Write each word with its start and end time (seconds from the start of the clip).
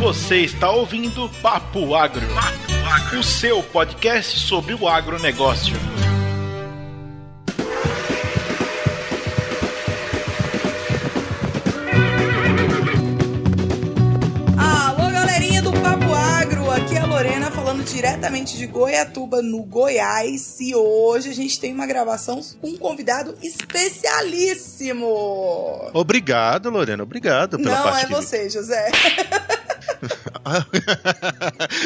Você 0.00 0.38
está 0.38 0.70
ouvindo 0.70 1.28
Papo 1.42 1.94
Agro, 1.94 2.26
Papo 2.28 2.72
Agro, 2.90 3.20
o 3.20 3.22
seu 3.22 3.62
podcast 3.62 4.38
sobre 4.38 4.72
o 4.72 4.88
agronegócio. 4.88 5.76
Alô, 14.56 15.10
galerinha 15.10 15.60
do 15.62 15.72
Papo 15.72 16.12
Agro, 16.14 16.70
aqui 16.70 16.94
é 16.96 17.00
a 17.00 17.06
Lorena 17.06 17.50
falando 17.50 17.84
diretamente 17.84 18.56
de 18.56 18.66
Goiatuba, 18.66 19.42
no 19.42 19.62
Goiás. 19.62 20.58
E 20.60 20.74
hoje 20.74 21.28
a 21.30 21.34
gente 21.34 21.60
tem 21.60 21.74
uma 21.74 21.86
gravação 21.86 22.40
com 22.60 22.68
um 22.68 22.76
convidado 22.76 23.36
especialíssimo. 23.42 25.06
Obrigado, 25.92 26.70
Lorena, 26.70 27.02
obrigado 27.02 27.58
pela 27.58 27.70
Não 27.70 27.78
é 27.78 27.82
partilha. 27.90 28.16
você, 28.16 28.48
José. 28.48 28.90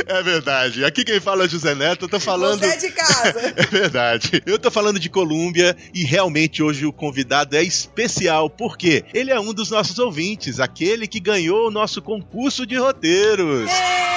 é 0.07 0.23
verdade. 0.23 0.85
Aqui 0.85 1.05
quem 1.05 1.21
fala 1.21 1.45
é 1.45 1.49
José 1.49 1.75
Neto, 1.75 2.05
eu 2.05 2.09
tô 2.09 2.21
falando. 2.21 2.61
Você 2.61 2.67
é 2.67 2.77
de 2.77 2.91
casa. 2.91 3.55
É 3.57 3.67
verdade. 3.67 4.43
Eu 4.47 4.59
tô 4.59 4.71
falando 4.71 4.99
de 4.99 5.09
Colômbia 5.09 5.77
e 5.93 6.05
realmente 6.05 6.63
hoje 6.63 6.85
o 6.87 6.93
convidado 6.93 7.57
é 7.57 7.63
especial, 7.63 8.51
porque 8.51 9.05
ele 9.15 9.31
é 9.31 9.39
um 9.39 9.53
dos 9.53 9.71
nossos 9.71 9.99
ouvintes, 9.99 10.61
aquele 10.61 11.07
que 11.07 11.21
ganhou 11.21 11.69
o 11.69 11.71
nosso 11.71 12.03
concurso 12.03 12.67
de 12.67 12.77
roteiros. 12.77 13.71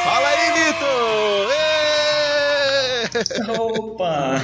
Fala 0.04 0.28
aí, 0.28 0.66
Vitor! 0.66 1.52
Ê! 1.64 1.67
Opa! 3.60 4.42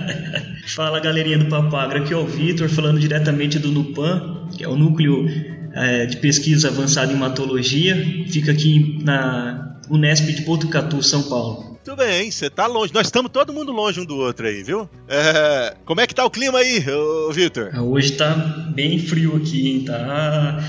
Fala 0.74 1.00
galerinha 1.00 1.38
do 1.38 1.46
Papagra, 1.46 2.00
aqui 2.00 2.12
é 2.12 2.16
o 2.16 2.26
Vitor 2.26 2.68
falando 2.68 2.98
diretamente 2.98 3.58
do 3.58 3.70
NUPAM, 3.70 4.48
que 4.56 4.64
é 4.64 4.68
o 4.68 4.76
núcleo 4.76 5.26
é, 5.74 6.06
de 6.06 6.16
pesquisa 6.16 6.68
avançada 6.68 7.12
em 7.12 7.16
matologia, 7.16 7.96
fica 8.28 8.52
aqui 8.52 8.98
na 9.02 9.78
Unesp 9.90 10.26
de 10.32 10.42
Botucatu, 10.42 11.02
São 11.02 11.22
Paulo. 11.24 11.76
Tudo 11.84 11.98
bem, 11.98 12.30
você 12.30 12.50
tá 12.50 12.66
longe. 12.66 12.92
Nós 12.92 13.06
estamos 13.06 13.30
todo 13.30 13.52
mundo 13.52 13.70
longe 13.70 14.00
um 14.00 14.04
do 14.04 14.16
outro 14.16 14.46
aí, 14.46 14.62
viu? 14.64 14.90
É, 15.06 15.76
Como 15.84 16.00
é 16.00 16.06
que 16.06 16.14
tá 16.14 16.24
o 16.24 16.30
clima 16.30 16.58
aí, 16.58 16.84
Vitor? 17.32 17.70
Hoje 17.80 18.12
tá 18.12 18.34
bem 18.74 18.98
frio 18.98 19.36
aqui, 19.36 19.70
hein? 19.70 19.84
Tá... 19.84 20.64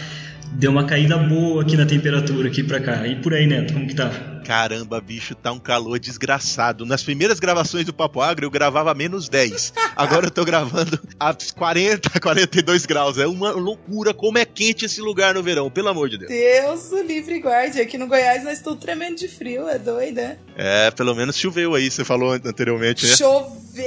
Deu 0.54 0.72
uma 0.72 0.86
caída 0.86 1.18
boa 1.18 1.62
aqui 1.62 1.78
na 1.78 1.86
temperatura 1.86 2.48
aqui 2.48 2.64
pra 2.64 2.80
cá. 2.80 3.08
E 3.08 3.16
por 3.22 3.34
aí, 3.34 3.46
Neto, 3.46 3.74
como 3.74 3.88
que 3.88 3.96
tá? 3.96 4.10
Caramba, 4.48 5.02
bicho, 5.02 5.36
tá 5.36 5.52
um 5.52 5.60
calor 5.60 6.00
desgraçado. 6.00 6.86
Nas 6.86 7.04
primeiras 7.04 7.38
gravações 7.38 7.86
do 7.86 7.94
Papo 7.94 8.22
Agro 8.22 8.46
eu 8.46 8.50
gravava 8.50 8.90
a 8.90 8.96
menos 8.96 9.28
10. 9.28 9.74
Agora 9.94 10.28
eu 10.28 10.32
tô 10.32 10.46
gravando 10.46 10.98
a 11.20 11.36
40, 11.56 12.20
42 12.20 12.86
graus. 12.88 13.18
É 13.18 13.28
uma 13.28 13.52
loucura 13.52 14.14
como 14.14 14.38
é 14.38 14.46
quente 14.46 14.86
esse 14.86 15.02
lugar 15.02 15.34
no 15.34 15.44
verão, 15.44 15.70
pelo 15.70 15.90
amor 15.90 16.08
de 16.08 16.18
Deus. 16.18 16.30
Deus 16.30 16.92
o 16.94 17.04
livre 17.04 17.40
guarde. 17.40 17.82
Aqui 17.82 17.98
no 17.98 18.08
Goiás 18.08 18.46
nós 18.46 18.60
estamos 18.60 18.80
tremendo 18.80 19.18
de 19.18 19.28
frio, 19.28 19.68
é 19.68 19.78
doida, 19.78 20.22
né? 20.22 20.38
É, 20.56 20.92
pelo 20.92 21.14
menos 21.14 21.38
choveu 21.38 21.76
aí, 21.76 21.92
você 21.92 22.06
falou 22.06 22.32
anteriormente, 22.32 23.06
né? 23.06 23.18
Choveu, 23.18 23.86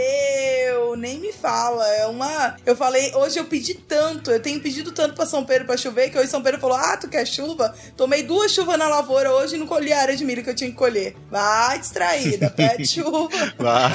nem 1.00 1.18
me 1.18 1.32
fala. 1.32 1.86
É 1.88 2.06
uma. 2.06 2.56
Eu 2.64 2.76
falei, 2.76 3.12
hoje 3.14 3.38
eu 3.38 3.44
pedi 3.44 3.74
tanto, 3.74 4.30
eu 4.30 4.40
tenho 4.40 4.60
pedido 4.60 4.92
tanto 4.92 5.14
pra 5.14 5.26
São 5.26 5.44
Pedro 5.44 5.66
pra 5.66 5.76
chover, 5.76 6.10
que 6.10 6.18
hoje 6.18 6.28
São 6.28 6.42
Pedro 6.42 6.60
falou: 6.60 6.76
Ah, 6.76 6.96
tu 6.96 7.08
quer 7.08 7.26
chuva? 7.26 7.74
Tomei 7.96 8.22
duas 8.22 8.52
chuvas 8.52 8.78
na 8.78 8.88
lavoura 8.88 9.32
hoje 9.32 9.56
e 9.56 9.58
não 9.58 9.66
colhi 9.66 9.92
a 9.92 10.00
área 10.00 10.16
de 10.16 10.24
milho 10.24 10.44
que 10.44 10.50
eu 10.50 10.54
tinha 10.54 10.70
que 10.70 10.76
colher. 10.76 11.16
Vai 11.30 11.78
distraída, 11.78 12.50
pede 12.54 12.86
chuva. 12.86 13.28
Vá. 13.58 13.90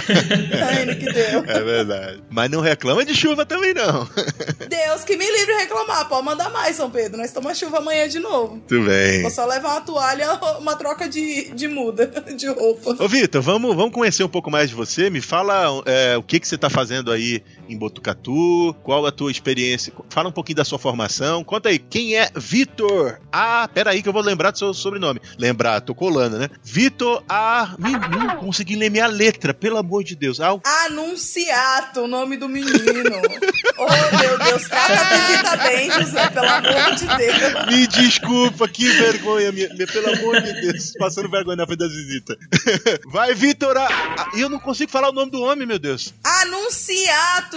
Ai, 0.70 0.86
no 0.86 0.96
que 0.96 1.06
deu. 1.06 1.44
É 1.46 1.62
verdade. 1.62 2.24
Mas 2.30 2.50
não 2.50 2.62
reclama 2.62 3.06
de 3.06 3.14
chuva 3.14 3.46
também, 3.46 3.74
não. 3.74 4.10
Deus 4.68 5.04
que 5.04 5.16
me 5.16 5.26
livre 5.26 5.54
de 5.54 5.60
reclamar. 5.60 6.08
Pode 6.10 6.26
mandar 6.26 6.50
mais, 6.50 6.76
São 6.76 6.90
Pedro. 6.90 7.18
Nós 7.18 7.32
tomamos 7.32 7.58
chuva 7.58 7.78
amanhã 7.78 8.08
de 8.08 8.20
novo. 8.20 8.62
Tudo 8.68 8.86
bem. 8.86 9.22
Vou 9.22 9.32
só 9.32 9.46
levar 9.46 9.72
uma 9.72 9.82
toalha, 9.82 10.34
uma 10.60 10.76
troca 10.76 11.08
de, 11.08 11.52
de 11.52 11.68
muda, 11.68 12.08
de 12.36 12.48
roupa. 12.48 12.96
Ô, 13.04 13.08
Vitor, 13.08 13.42
vamos, 13.42 13.76
vamos 13.76 13.94
conhecer 13.94 14.24
um 14.24 14.30
pouco 14.30 14.50
mais 14.50 14.70
de 14.70 14.76
você. 14.76 15.10
Me 15.10 15.22
fala 15.22 15.84
é, 15.86 16.18
o 16.18 16.24
que, 16.24 16.40
que 16.40 16.48
você 16.48 16.58
tá 16.58 16.70
fazendo 16.70 16.95
aí 17.12 17.44
em 17.68 17.78
Botucatu, 17.78 18.74
qual 18.84 19.06
a 19.06 19.12
tua 19.12 19.32
experiência. 19.32 19.92
Fala 20.10 20.30
um 20.30 20.32
pouquinho 20.32 20.58
da 20.58 20.66
sua 20.66 20.78
formação. 20.80 21.44
Conta 21.44 21.70
aí, 21.70 21.80
quem 21.80 22.16
é 22.18 22.30
Vitor? 22.36 23.20
Ah, 23.32 23.68
peraí 23.74 24.02
que 24.02 24.10
eu 24.10 24.14
vou 24.14 24.22
lembrar 24.22 24.52
do 24.52 24.58
seu 24.60 24.74
sobrenome. 24.74 25.20
Lembrar, 25.38 25.82
tô 25.82 25.94
colando, 25.96 26.38
né? 26.38 26.50
Vitor 26.64 27.24
A. 27.28 27.76
Me, 27.78 27.92
não 27.92 28.38
consegui 28.38 28.76
ler 28.76 28.90
minha 28.90 29.08
letra, 29.08 29.54
pelo 29.54 29.78
amor 29.78 30.04
de 30.04 30.16
Deus. 30.16 30.40
Ah, 30.40 30.58
Anunciato, 30.86 32.02
o 32.02 32.08
nome 32.08 32.38
do 32.38 32.48
menino. 32.48 32.72
oh, 33.78 34.18
meu 34.18 34.38
Deus, 34.40 34.64
trata 34.68 34.94
a 34.94 35.18
visita 35.18 35.58
bem, 35.58 35.92
José, 35.92 36.30
pelo 36.30 36.48
amor 36.48 36.96
de 36.96 37.08
Deus. 37.18 37.66
me 37.68 37.88
desculpa, 37.88 38.68
que 38.68 38.88
vergonha, 38.88 39.52
minha, 39.52 39.70
minha- 39.74 39.88
pelo 39.88 40.10
amor 40.14 40.42
de 40.42 40.54
Deus, 40.62 40.94
passando 40.98 41.30
vergonha 41.30 41.58
na 41.58 41.66
frente 41.66 41.80
das 41.80 41.92
visitas. 41.92 42.38
Vai, 43.12 43.34
Vitor 43.34 43.76
A. 43.78 43.88
Ah, 43.88 44.32
Eu 44.36 44.50
não 44.50 44.60
consigo 44.60 44.92
falar 44.92 45.10
o 45.10 45.14
nome 45.14 45.32
do 45.32 45.42
homem, 45.42 45.66
meu 45.68 45.80
Deus. 45.80 46.14
Anunciato, 46.24 46.85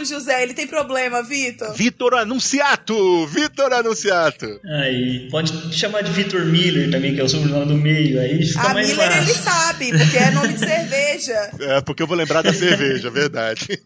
José, 0.04 0.42
ele 0.42 0.54
tem 0.54 0.66
problema, 0.66 1.22
Vitor. 1.22 1.74
Vitor 1.74 2.14
Anunciato! 2.14 3.26
Vitor 3.26 3.72
Anunciato! 3.72 4.46
Aí, 4.80 5.28
pode 5.30 5.52
chamar 5.76 6.02
de 6.02 6.10
Vitor 6.12 6.44
Miller 6.44 6.90
também, 6.90 7.14
que 7.14 7.20
é 7.20 7.24
o 7.24 7.28
sobrenome 7.28 7.66
do 7.66 7.74
meio, 7.76 8.20
aí 8.20 8.44
fica 8.46 8.60
A 8.70 8.74
mais 8.74 8.88
Miller 8.88 9.16
ele 9.18 9.34
fácil. 9.34 9.42
sabe, 9.42 9.90
porque 9.98 10.16
é 10.16 10.30
nome 10.30 10.52
de 10.54 10.60
cerveja. 10.60 11.50
É, 11.60 11.80
porque 11.80 12.02
eu 12.02 12.06
vou 12.06 12.16
lembrar 12.16 12.42
da 12.42 12.52
cerveja, 12.52 13.10
verdade. 13.10 13.78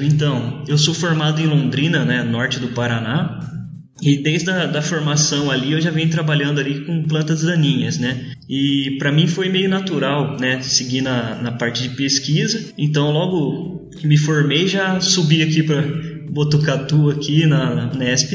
Então, 0.00 0.64
eu 0.66 0.76
sou 0.78 0.94
formado 0.94 1.40
em 1.40 1.46
Londrina, 1.46 2.04
né, 2.04 2.22
norte 2.22 2.58
do 2.58 2.68
Paraná, 2.68 3.40
e 4.02 4.20
desde 4.20 4.50
a 4.50 4.66
da 4.66 4.82
formação 4.82 5.48
ali 5.48 5.72
eu 5.72 5.80
já 5.80 5.90
venho 5.90 6.10
trabalhando 6.10 6.58
ali 6.58 6.84
com 6.84 7.04
plantas 7.04 7.42
daninhas, 7.42 7.98
né? 7.98 8.32
E 8.48 8.96
para 8.98 9.12
mim 9.12 9.28
foi 9.28 9.48
meio 9.48 9.68
natural, 9.68 10.36
né, 10.40 10.60
seguir 10.60 11.02
na, 11.02 11.36
na 11.36 11.52
parte 11.52 11.88
de 11.88 11.90
pesquisa. 11.90 12.72
Então, 12.76 13.12
logo 13.12 13.88
que 13.96 14.06
me 14.06 14.18
formei, 14.18 14.66
já 14.66 15.00
subi 15.00 15.40
aqui 15.42 15.62
para 15.62 15.82
Botucatu 16.28 17.10
aqui 17.10 17.46
na 17.46 17.94
Nesp. 17.94 18.32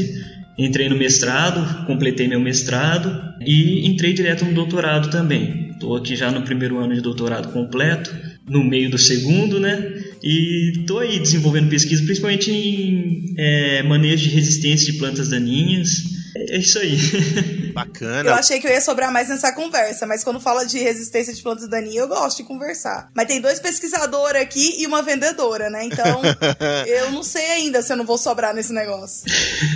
Entrei 0.58 0.90
no 0.90 0.96
mestrado, 0.96 1.86
completei 1.86 2.28
meu 2.28 2.40
mestrado 2.40 3.36
e 3.46 3.86
entrei 3.88 4.14
direto 4.14 4.46
no 4.46 4.54
doutorado 4.54 5.12
também. 5.12 5.72
Estou 5.72 5.96
aqui 5.96 6.16
já 6.16 6.32
no 6.32 6.42
primeiro 6.42 6.80
ano 6.80 6.96
de 6.96 7.02
doutorado 7.02 7.50
completo, 7.50 8.16
no 8.50 8.64
meio 8.64 8.90
do 8.90 8.98
segundo, 8.98 9.60
né? 9.60 9.78
E 10.24 10.72
estou 10.80 11.00
aí 11.00 11.20
desenvolvendo 11.20 11.70
pesquisa, 11.70 12.04
principalmente 12.04 12.52
em 12.52 13.34
é, 13.38 13.84
manejo 13.84 14.24
de 14.24 14.30
resistência 14.36 14.92
de 14.92 14.98
plantas 14.98 15.30
daninhas. 15.30 16.17
É 16.50 16.58
isso 16.58 16.80
aí. 16.80 16.98
Eu 17.68 17.74
Bacana. 17.74 18.34
achei 18.34 18.60
que 18.60 18.66
eu 18.66 18.72
ia 18.72 18.82
sobrar 18.82 19.12
mais 19.12 19.30
nessa 19.30 19.52
conversa, 19.52 20.08
mas 20.08 20.24
quando 20.24 20.40
fala 20.40 20.66
de 20.66 20.80
resistência 20.80 21.32
de 21.32 21.44
plantas 21.44 21.70
daninhas, 21.70 21.98
eu 21.98 22.08
gosto 22.08 22.38
de 22.38 22.44
conversar. 22.44 23.12
Mas 23.14 23.28
tem 23.28 23.40
dois 23.40 23.60
pesquisadores 23.60 24.42
aqui 24.42 24.82
e 24.82 24.88
uma 24.88 25.04
vendedora, 25.04 25.70
né? 25.70 25.84
Então, 25.84 26.22
eu 26.88 27.12
não 27.12 27.22
sei 27.22 27.46
ainda 27.52 27.84
se 27.84 27.94
eu 27.94 27.98
não 27.98 28.04
vou 28.04 28.18
sobrar 28.18 28.52
nesse 28.56 28.74
negócio. 28.74 29.26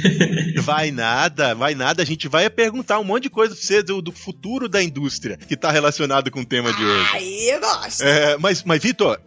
Vai 0.61 0.91
nada, 0.91 1.55
vai 1.55 1.73
nada. 1.73 2.03
A 2.03 2.05
gente 2.05 2.27
vai 2.27 2.47
perguntar 2.49 2.99
um 2.99 3.03
monte 3.03 3.23
de 3.23 3.29
coisa 3.29 3.55
pra 3.55 3.63
você 3.63 3.81
do, 3.81 4.01
do 4.01 4.11
futuro 4.11 4.69
da 4.69 4.81
indústria 4.81 5.37
que 5.37 5.57
tá 5.57 5.71
relacionado 5.71 6.29
com 6.29 6.41
o 6.41 6.45
tema 6.45 6.71
de 6.71 6.83
hoje. 6.83 7.09
Aí 7.13 7.49
eu 7.49 7.59
gosto. 7.59 8.03
É, 8.03 8.37
mas, 8.37 8.63
mas 8.63 8.81
Vitor, 8.81 9.19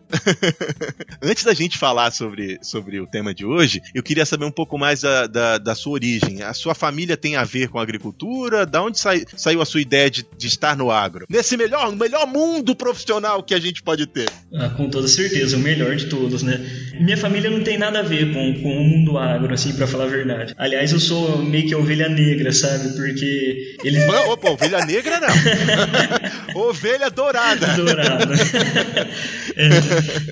antes 1.21 1.43
da 1.43 1.53
gente 1.53 1.77
falar 1.77 2.13
sobre, 2.13 2.59
sobre 2.63 3.01
o 3.01 3.07
tema 3.07 3.35
de 3.35 3.45
hoje, 3.45 3.83
eu 3.95 4.03
queria 4.03 4.25
saber 4.25 4.45
um 4.45 4.51
pouco 4.51 4.79
mais 4.79 5.01
da, 5.01 5.27
da, 5.27 5.59
da 5.59 5.75
sua 5.75 5.95
origem. 5.95 6.43
A 6.43 6.55
sua 6.55 6.75
família 6.75 7.17
tem 7.25 7.37
a 7.37 7.45
ver 7.45 7.69
com 7.69 7.79
a 7.79 7.83
agricultura? 7.83 8.67
Da 8.67 8.83
onde 8.83 9.01
sai- 9.01 9.25
saiu 9.35 9.63
a 9.63 9.65
sua 9.65 9.81
ideia 9.81 10.11
de, 10.11 10.27
de 10.37 10.47
estar 10.47 10.77
no 10.77 10.91
agro? 10.91 11.25
Nesse 11.27 11.57
melhor, 11.57 11.91
melhor 11.97 12.27
mundo 12.27 12.77
profissional 12.77 13.43
que 13.43 13.55
a 13.55 13.59
gente 13.59 13.83
pode 13.83 14.07
ter. 14.07 14.29
Ah, 14.55 14.69
com 14.69 14.91
toda 14.91 15.09
certeza, 15.09 15.57
o 15.57 15.61
melhor 15.61 15.97
de 15.97 16.05
todos, 16.07 16.43
né? 16.43 16.61
Minha 17.01 17.17
família 17.17 17.49
não 17.49 17.63
tem 17.65 17.79
nada 17.79 18.01
a 18.01 18.03
ver 18.03 18.31
com, 18.35 18.61
com 18.63 18.77
o 18.77 18.85
mundo 18.85 19.17
agro, 19.17 19.55
assim, 19.55 19.73
pra 19.73 19.87
falar 19.87 20.05
a 20.05 20.09
verdade. 20.09 20.55
Aliás, 20.59 20.93
eu 20.93 21.01
sou 21.01 21.39
meio 21.39 21.67
que 21.67 21.73
a 21.73 21.79
ovelha 21.79 22.11
negra, 22.11 22.53
sabe? 22.53 22.91
Porque 22.95 23.77
eles. 23.83 24.05
Opa, 24.29 24.51
ovelha 24.51 24.85
negra 24.85 25.19
não. 25.21 26.61
ovelha 26.69 27.09
dourada. 27.11 27.67
Dourada. 27.69 28.35
É, 29.57 29.69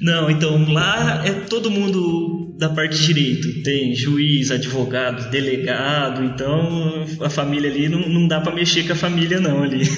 não, 0.00 0.28
então 0.28 0.72
lá 0.72 1.22
é 1.24 1.30
todo 1.30 1.70
mundo 1.70 2.56
da 2.58 2.68
parte 2.70 2.98
de 2.98 3.06
direito. 3.06 3.62
Tem 3.62 3.94
juiz, 3.94 4.50
advogado, 4.50 5.30
delegado, 5.30 6.24
então 6.24 6.81
a 7.20 7.30
família 7.30 7.70
ali 7.70 7.88
não, 7.88 8.00
não 8.00 8.28
dá 8.28 8.40
pra 8.40 8.54
mexer 8.54 8.86
com 8.86 8.92
a 8.92 8.96
família 8.96 9.40
não 9.40 9.62
ali. 9.62 9.84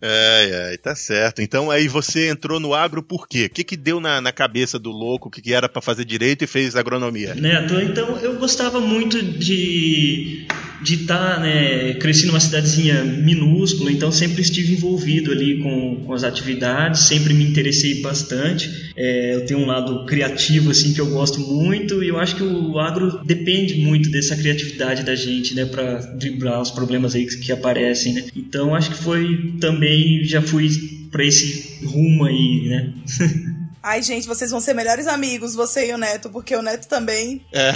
É, 0.00 0.72
é, 0.72 0.76
tá 0.76 0.94
certo. 0.94 1.40
Então 1.40 1.70
aí 1.70 1.88
você 1.88 2.28
entrou 2.28 2.60
no 2.60 2.74
agro 2.74 3.02
por 3.02 3.26
quê? 3.26 3.46
O 3.46 3.50
que 3.50 3.64
que 3.64 3.76
deu 3.76 4.00
na, 4.00 4.20
na 4.20 4.32
cabeça 4.32 4.78
do 4.78 4.90
louco 4.90 5.30
que, 5.30 5.40
que 5.40 5.52
era 5.52 5.68
pra 5.68 5.82
fazer 5.82 6.04
direito 6.04 6.44
e 6.44 6.46
fez 6.46 6.76
agronomia? 6.76 7.34
Neto, 7.34 7.74
então 7.80 8.18
eu 8.18 8.36
gostava 8.36 8.80
muito 8.80 9.20
de, 9.22 10.46
de 10.86 10.94
estar, 11.02 11.34
tá, 11.34 11.40
né, 11.40 11.94
cresci 11.94 12.26
numa 12.26 12.38
cidadezinha 12.38 13.02
minúscula, 13.02 13.90
então 13.90 14.12
sempre 14.12 14.40
estive 14.40 14.74
envolvido 14.74 15.32
ali 15.32 15.58
com, 15.58 16.04
com 16.06 16.12
as 16.14 16.22
atividades, 16.22 17.08
sempre 17.08 17.34
me 17.34 17.42
interessei 17.42 18.00
bastante. 18.00 18.92
É, 18.94 19.34
eu 19.34 19.44
tenho 19.44 19.58
um 19.58 19.66
lado 19.66 20.06
criativo 20.06 20.70
assim 20.70 20.94
que 20.94 21.00
eu 21.00 21.10
gosto 21.10 21.40
muito 21.40 22.04
e 22.04 22.08
eu 22.08 22.20
acho 22.20 22.36
que 22.36 22.44
o 22.44 22.78
agro 22.78 23.20
depende 23.24 23.74
muito 23.74 24.08
dessa 24.10 24.36
criatividade 24.36 25.02
da 25.02 25.16
gente, 25.16 25.56
né, 25.56 25.64
para 25.64 25.96
driblar 26.12 26.62
os 26.62 26.70
problemas 26.70 27.16
aí 27.16 27.26
que, 27.26 27.36
que 27.38 27.50
aparecem, 27.50 28.12
né. 28.12 28.24
Então 28.36 28.72
acho 28.72 28.90
que 28.90 28.98
foi 28.98 29.54
também 29.60 30.24
já 30.24 30.40
fui 30.40 30.68
para 31.10 31.24
esse 31.24 31.84
rumo 31.84 32.26
aí, 32.26 32.68
né. 32.68 32.92
Ai, 33.88 34.02
gente, 34.02 34.26
vocês 34.26 34.50
vão 34.50 34.60
ser 34.60 34.74
melhores 34.74 35.06
amigos, 35.06 35.54
você 35.54 35.86
e 35.86 35.92
o 35.92 35.96
Neto, 35.96 36.28
porque 36.28 36.56
o 36.56 36.60
Neto 36.60 36.88
também. 36.88 37.46
É. 37.52 37.72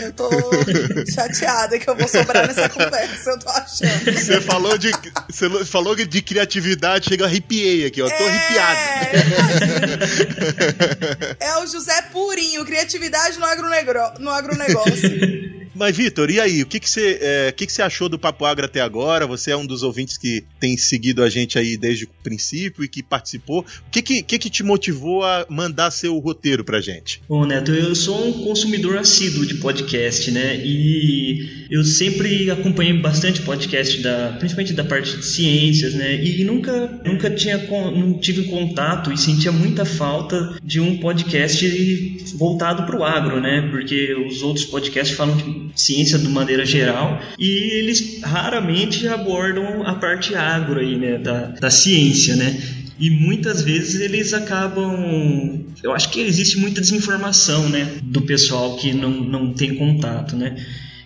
Eu 0.00 0.12
tô 0.12 0.28
chateada 1.14 1.78
que 1.78 1.88
eu 1.88 1.94
vou 1.94 2.08
sobrar 2.08 2.44
nessa 2.44 2.68
conversa, 2.68 3.30
eu 3.30 3.38
tô 3.38 3.48
achando. 3.48 4.12
Você 4.12 4.40
falou 4.40 4.76
de, 4.76 4.90
você 5.30 5.64
falou 5.64 5.94
de 5.94 6.20
criatividade, 6.20 7.08
chega 7.08 7.24
arrepiei 7.24 7.86
aqui, 7.86 8.02
ó. 8.02 8.08
Tô 8.08 8.14
é, 8.14 8.28
arrepiado. 8.28 8.80
É 11.38 11.56
o 11.58 11.66
José 11.68 12.02
Purinho, 12.10 12.64
criatividade 12.64 13.38
no, 13.38 13.46
agronegro, 13.46 14.00
no 14.18 14.30
agronegócio. 14.32 15.45
Mas, 15.76 15.94
Vitor, 15.94 16.30
e 16.30 16.40
aí? 16.40 16.62
O 16.62 16.66
que, 16.66 16.80
que, 16.80 16.88
você, 16.88 17.18
é, 17.20 17.52
que, 17.52 17.66
que 17.66 17.72
você 17.72 17.82
achou 17.82 18.08
do 18.08 18.18
Papo 18.18 18.46
Agro 18.46 18.64
até 18.64 18.80
agora? 18.80 19.26
Você 19.26 19.50
é 19.50 19.56
um 19.56 19.66
dos 19.66 19.82
ouvintes 19.82 20.16
que 20.16 20.42
tem 20.58 20.74
seguido 20.76 21.22
a 21.22 21.28
gente 21.28 21.58
aí 21.58 21.76
desde 21.76 22.04
o 22.04 22.08
princípio 22.22 22.82
e 22.82 22.88
que 22.88 23.02
participou. 23.02 23.60
O 23.60 23.90
que, 23.90 24.00
que, 24.00 24.22
que, 24.22 24.38
que 24.38 24.48
te 24.48 24.62
motivou 24.62 25.22
a 25.22 25.44
mandar 25.50 25.90
seu 25.90 26.18
roteiro 26.18 26.64
pra 26.64 26.80
gente? 26.80 27.20
Bom, 27.28 27.44
Neto, 27.44 27.72
eu 27.72 27.94
sou 27.94 28.26
um 28.26 28.44
consumidor 28.44 28.96
assíduo 28.96 29.44
de 29.44 29.56
podcast, 29.56 30.30
né? 30.30 30.56
E 30.64 31.66
eu 31.70 31.84
sempre 31.84 32.50
acompanhei 32.50 32.94
bastante 32.94 33.42
podcast, 33.42 34.00
da, 34.00 34.34
principalmente 34.38 34.72
da 34.72 34.84
parte 34.84 35.14
de 35.14 35.26
ciências, 35.26 35.92
né? 35.92 36.14
E 36.24 36.42
nunca, 36.42 37.00
nunca 37.04 37.28
tinha, 37.28 37.58
não 37.58 38.18
tive 38.18 38.44
contato 38.44 39.12
e 39.12 39.18
sentia 39.18 39.52
muita 39.52 39.84
falta 39.84 40.56
de 40.62 40.80
um 40.80 40.96
podcast 40.98 42.24
voltado 42.34 42.84
para 42.84 42.98
o 42.98 43.04
agro, 43.04 43.40
né? 43.42 43.68
Porque 43.70 44.14
os 44.14 44.42
outros 44.42 44.64
podcasts 44.64 45.14
falam 45.14 45.36
de 45.36 45.65
ciência 45.74 46.18
de 46.18 46.28
maneira 46.28 46.64
geral 46.64 47.20
e 47.38 47.48
eles 47.78 48.20
raramente 48.22 49.06
abordam 49.08 49.86
a 49.86 49.94
parte 49.94 50.34
agro 50.34 50.80
aí, 50.80 50.96
né, 50.96 51.18
da, 51.18 51.46
da 51.48 51.70
ciência, 51.70 52.36
né? 52.36 52.58
E 52.98 53.10
muitas 53.10 53.62
vezes 53.62 54.00
eles 54.00 54.32
acabam. 54.32 55.66
Eu 55.82 55.92
acho 55.92 56.10
que 56.10 56.20
existe 56.20 56.58
muita 56.58 56.80
desinformação, 56.80 57.68
né? 57.68 57.98
Do 58.02 58.22
pessoal 58.22 58.76
que 58.76 58.94
não, 58.94 59.10
não 59.10 59.52
tem 59.52 59.74
contato, 59.74 60.34
né? 60.34 60.56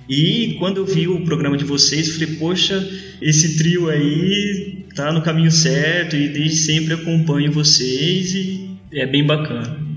E 0.09 0.57
quando 0.59 0.79
eu 0.79 0.87
vi 0.87 1.09
o 1.09 1.25
programa 1.25 1.57
de 1.57 1.65
vocês, 1.65 2.11
falei, 2.11 2.35
poxa, 2.35 2.89
esse 3.21 3.57
trio 3.57 3.89
aí 3.89 4.85
tá 4.95 5.13
no 5.13 5.23
caminho 5.23 5.51
certo 5.51 6.17
e 6.17 6.29
desde 6.29 6.57
sempre 6.57 6.95
acompanho 6.95 7.53
vocês 7.53 8.35
e 8.35 8.70
é 8.93 9.07
bem 9.07 9.27
bacana. 9.27 9.91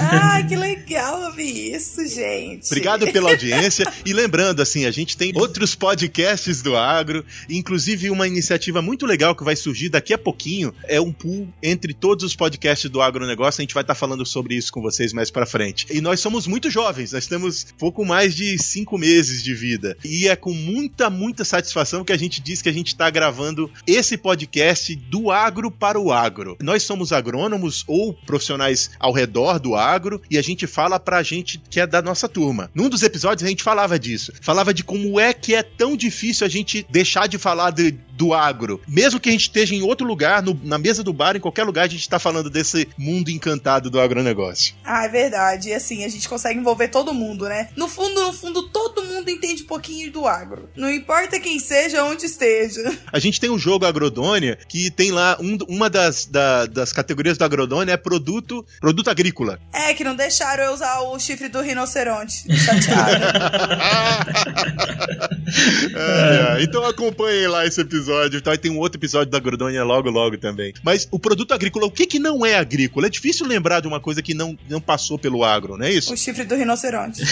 Ai, 0.00 0.46
que 0.46 0.54
legal 0.54 1.24
ouvir 1.24 1.74
isso, 1.74 2.06
gente. 2.06 2.66
Obrigado 2.66 3.10
pela 3.12 3.30
audiência. 3.30 3.84
e 4.04 4.12
lembrando, 4.12 4.62
assim, 4.62 4.86
a 4.86 4.90
gente 4.90 5.16
tem 5.16 5.32
outros 5.34 5.74
podcasts 5.74 6.62
do 6.62 6.76
agro, 6.76 7.24
inclusive 7.50 8.10
uma 8.10 8.28
iniciativa 8.28 8.80
muito 8.80 9.06
legal 9.06 9.34
que 9.34 9.44
vai 9.44 9.56
surgir 9.56 9.88
daqui 9.88 10.14
a 10.14 10.18
pouquinho. 10.18 10.72
É 10.84 11.00
um 11.00 11.12
pool 11.12 11.48
entre 11.62 11.92
todos 11.92 12.24
os 12.24 12.36
podcasts 12.36 12.88
do 12.88 13.02
agronegócio. 13.02 13.60
A 13.60 13.64
gente 13.64 13.74
vai 13.74 13.82
estar 13.82 13.94
falando 13.94 14.24
sobre 14.24 14.54
isso 14.54 14.72
com 14.72 14.80
vocês 14.80 15.12
mais 15.12 15.30
para 15.30 15.46
frente. 15.46 15.86
E 15.90 16.00
nós 16.00 16.20
somos 16.20 16.46
muito 16.46 16.70
jovens, 16.70 17.12
nós 17.12 17.26
temos 17.26 17.66
pouco 17.78 18.04
mais 18.04 18.34
de 18.34 18.56
cinco 18.58 18.96
meses 18.96 19.42
de 19.42 19.54
vida. 19.54 19.96
E 20.04 20.28
é 20.28 20.36
com 20.36 20.52
muita, 20.52 21.10
muita 21.10 21.44
satisfação 21.44 22.04
que 22.04 22.12
a 22.12 22.18
gente 22.18 22.40
diz 22.40 22.62
que 22.62 22.68
a 22.68 22.72
gente 22.72 22.88
está 22.88 23.10
gravando 23.10 23.70
esse 23.86 24.16
podcast 24.16 24.94
do 24.94 25.30
agro 25.30 25.70
para 25.70 25.98
o 25.98 26.12
agro. 26.12 26.56
Nós 26.62 26.84
somos 26.84 27.12
agrônomos 27.12 27.84
ou 27.86 28.14
profissionais 28.36 28.90
ao 29.00 29.12
redor 29.12 29.58
do 29.58 29.74
agro 29.74 30.20
e 30.30 30.36
a 30.38 30.42
gente 30.42 30.66
fala 30.66 31.00
pra 31.00 31.22
gente 31.22 31.60
que 31.70 31.80
é 31.80 31.86
da 31.86 32.02
nossa 32.02 32.28
turma. 32.28 32.70
Num 32.74 32.88
dos 32.88 33.02
episódios 33.02 33.44
a 33.44 33.48
gente 33.48 33.62
falava 33.62 33.98
disso. 33.98 34.32
Falava 34.40 34.72
de 34.72 34.84
como 34.84 35.18
é 35.18 35.32
que 35.32 35.54
é 35.54 35.62
tão 35.62 35.96
difícil 35.96 36.46
a 36.46 36.50
gente 36.50 36.86
deixar 36.90 37.26
de 37.26 37.38
falar 37.38 37.70
de, 37.70 37.96
do 38.16 38.32
agro. 38.32 38.80
Mesmo 38.88 39.20
que 39.20 39.28
a 39.28 39.32
gente 39.32 39.42
esteja 39.42 39.74
em 39.74 39.82
outro 39.82 40.06
lugar, 40.06 40.42
no, 40.42 40.58
na 40.64 40.78
mesa 40.78 41.04
do 41.04 41.12
bar, 41.12 41.36
em 41.36 41.40
qualquer 41.40 41.64
lugar, 41.64 41.84
a 41.84 41.88
gente 41.88 42.00
está 42.00 42.18
falando 42.18 42.48
desse 42.48 42.88
mundo 42.96 43.30
encantado 43.30 43.90
do 43.90 44.00
agronegócio. 44.00 44.74
Ah, 44.82 45.04
é 45.04 45.08
verdade. 45.08 45.68
E 45.68 45.74
assim, 45.74 46.04
a 46.04 46.08
gente 46.08 46.28
consegue 46.28 46.58
envolver 46.58 46.88
todo 46.88 47.12
mundo, 47.12 47.46
né? 47.46 47.68
No 47.76 47.88
fundo, 47.88 48.22
no 48.22 48.32
fundo, 48.32 48.68
todo 48.70 49.04
mundo 49.04 49.28
entende 49.28 49.62
um 49.62 49.66
pouquinho 49.66 50.10
do 50.10 50.26
agro. 50.26 50.68
Não 50.74 50.90
importa 50.90 51.38
quem 51.38 51.58
seja, 51.58 52.04
onde 52.04 52.26
esteja. 52.26 52.96
A 53.12 53.18
gente 53.18 53.40
tem 53.40 53.50
um 53.50 53.58
jogo 53.58 53.86
Agrodônia 53.86 54.58
que 54.68 54.90
tem 54.90 55.10
lá 55.10 55.36
um, 55.40 55.56
uma 55.68 55.88
das, 55.88 56.26
da, 56.26 56.66
das 56.66 56.92
categorias 56.92 57.38
do 57.38 57.44
Agrodônia 57.44 57.92
é 57.92 57.96
produto, 57.96 58.64
produto 58.80 59.08
agrícola. 59.08 59.58
É, 59.72 59.94
que 59.94 60.04
não 60.04 60.14
deixaram 60.14 60.64
eu 60.64 60.72
usar 60.72 61.00
o 61.00 61.18
chifre 61.18 61.48
do 61.48 61.60
rinoceronte. 61.60 62.44
Chateada. 62.56 63.26
é, 65.94 66.60
é. 66.60 66.62
Então 66.62 66.84
acompanhem 66.84 67.46
lá 67.46 67.66
esse 67.66 67.80
episódio. 67.80 68.05
Tá? 68.42 68.56
Tem 68.56 68.70
um 68.70 68.78
outro 68.78 68.98
episódio 68.98 69.30
da 69.30 69.38
Gordônia 69.38 69.84
logo, 69.84 70.10
logo 70.10 70.38
também. 70.38 70.72
Mas 70.82 71.06
o 71.10 71.18
produto 71.18 71.52
agrícola, 71.52 71.86
o 71.86 71.90
que, 71.90 72.06
que 72.06 72.18
não 72.18 72.44
é 72.44 72.56
agrícola? 72.56 73.06
É 73.06 73.10
difícil 73.10 73.46
lembrar 73.46 73.80
de 73.80 73.88
uma 73.88 74.00
coisa 74.00 74.22
que 74.22 74.34
não, 74.34 74.56
não 74.68 74.80
passou 74.80 75.18
pelo 75.18 75.44
agro, 75.44 75.76
não 75.76 75.86
é 75.86 75.92
isso? 75.92 76.12
O 76.12 76.16
chifre 76.16 76.44
do 76.44 76.54
rinoceronte. 76.54 77.22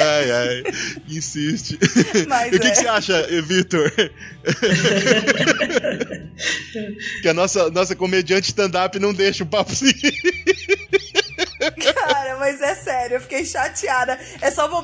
Ai, 0.00 0.30
ai. 0.30 0.62
Insiste. 1.08 1.76
Mas 2.28 2.52
e 2.52 2.56
o 2.56 2.60
que, 2.60 2.68
é. 2.68 2.70
que, 2.70 2.76
você 2.76 2.86
acha, 2.86 3.26
Vitor? 3.42 3.90
que 7.22 7.28
a 7.28 7.34
nossa, 7.34 7.68
nossa 7.70 7.96
comediante 7.96 8.48
stand-up 8.48 8.98
não 8.98 9.12
deixa 9.12 9.42
o 9.42 9.46
papo 9.46 9.74
seguir. 9.74 10.14
Cara, 11.94 12.36
mas 12.38 12.60
é 12.60 12.74
sério, 12.74 13.16
eu 13.16 13.20
fiquei 13.20 13.44
chateada. 13.44 14.18
É 14.40 14.50
só 14.50 14.68
vou 14.68 14.82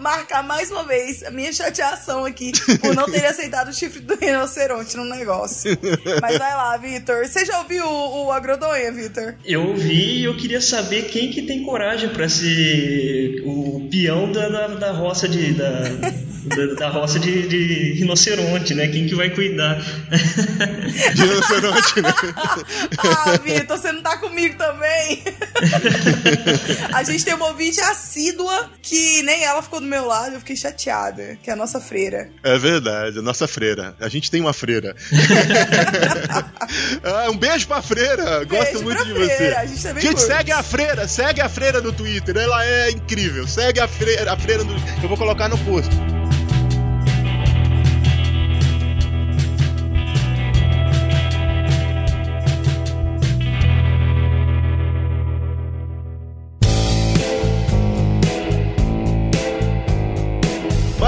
marcar 0.00 0.42
mais 0.42 0.70
uma 0.70 0.84
vez 0.84 1.22
a 1.22 1.30
minha 1.30 1.52
chateação 1.52 2.24
aqui 2.24 2.52
por 2.80 2.94
não 2.94 3.06
ter 3.10 3.24
aceitado 3.24 3.68
o 3.68 3.72
chifre 3.72 4.00
do 4.00 4.14
rinoceronte 4.16 4.96
no 4.96 5.04
negócio. 5.04 5.76
Mas 6.20 6.38
vai 6.38 6.54
lá, 6.54 6.76
Vitor. 6.76 7.26
Você 7.26 7.44
já 7.44 7.58
ouviu 7.58 7.84
o, 7.86 8.26
o 8.26 8.32
Agrodonha, 8.32 8.92
Vitor? 8.92 9.34
Eu 9.44 9.68
ouvi 9.68 10.20
e 10.20 10.24
eu 10.24 10.36
queria 10.36 10.60
saber 10.60 11.08
quem 11.08 11.30
que 11.30 11.42
tem 11.42 11.62
coragem 11.62 12.08
para 12.10 12.28
ser 12.28 13.42
o 13.44 13.88
peão 13.90 14.30
da, 14.30 14.48
da, 14.48 14.66
da 14.68 14.92
roça 14.92 15.28
de. 15.28 15.52
Da... 15.52 15.72
da, 16.42 16.74
da, 16.74 16.88
roça 16.88 17.18
de, 17.18 17.46
de, 17.46 17.92
rinoceronte, 17.94 18.74
né? 18.74 18.88
Quem 18.88 19.06
que 19.06 19.14
vai 19.14 19.30
cuidar? 19.30 19.80
De 21.14 21.22
rinoceronte, 21.22 22.02
né? 22.02 22.14
ah, 22.98 23.38
Vitor, 23.38 23.78
você 23.78 23.92
não 23.92 24.02
tá 24.02 24.16
comigo 24.18 24.56
também? 24.56 25.22
a 26.92 27.02
gente 27.04 27.24
tem 27.24 27.34
uma 27.34 27.46
ouvinte 27.46 27.80
assídua 27.80 28.70
que 28.82 29.22
nem 29.22 29.44
ela 29.44 29.62
ficou 29.62 29.80
do 29.80 29.86
meu 29.86 30.06
lado, 30.06 30.34
eu 30.34 30.40
fiquei 30.40 30.56
chateada, 30.56 31.38
que 31.42 31.50
é 31.50 31.52
a 31.52 31.56
nossa 31.56 31.80
freira. 31.80 32.30
É 32.42 32.58
verdade, 32.58 33.18
a 33.18 33.22
nossa 33.22 33.46
freira. 33.46 33.94
A 34.00 34.08
gente 34.08 34.30
tem 34.30 34.40
uma 34.40 34.52
freira. 34.52 34.96
ah, 37.04 37.30
um 37.30 37.36
beijo 37.36 37.66
pra 37.66 37.80
freira, 37.80 38.44
beijo 38.44 38.46
gosto 38.46 38.82
muito 38.82 39.04
de 39.04 39.14
freira. 39.14 39.36
você. 39.36 39.54
A 39.54 39.66
gente, 39.66 39.82
também 39.82 40.02
gente 40.02 40.20
segue 40.20 40.52
a 40.52 40.62
freira, 40.62 41.06
segue 41.08 41.40
a 41.40 41.48
freira 41.48 41.80
no 41.80 41.92
Twitter, 41.92 42.36
ela 42.36 42.64
é 42.64 42.90
incrível. 42.90 43.46
Segue 43.46 43.80
a 43.80 43.88
freira, 43.88 44.32
a 44.32 44.36
freira 44.36 44.64
no... 44.64 44.72
Eu 45.02 45.08
vou 45.08 45.16
colocar 45.16 45.48
no 45.48 45.58
post. 45.58 45.90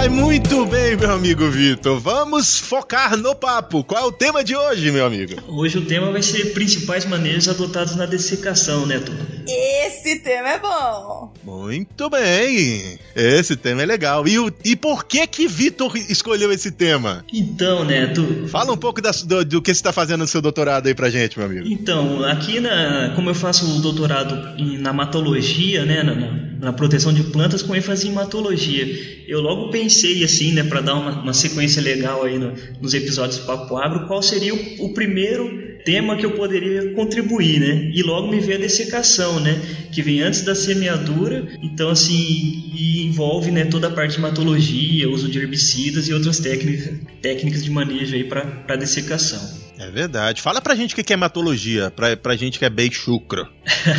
Vai 0.04 0.11
muito 0.11 0.66
bem, 0.66 0.99
meu 0.99 1.12
amigo 1.12 1.49
Vitor. 1.49 1.99
Vamos 1.99 2.58
focar 2.58 3.16
no 3.16 3.34
papo. 3.34 3.82
Qual 3.82 4.04
é 4.04 4.06
o 4.06 4.12
tema 4.12 4.44
de 4.44 4.54
hoje, 4.54 4.90
meu 4.90 5.06
amigo? 5.06 5.42
Hoje 5.49 5.78
o 5.78 5.87
tema 5.87 6.11
vai 6.12 6.20
ser 6.20 6.52
principais 6.52 7.06
maneiras 7.06 7.49
adotados 7.49 7.96
na 7.96 8.04
dessecação, 8.04 8.84
né, 8.84 8.99
Tom? 8.99 9.14
Esse 9.49 10.18
tema 10.18 10.49
é 10.50 10.58
bom. 10.58 11.32
Muito 11.42 12.11
bem. 12.11 12.99
Esse 13.16 13.56
tema 13.56 13.82
é 13.82 13.87
legal. 13.87 14.28
E, 14.28 14.38
o, 14.38 14.52
e 14.62 14.76
por 14.76 15.06
que 15.06 15.26
que 15.26 15.49
Vitor 15.49 15.96
escolheu 15.96 16.52
esse 16.52 16.70
tema? 16.70 17.25
Então, 17.32 17.82
Neto... 17.82 18.46
Fala 18.49 18.73
um 18.73 18.76
pouco 18.76 19.00
da, 19.00 19.11
do, 19.11 19.42
do, 19.42 19.62
que 19.62 19.73
você 19.73 19.78
está 19.78 19.90
fazendo 19.90 20.20
no 20.20 20.26
seu 20.26 20.42
doutorado 20.42 20.87
aí 20.87 20.94
pra 20.94 21.08
gente, 21.08 21.38
meu 21.38 21.46
amigo. 21.46 21.66
Então, 21.66 22.23
aqui 22.25 22.61
na... 22.61 23.14
Como 23.16 23.30
eu 23.30 23.34
faço 23.34 23.78
o 23.78 23.80
doutorado 23.80 24.54
na 24.80 24.92
matologia, 24.92 25.87
né, 25.87 26.02
na, 26.02 26.66
na 26.66 26.73
proteção 26.75 27.12
de 27.12 27.23
plantas 27.23 27.62
com 27.62 27.75
ênfase 27.75 28.08
em 28.08 28.12
matologia, 28.12 28.84
eu 29.26 29.40
logo 29.40 29.71
pensei 29.71 30.23
assim, 30.25 30.52
né, 30.52 30.62
para 30.62 30.81
dar 30.81 30.95
uma, 30.95 31.23
uma, 31.23 31.35
sequência 31.35 31.83
legal 31.83 32.25
aí 32.25 32.38
no, 32.38 32.52
nos 32.81 32.95
episódios 32.95 33.38
do 33.38 33.47
Papo 33.47 33.76
Agro, 33.76 34.07
qual 34.07 34.23
seria 34.23 34.54
o, 34.54 34.87
o 34.87 34.95
primeiro 34.95 35.64
tema 35.85 36.16
que 36.16 36.25
eu 36.25 36.33
poderia 36.33 36.95
contribuir, 36.95 37.61
né? 37.61 37.90
E 37.95 38.02
logo 38.02 38.31
me 38.31 38.40
veio 38.40 38.57
a 38.57 38.61
dessecação, 38.61 39.38
né? 39.38 39.61
Que 39.93 40.00
vem 40.00 40.23
antes 40.23 40.43
da 40.43 40.54
semeadura, 40.54 41.47
então 41.62 41.90
assim, 41.90 42.73
envolve 43.07 43.50
né, 43.50 43.66
toda 43.66 43.88
a 43.88 43.90
parte 43.90 44.12
de 44.12 44.19
hematologia, 44.19 45.11
uso 45.11 45.28
de 45.28 45.38
herbicidas 45.38 46.09
e 46.09 46.14
outras 46.14 46.38
técnicas, 46.40 46.90
técnicas 47.21 47.62
de 47.62 47.71
manejo 47.71 48.14
aí 48.14 48.25
para 48.25 48.76
dessecação. 48.76 49.63
É 49.78 49.90
verdade. 49.90 50.40
Fala 50.40 50.61
pra 50.61 50.75
gente 50.75 50.95
o 50.95 50.97
que 50.97 51.12
é 51.12 51.14
hematologia, 51.14 51.90
pra, 51.90 52.16
pra 52.16 52.37
gente 52.37 52.59
que 52.59 52.64
é 52.64 52.71
bem 52.71 52.90
chucro. 52.90 53.49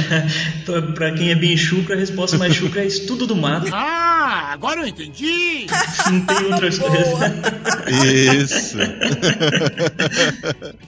pra 0.96 1.12
quem 1.12 1.32
é 1.32 1.36
bem 1.36 1.58
chucro, 1.58 1.94
a 1.94 1.98
resposta 1.98 2.38
mais 2.38 2.56
chucra 2.56 2.84
é 2.84 2.88
estudo 2.88 3.28
do 3.28 3.36
mato. 3.36 3.68
Ah, 3.74 4.52
agora 4.54 4.82
eu 4.82 4.88
entendi! 4.88 5.68
Não 6.12 6.26
tem 6.26 6.46
outras 6.46 6.78
coisas. 6.80 7.08
Isso. 8.42 8.78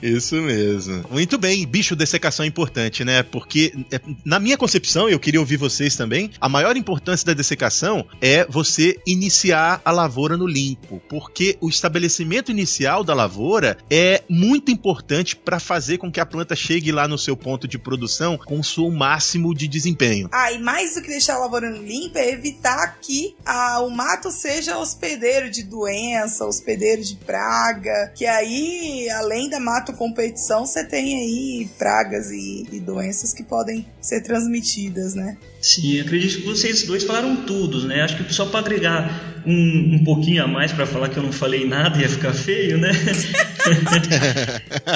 Isso 0.02 0.36
mesmo. 0.36 1.04
Muito 1.10 1.36
bem, 1.38 1.66
bicho, 1.66 1.94
dessecação 1.94 2.44
é 2.44 2.48
importante, 2.48 3.04
né? 3.04 3.22
Porque, 3.22 3.74
é, 3.92 4.00
na 4.24 4.38
minha 4.38 4.56
concepção, 4.56 5.08
eu 5.08 5.18
queria 5.18 5.40
ouvir 5.40 5.56
vocês 5.56 5.96
também, 5.96 6.30
a 6.40 6.48
maior 6.48 6.76
importância 6.76 7.26
da 7.26 7.34
dessecação 7.34 8.06
é 8.22 8.46
você 8.48 8.98
iniciar 9.06 9.82
a 9.84 9.90
lavoura 9.90 10.36
no 10.36 10.46
limpo. 10.46 11.02
Porque 11.08 11.58
o 11.60 11.68
estabelecimento 11.68 12.50
inicial 12.50 13.04
da 13.04 13.12
lavoura 13.12 13.76
é 13.90 14.22
muito 14.28 14.70
importante 14.70 14.78
importante 14.88 15.36
para 15.36 15.60
fazer 15.60 15.98
com 15.98 16.10
que 16.10 16.18
a 16.18 16.24
planta 16.24 16.56
chegue 16.56 16.90
lá 16.90 17.06
no 17.06 17.18
seu 17.18 17.36
ponto 17.36 17.68
de 17.68 17.78
produção 17.78 18.38
com 18.38 18.58
o 18.58 18.64
seu 18.64 18.90
máximo 18.90 19.54
de 19.54 19.68
desempenho. 19.68 20.30
Ah, 20.32 20.50
e 20.50 20.58
mais 20.58 20.94
do 20.94 21.02
que 21.02 21.08
deixar 21.08 21.34
a 21.34 21.40
lavoura 21.40 21.68
limpa 21.68 22.18
é 22.18 22.30
evitar 22.30 22.98
que 22.98 23.36
ah, 23.44 23.80
o 23.80 23.90
mato 23.90 24.30
seja 24.30 24.78
hospedeiro 24.78 25.50
de 25.50 25.62
doença, 25.62 26.46
hospedeiro 26.46 27.02
de 27.02 27.16
praga, 27.16 28.12
que 28.14 28.24
aí, 28.24 29.10
além 29.10 29.50
da 29.50 29.60
mato 29.60 29.92
competição, 29.92 30.64
você 30.64 30.82
tem 30.82 31.18
aí 31.18 31.70
pragas 31.76 32.30
e, 32.30 32.66
e 32.72 32.80
doenças 32.80 33.34
que 33.34 33.42
podem 33.42 33.86
ser 34.00 34.22
transmitidas, 34.22 35.14
né? 35.14 35.36
Sim, 35.60 36.00
acredito 36.00 36.40
que 36.40 36.46
vocês 36.46 36.84
dois 36.84 37.04
falaram 37.04 37.36
tudo, 37.36 37.86
né? 37.86 38.02
Acho 38.02 38.16
que 38.16 38.32
só 38.32 38.46
para 38.46 38.60
agregar 38.60 39.38
um, 39.48 39.96
um 39.96 40.04
pouquinho 40.04 40.44
a 40.44 40.46
mais 40.46 40.72
para 40.72 40.86
falar 40.86 41.08
que 41.08 41.16
eu 41.16 41.22
não 41.22 41.32
falei 41.32 41.66
nada 41.66 41.98
ia 41.98 42.08
ficar 42.08 42.32
feio, 42.32 42.78
né? 42.78 42.92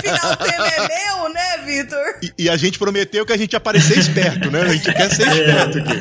Final 0.02 0.36
tema 0.36 0.68
é 0.68 0.88
meu, 0.88 1.28
né, 1.32 1.58
Vitor? 1.64 1.98
E, 2.22 2.44
e, 2.44 2.48
a 2.48 2.56
gente 2.56 2.78
prometeu 2.78 3.26
que 3.26 3.32
a 3.32 3.36
gente 3.36 3.52
ia 3.52 3.56
aparecer 3.56 3.98
esperto, 3.98 4.50
né? 4.50 4.62
A 4.62 4.72
gente 4.72 4.92
quer 4.92 5.10
ser 5.10 5.26
é. 5.28 5.40
esperto 5.40 5.78
aqui. 5.78 5.92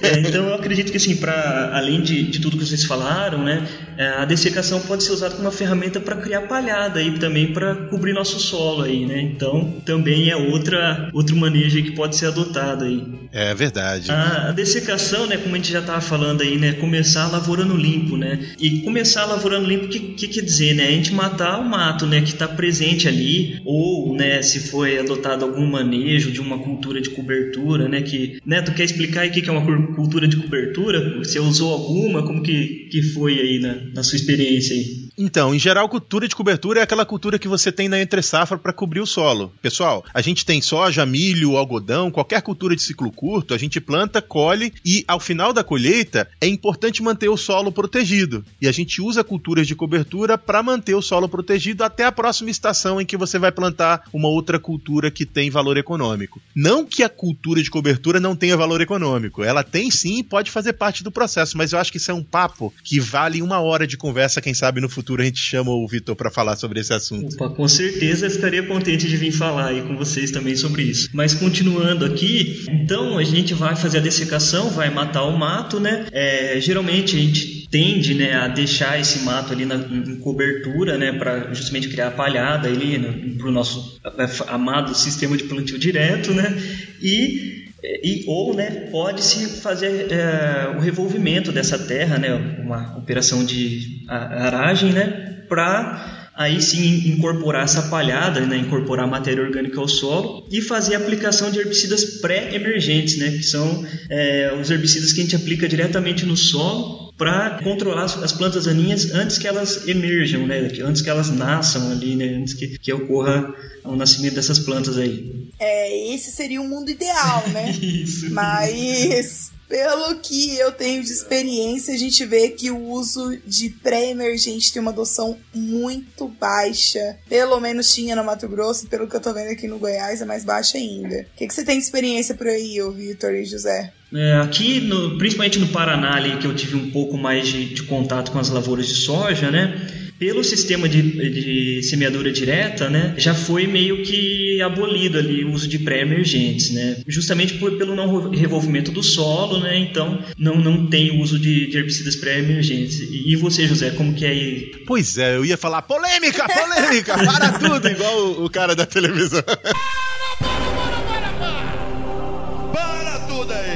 É, 0.02 0.18
então 0.20 0.46
eu 0.48 0.54
acredito 0.54 0.90
que 0.90 0.96
assim, 0.96 1.16
para 1.16 1.76
além 1.76 2.00
de, 2.00 2.22
de 2.24 2.40
tudo 2.40 2.56
que 2.56 2.64
vocês 2.64 2.84
falaram, 2.84 3.44
né, 3.44 3.66
é, 3.96 4.08
a 4.08 4.24
dessecação 4.24 4.80
pode 4.80 5.04
ser 5.04 5.12
usada 5.12 5.34
como 5.34 5.46
uma 5.46 5.52
ferramenta 5.52 6.00
para 6.00 6.16
criar 6.16 6.42
palhada 6.42 7.02
e 7.02 7.18
também 7.18 7.52
para 7.52 7.74
cobrir 7.74 8.12
nosso 8.12 8.40
solo 8.40 8.82
aí, 8.82 9.04
né? 9.06 9.20
Então 9.20 9.80
também 9.84 10.30
é 10.30 10.36
outra 10.36 11.10
outro 11.12 11.36
manejo 11.36 11.82
que 11.82 11.92
pode 11.92 12.16
ser 12.16 12.26
adotado 12.26 12.84
aí. 12.84 13.02
É 13.32 13.49
verdade. 13.54 14.10
A, 14.10 14.52
dessecação, 14.52 15.26
né, 15.26 15.36
como 15.36 15.54
a 15.54 15.58
gente 15.58 15.72
já 15.72 15.80
estava 15.80 16.00
falando 16.00 16.42
aí, 16.42 16.58
né, 16.58 16.72
começar 16.74 17.28
lavourando 17.28 17.76
limpo, 17.76 18.16
né? 18.16 18.38
E 18.58 18.80
começar 18.80 19.24
lavourando 19.24 19.66
limpo, 19.66 19.86
o 19.86 19.88
que, 19.88 19.98
que 19.98 20.28
quer 20.28 20.42
dizer, 20.42 20.74
né? 20.74 20.88
A 20.88 20.92
gente 20.92 21.12
matar 21.12 21.58
o 21.60 21.68
mato, 21.68 22.06
né, 22.06 22.20
que 22.20 22.32
está 22.32 22.46
presente 22.48 23.08
ali, 23.08 23.60
ou, 23.64 24.14
né, 24.14 24.42
se 24.42 24.60
foi 24.70 24.98
adotado 24.98 25.44
algum 25.44 25.66
manejo 25.66 26.30
de 26.30 26.40
uma 26.40 26.58
cultura 26.58 27.00
de 27.00 27.10
cobertura, 27.10 27.88
né, 27.88 28.02
que, 28.02 28.38
né, 28.44 28.62
tu 28.62 28.72
quer 28.72 28.84
explicar 28.84 29.22
aí 29.22 29.30
o 29.30 29.32
que 29.32 29.48
é 29.48 29.52
uma 29.52 29.94
cultura 29.94 30.26
de 30.26 30.36
cobertura? 30.36 31.18
Você 31.18 31.38
usou 31.38 31.72
alguma? 31.72 32.22
Como 32.22 32.42
que, 32.42 32.88
que 32.90 33.02
foi 33.02 33.38
aí 33.38 33.58
na, 33.58 33.76
na 33.94 34.02
sua 34.02 34.16
experiência 34.16 34.74
aí? 34.74 35.09
Então, 35.22 35.54
em 35.54 35.58
geral, 35.58 35.86
cultura 35.86 36.26
de 36.26 36.34
cobertura 36.34 36.80
é 36.80 36.82
aquela 36.82 37.04
cultura 37.04 37.38
que 37.38 37.46
você 37.46 37.70
tem 37.70 37.90
na 37.90 38.00
entre 38.00 38.22
safra 38.22 38.56
para 38.56 38.72
cobrir 38.72 39.00
o 39.00 39.06
solo. 39.06 39.52
Pessoal, 39.60 40.02
a 40.14 40.22
gente 40.22 40.46
tem 40.46 40.62
soja, 40.62 41.04
milho, 41.04 41.58
algodão, 41.58 42.10
qualquer 42.10 42.40
cultura 42.40 42.74
de 42.74 42.80
ciclo 42.80 43.12
curto, 43.12 43.52
a 43.52 43.58
gente 43.58 43.78
planta, 43.82 44.22
colhe 44.22 44.72
e 44.82 45.04
ao 45.06 45.20
final 45.20 45.52
da 45.52 45.62
colheita 45.62 46.26
é 46.40 46.46
importante 46.46 47.02
manter 47.02 47.28
o 47.28 47.36
solo 47.36 47.70
protegido. 47.70 48.42
E 48.62 48.66
a 48.66 48.72
gente 48.72 49.02
usa 49.02 49.22
culturas 49.22 49.66
de 49.66 49.74
cobertura 49.74 50.38
para 50.38 50.62
manter 50.62 50.94
o 50.94 51.02
solo 51.02 51.28
protegido 51.28 51.84
até 51.84 52.06
a 52.06 52.12
próxima 52.12 52.48
estação 52.48 52.98
em 52.98 53.04
que 53.04 53.18
você 53.18 53.38
vai 53.38 53.52
plantar 53.52 54.04
uma 54.14 54.28
outra 54.28 54.58
cultura 54.58 55.10
que 55.10 55.26
tem 55.26 55.50
valor 55.50 55.76
econômico. 55.76 56.40
Não 56.56 56.86
que 56.86 57.02
a 57.02 57.10
cultura 57.10 57.62
de 57.62 57.70
cobertura 57.70 58.18
não 58.18 58.34
tenha 58.34 58.56
valor 58.56 58.80
econômico, 58.80 59.44
ela 59.44 59.62
tem 59.62 59.90
sim 59.90 60.20
e 60.20 60.24
pode 60.24 60.50
fazer 60.50 60.72
parte 60.72 61.04
do 61.04 61.12
processo, 61.12 61.58
mas 61.58 61.72
eu 61.72 61.78
acho 61.78 61.92
que 61.92 61.98
isso 61.98 62.10
é 62.10 62.14
um 62.14 62.24
papo 62.24 62.72
que 62.82 62.98
vale 62.98 63.42
uma 63.42 63.60
hora 63.60 63.86
de 63.86 63.98
conversa, 63.98 64.40
quem 64.40 64.54
sabe 64.54 64.80
no 64.80 64.88
futuro 64.88 65.09
futuro 65.10 65.22
a 65.22 65.24
gente 65.24 65.40
chama 65.40 65.70
o 65.72 65.86
Vitor 65.86 66.14
para 66.14 66.30
falar 66.30 66.56
sobre 66.56 66.80
esse 66.80 66.92
assunto. 66.92 67.34
Opa, 67.34 67.50
com 67.50 67.66
certeza 67.66 68.26
estaria 68.26 68.62
contente 68.62 69.08
de 69.08 69.16
vir 69.16 69.32
falar 69.32 69.68
aí 69.68 69.82
com 69.82 69.96
vocês 69.96 70.30
também 70.30 70.54
sobre 70.54 70.82
isso. 70.82 71.08
Mas 71.12 71.34
continuando 71.34 72.04
aqui, 72.04 72.64
então 72.68 73.18
a 73.18 73.24
gente 73.24 73.52
vai 73.54 73.74
fazer 73.74 73.98
a 73.98 74.00
dessecação, 74.00 74.70
vai 74.70 74.90
matar 74.90 75.24
o 75.24 75.36
mato, 75.36 75.80
né? 75.80 76.06
É, 76.12 76.60
geralmente 76.60 77.16
a 77.16 77.18
gente 77.18 77.68
tende 77.68 78.14
né, 78.14 78.34
a 78.34 78.48
deixar 78.48 79.00
esse 79.00 79.20
mato 79.20 79.52
ali 79.52 79.64
na, 79.64 79.76
em 79.76 80.16
cobertura, 80.16 80.98
né, 80.98 81.12
para 81.12 81.54
justamente 81.54 81.88
criar 81.88 82.08
a 82.08 82.10
palhada 82.10 82.68
ali 82.68 82.98
né, 82.98 83.36
para 83.38 83.46
o 83.46 83.52
nosso 83.52 84.00
amado 84.48 84.92
sistema 84.94 85.36
de 85.36 85.44
plantio 85.44 85.78
direto, 85.78 86.32
né? 86.32 86.56
E 87.00 87.69
e, 87.82 88.24
ou 88.26 88.54
né, 88.54 88.88
pode-se 88.90 89.60
fazer 89.60 90.12
é, 90.12 90.74
o 90.76 90.80
revolvimento 90.80 91.50
dessa 91.52 91.78
terra, 91.78 92.18
né, 92.18 92.34
uma 92.62 92.96
operação 92.98 93.44
de 93.44 94.04
aragem, 94.08 94.92
né, 94.92 95.44
para 95.48 96.30
aí 96.34 96.60
sim 96.62 97.08
incorporar 97.08 97.64
essa 97.64 97.82
palhada, 97.90 98.40
né, 98.40 98.56
incorporar 98.56 99.06
matéria 99.06 99.42
orgânica 99.42 99.78
ao 99.78 99.88
solo 99.88 100.46
e 100.50 100.62
fazer 100.62 100.94
a 100.94 100.98
aplicação 100.98 101.50
de 101.50 101.58
herbicidas 101.58 102.20
pré-emergentes, 102.20 103.18
né, 103.18 103.30
que 103.30 103.42
são 103.42 103.84
é, 104.08 104.56
os 104.60 104.70
herbicidas 104.70 105.12
que 105.12 105.20
a 105.20 105.22
gente 105.24 105.36
aplica 105.36 105.68
diretamente 105.68 106.24
no 106.24 106.36
solo 106.36 107.09
para 107.20 107.62
controlar 107.62 108.04
as 108.04 108.32
plantas 108.32 108.64
daninhas 108.64 109.12
antes 109.12 109.36
que 109.36 109.46
elas 109.46 109.86
emerjam, 109.86 110.46
né, 110.46 110.72
antes 110.82 111.02
que 111.02 111.10
elas 111.10 111.28
nasçam 111.28 111.90
ali, 111.90 112.16
né, 112.16 112.24
antes 112.24 112.54
que, 112.54 112.78
que 112.78 112.90
ocorra 112.94 113.54
o 113.84 113.94
nascimento 113.94 114.36
dessas 114.36 114.58
plantas 114.58 114.96
aí. 114.96 115.50
É, 115.58 116.14
esse 116.14 116.32
seria 116.32 116.62
o 116.62 116.66
mundo 116.66 116.90
ideal, 116.90 117.46
né? 117.50 117.72
Isso. 117.76 118.32
Mas 118.32 119.52
pelo 119.68 120.16
que 120.16 120.56
eu 120.56 120.72
tenho 120.72 121.02
de 121.02 121.12
experiência, 121.12 121.92
a 121.92 121.98
gente 121.98 122.24
vê 122.24 122.48
que 122.48 122.70
o 122.70 122.88
uso 122.88 123.36
de 123.46 123.68
pré-emergente 123.68 124.72
tem 124.72 124.80
uma 124.80 124.90
adoção 124.90 125.36
muito 125.54 126.26
baixa. 126.26 127.18
Pelo 127.28 127.60
menos 127.60 127.92
tinha 127.92 128.16
no 128.16 128.24
Mato 128.24 128.48
Grosso, 128.48 128.86
e 128.86 128.88
pelo 128.88 129.06
que 129.06 129.14
eu 129.14 129.20
tô 129.20 129.34
vendo 129.34 129.50
aqui 129.50 129.68
no 129.68 129.78
Goiás, 129.78 130.22
é 130.22 130.24
mais 130.24 130.42
baixa 130.42 130.78
ainda. 130.78 131.26
O 131.34 131.36
que, 131.36 131.46
que 131.46 131.52
você 131.52 131.64
tem 131.64 131.78
de 131.78 131.84
experiência 131.84 132.34
por 132.34 132.46
aí, 132.46 132.80
ô 132.80 132.90
Vitor 132.90 133.34
e 133.34 133.44
José? 133.44 133.92
É, 134.12 134.34
aqui, 134.42 134.80
no, 134.80 135.16
principalmente 135.18 135.58
no 135.58 135.68
Paraná, 135.68 136.16
ali, 136.16 136.36
que 136.36 136.46
eu 136.46 136.54
tive 136.54 136.76
um 136.76 136.90
pouco 136.90 137.16
mais 137.16 137.48
de, 137.48 137.66
de 137.66 137.82
contato 137.84 138.32
com 138.32 138.38
as 138.38 138.50
lavouras 138.50 138.86
de 138.86 138.94
soja, 138.94 139.50
né? 139.50 139.86
pelo 140.20 140.44
sistema 140.44 140.86
de, 140.86 141.00
de, 141.00 141.82
semeadura 141.82 142.30
direta, 142.30 142.90
né, 142.90 143.14
já 143.16 143.34
foi 143.34 143.66
meio 143.66 144.02
que 144.02 144.60
abolido 144.60 145.16
ali 145.16 145.42
o 145.42 145.52
uso 145.52 145.66
de 145.66 145.78
pré-emergentes, 145.78 146.72
né, 146.72 146.98
justamente 147.08 147.54
por, 147.54 147.78
pelo 147.78 147.96
não 147.96 148.28
revolvimento 148.28 148.92
do 148.92 149.02
solo, 149.02 149.60
né, 149.60 149.78
então 149.78 150.22
não, 150.36 150.56
não 150.56 150.86
tem 150.86 151.22
uso 151.22 151.38
de, 151.38 151.70
de 151.70 151.78
herbicidas 151.78 152.16
pré-emergentes. 152.16 153.00
E, 153.00 153.32
e, 153.32 153.36
você, 153.36 153.66
José, 153.66 153.92
como 153.92 154.12
que 154.12 154.26
é 154.26 154.28
aí? 154.28 154.72
Pois 154.86 155.16
é, 155.16 155.36
eu 155.36 155.44
ia 155.44 155.56
falar 155.56 155.80
polêmica, 155.80 156.46
polêmica, 156.46 157.16
para 157.16 157.52
tudo, 157.58 157.88
igual 157.88 158.18
o, 158.18 158.44
o 158.44 158.50
cara 158.50 158.76
da 158.76 158.84
televisão. 158.84 159.42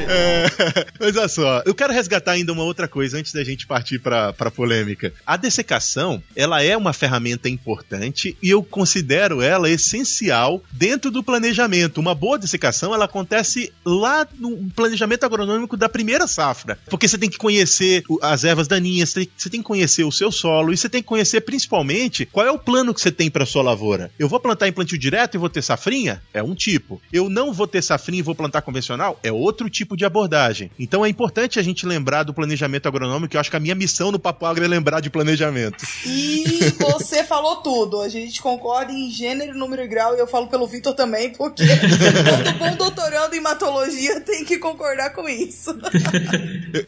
É, 0.07 0.47
mas 0.99 1.17
olha 1.17 1.29
só, 1.29 1.63
eu 1.65 1.75
quero 1.75 1.93
resgatar 1.93 2.33
ainda 2.33 2.53
uma 2.53 2.63
outra 2.63 2.89
coisa 2.89 3.19
antes 3.19 3.33
da 3.33 3.45
gente 3.45 3.67
partir 3.67 3.99
para 3.99 4.33
pra 4.33 4.51
polêmica. 4.51 5.13
A 5.27 5.37
dessecação, 5.37 6.23
ela 6.35 6.63
é 6.63 6.77
uma 6.77 6.93
ferramenta 6.93 7.49
importante 7.49 8.37
e 8.43 8.51
eu 8.51 8.63
considero 8.63 9.41
ela 9.41 9.71
essencial 9.71 10.63
dentro 10.73 11.11
do 11.11 11.23
planejamento. 11.23 11.99
Uma 11.99 12.15
boa 12.15 12.39
dessecação, 12.39 12.95
ela 12.95 13.05
acontece 13.05 13.73
lá 13.85 14.27
no 14.39 14.71
planejamento 14.71 15.25
agronômico 15.25 15.77
da 15.77 15.89
primeira 15.89 16.27
safra. 16.27 16.79
Porque 16.89 17.09
você 17.09 17.19
tem 17.19 17.31
que 17.31 17.39
conhecer 17.39 18.03
as 18.23 18.45
ervas 18.45 18.69
daninhas, 18.69 19.11
você 19.11 19.51
tem 19.51 19.61
que 19.61 19.67
conhecer 19.67 20.05
o 20.05 20.13
seu 20.13 20.31
solo 20.31 20.73
e 20.73 20.77
você 20.77 20.89
tem 20.89 21.03
que 21.03 21.09
conhecer 21.09 21.41
principalmente 21.43 22.27
qual 22.27 22.47
é 22.47 22.51
o 22.51 22.59
plano 22.59 22.95
que 22.95 23.01
você 23.01 23.11
tem 23.11 23.31
para 23.31 23.47
sua 23.47 23.63
lavoura. 23.63 24.11
Eu 24.19 24.29
vou 24.29 24.41
plantar 24.41 24.69
em 24.69 24.73
plantio 24.73 24.99
direto 24.99 25.35
e 25.35 25.39
vou 25.39 25.49
ter 25.49 25.63
safrinha? 25.63 26.23
É 26.33 26.43
um 26.43 26.55
tipo. 26.55 27.01
Eu 27.13 27.29
não 27.29 27.53
vou 27.53 27.67
ter 27.67 27.83
safrinha 27.83 28.21
e 28.21 28.23
vou 28.23 28.35
plantar 28.35 28.63
convencional? 28.63 29.19
É 29.23 29.33
outro 29.33 29.69
tipo 29.69 29.97
de 29.97 30.05
abordagem 30.05 30.44
Então 30.79 31.05
é 31.05 31.09
importante 31.09 31.59
a 31.59 31.63
gente 31.63 31.87
lembrar 31.87 32.23
do 32.23 32.35
planejamento 32.35 32.87
agronômico, 32.87 33.37
eu 33.37 33.41
acho 33.41 33.51
que 33.51 33.57
a 33.57 33.61
minha 33.61 33.75
missão 33.75 34.11
no 34.11 34.19
Papo 34.19 34.47
Agro 34.47 34.65
é 34.65 34.69
lembrar 34.69 35.01
de 35.01 35.11
planejamento. 35.11 35.85
E 36.07 36.45
você 36.79 37.25
falou 37.25 37.57
tudo. 37.57 38.01
A 38.01 38.09
gente 38.09 38.41
concorda 38.41 38.93
em 38.93 39.11
gênero, 39.11 39.57
número 39.57 39.83
e 39.83 39.89
grau, 39.89 40.15
e 40.15 40.19
eu 40.19 40.27
falo 40.27 40.47
pelo 40.47 40.67
Vitor 40.67 40.95
também, 40.95 41.31
porque 41.31 41.65
todo 41.65 42.53
bom 42.59 42.77
doutorando 42.77 43.35
em 43.35 43.41
matologia 43.41 44.21
tem 44.21 44.45
que 44.45 44.59
concordar 44.59 45.11
com 45.11 45.29
isso. 45.29 45.71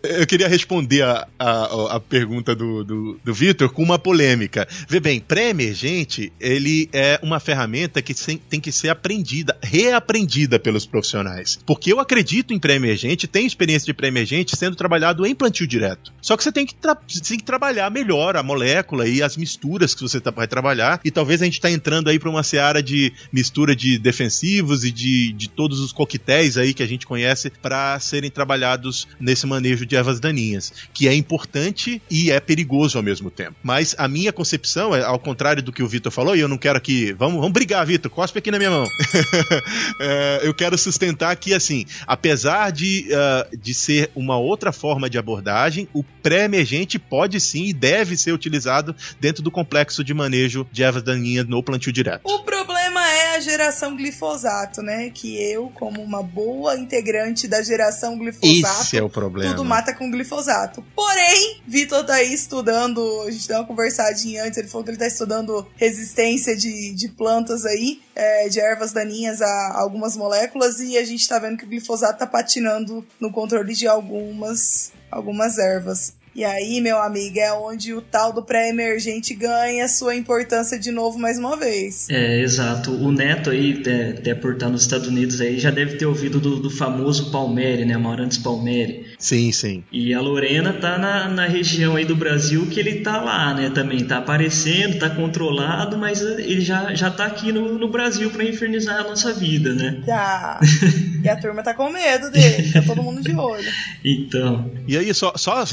eu, 0.03 0.21
eu, 0.21 0.27
queria 0.27 0.49
responder 0.49 1.03
a, 1.03 1.27
a, 1.39 1.97
a 1.97 2.01
pergunta 2.01 2.55
do, 2.55 2.85
do, 2.85 3.21
do 3.25 3.35
Vitor 3.35 3.71
com 3.71 3.83
uma 3.83 3.99
polêmica. 3.99 4.67
Vê 4.89 5.01
bem, 5.01 5.21
pré-emergente, 5.21 6.33
ele 6.41 6.89
é 6.93 7.19
uma 7.23 7.41
ferramenta 7.41 8.03
que 8.03 8.15
tem 8.49 8.61
que 8.61 8.73
ser 8.73 8.89
aprendida, 8.89 9.57
reaprendida 9.63 10.59
pelos 10.59 10.87
profissionais. 10.87 11.59
Porque 11.67 11.93
eu 11.93 12.01
acredito 12.01 12.53
em 12.53 12.59
pré-emergente, 12.59 13.27
tenho 13.47 13.49
experiência 13.49 13.87
de 13.87 13.95
pré-emergente 13.95 14.57
sendo 14.57 14.77
trabalhado 14.77 15.25
em 15.25 15.35
plantio 15.35 15.67
direto. 15.67 16.13
Só 16.21 16.37
que 16.37 16.43
você 16.43 16.51
tem 16.51 16.67
que, 16.67 16.75
tem 16.75 17.39
que 17.39 17.45
trabalhar 17.45 17.91
melhor 17.91 18.37
a 18.37 18.43
molécula 18.43 19.09
e 19.09 19.23
as 19.23 19.37
misturas 19.37 19.95
que 19.95 20.03
você 20.03 20.21
tá, 20.21 20.31
vai 20.31 20.49
trabalhar. 20.49 21.01
E 21.05 21.11
talvez 21.11 21.41
a 21.41 21.45
gente 21.45 21.55
está 21.55 21.71
entrando 21.71 22.09
aí 22.09 22.19
para 22.19 22.29
uma 22.29 22.43
seara 22.43 22.83
de 22.83 23.13
mistura 23.33 23.75
de 23.75 23.99
defensivos 23.99 24.85
e 24.85 24.91
de, 24.91 25.33
de 25.33 25.49
todos 25.49 25.81
os 25.81 25.93
coquetéis 25.93 26.59
aí 26.59 26.75
que 26.75 26.83
a 26.83 26.87
gente 26.87 27.07
conhece 27.07 27.51
para 27.63 27.99
serem 28.01 28.31
trabalhados 28.31 29.07
nesse 29.21 29.47
manejo 29.47 29.87
de 29.87 29.95
ervas 29.97 30.19
daninhas, 30.19 30.73
que 30.93 31.07
é 31.07 31.15
importante 31.15 32.03
e 32.11 32.31
é 32.31 32.41
perigoso 32.41 32.99
ao 32.99 33.05
mesmo 33.05 33.31
tempo. 33.31 33.57
Mas 33.63 33.95
a 33.99 34.09
minha 34.09 34.33
concepção 34.33 34.95
é 34.95 35.03
ao 35.03 35.19
contrário 35.19 35.63
do 35.63 35.73
que 35.73 35.83
o 35.83 35.89
Vitor 35.89 36.11
falou, 36.11 36.35
e 36.35 36.41
eu 36.41 36.49
não 36.49 36.59
quero 36.59 36.81
que. 36.81 37.13
Vamos, 37.13 37.37
vamos 37.37 37.53
brigar, 37.53 37.87
Vitor, 37.87 38.11
cospe 38.11 38.39
aqui 38.39 38.51
na 38.51 38.59
minha 38.59 38.71
mão. 38.71 38.87
é, 40.01 40.41
eu 40.43 40.55
quero 40.55 40.77
sustentar 40.77 41.35
que, 41.37 41.55
assim, 41.55 41.85
apesar 42.07 42.71
de, 42.73 43.07
uh, 43.11 43.36
de 43.59 43.75
ser 43.75 44.11
uma 44.15 44.39
outra 44.39 44.73
forma 44.73 45.11
de 45.11 45.19
abordagem, 45.19 45.89
o 45.93 46.03
pré-emergente 46.03 46.99
pode 46.99 47.41
sim 47.41 47.65
e 47.65 47.73
deve 47.73 48.17
ser 48.17 48.33
utilizado 48.33 48.95
dentro 49.21 49.43
do 49.43 49.51
complexo 49.51 50.05
de 50.05 50.15
manejo 50.15 50.67
de 50.71 50.83
ervas 50.83 51.03
daninhas 51.03 51.47
no 51.47 51.63
plantio 51.63 51.93
direto. 51.93 52.23
O 52.25 52.41
problema 52.41 52.76
a 53.37 53.41
geração 53.41 53.95
glifosato, 53.95 54.83
né? 54.83 55.11
Que 55.11 55.37
eu, 55.51 55.71
como 55.75 56.03
uma 56.03 56.23
boa 56.23 56.77
integrante 56.77 57.47
da 57.47 57.63
geração 57.63 58.19
glifosato, 58.19 58.83
Esse 58.83 58.97
é 58.97 59.03
o 59.03 59.09
problema. 59.09 59.51
tudo 59.51 59.65
mata 59.65 59.95
com 59.95 60.11
glifosato. 60.11 60.85
Porém, 60.95 61.61
Vitor 61.67 62.05
tá 62.05 62.15
aí 62.15 62.33
estudando, 62.33 63.23
a 63.23 63.31
gente 63.31 63.47
deu 63.47 63.59
uma 63.59 63.67
conversadinha 63.67 64.45
antes, 64.45 64.59
ele 64.59 64.69
falou 64.69 64.85
que 64.85 64.91
ele 64.91 64.99
tá 64.99 65.07
estudando 65.07 65.67
resistência 65.77 66.57
de, 66.57 66.95
de 66.95 67.09
plantas 67.09 67.65
aí, 67.65 68.01
é, 68.15 68.49
de 68.49 68.59
ervas 68.59 68.93
daninhas 68.93 69.41
a 69.43 69.73
algumas 69.79 70.17
moléculas, 70.17 70.81
e 70.81 70.97
a 70.97 71.05
gente 71.05 71.29
tá 71.29 71.39
vendo 71.39 71.59
que 71.59 71.65
o 71.65 71.69
glifosato 71.69 72.19
tá 72.19 72.27
patinando 72.27 73.07
no 73.21 73.31
controle 73.31 73.75
de 73.75 73.87
algumas, 73.87 74.93
algumas 75.11 75.59
ervas. 75.59 76.15
E 76.37 76.45
aí, 76.45 76.83
meu 76.83 76.99
amigo, 76.99 77.39
é 77.39 77.51
onde 77.55 77.95
o 77.95 78.03
tal 78.03 78.31
do 78.31 78.43
pré-emergente 78.43 79.33
ganha 79.33 79.89
sua 79.89 80.15
importância 80.15 80.79
de 80.79 80.91
novo 80.91 81.19
mais 81.19 81.39
uma 81.39 81.57
vez. 81.57 82.11
É, 82.11 82.43
exato. 82.43 82.91
O 82.91 83.11
Neto 83.11 83.49
aí, 83.49 83.83
até 84.19 84.35
por 84.35 84.53
estar 84.53 84.69
nos 84.69 84.83
Estados 84.83 85.09
Unidos 85.09 85.41
aí, 85.41 85.59
já 85.59 85.71
deve 85.71 85.97
ter 85.97 86.05
ouvido 86.05 86.39
do, 86.39 86.57
do 86.61 86.69
famoso 86.69 87.31
Palmeri, 87.31 87.87
né? 87.87 87.95
Amarantos 87.95 88.37
Palmeri. 88.37 89.07
Sim, 89.19 89.51
sim. 89.51 89.83
E 89.91 90.13
a 90.13 90.21
Lorena 90.21 90.75
tá 90.75 90.99
na, 90.99 91.27
na 91.27 91.47
região 91.47 91.97
aí 91.97 92.05
do 92.05 92.15
Brasil 92.15 92.67
que 92.67 92.79
ele 92.81 92.97
tá 92.97 93.17
lá, 93.17 93.55
né? 93.55 93.71
Também 93.71 94.05
tá 94.05 94.19
aparecendo, 94.19 94.99
tá 94.99 95.09
controlado, 95.09 95.97
mas 95.97 96.21
ele 96.21 96.61
já, 96.61 96.95
já 96.95 97.11
tá 97.11 97.25
aqui 97.25 97.51
no, 97.51 97.79
no 97.79 97.91
Brasil 97.91 98.29
para 98.29 98.45
infernizar 98.45 99.01
a 99.01 99.05
nossa 99.05 99.33
vida, 99.33 99.73
né? 99.73 100.03
Já. 100.07 100.61
e 101.27 101.29
a 101.29 101.37
turma 101.37 101.63
tá 101.63 101.75
com 101.75 101.91
medo 101.91 102.31
dele, 102.31 102.73
tá 102.73 102.83
todo 102.83 103.03
mundo 103.03 103.21
de 103.21 103.35
olho. 103.35 103.67
Então. 104.05 104.71
E 104.87 104.97
aí, 104.97 105.13
só, 105.13 105.33
só 105.37 105.65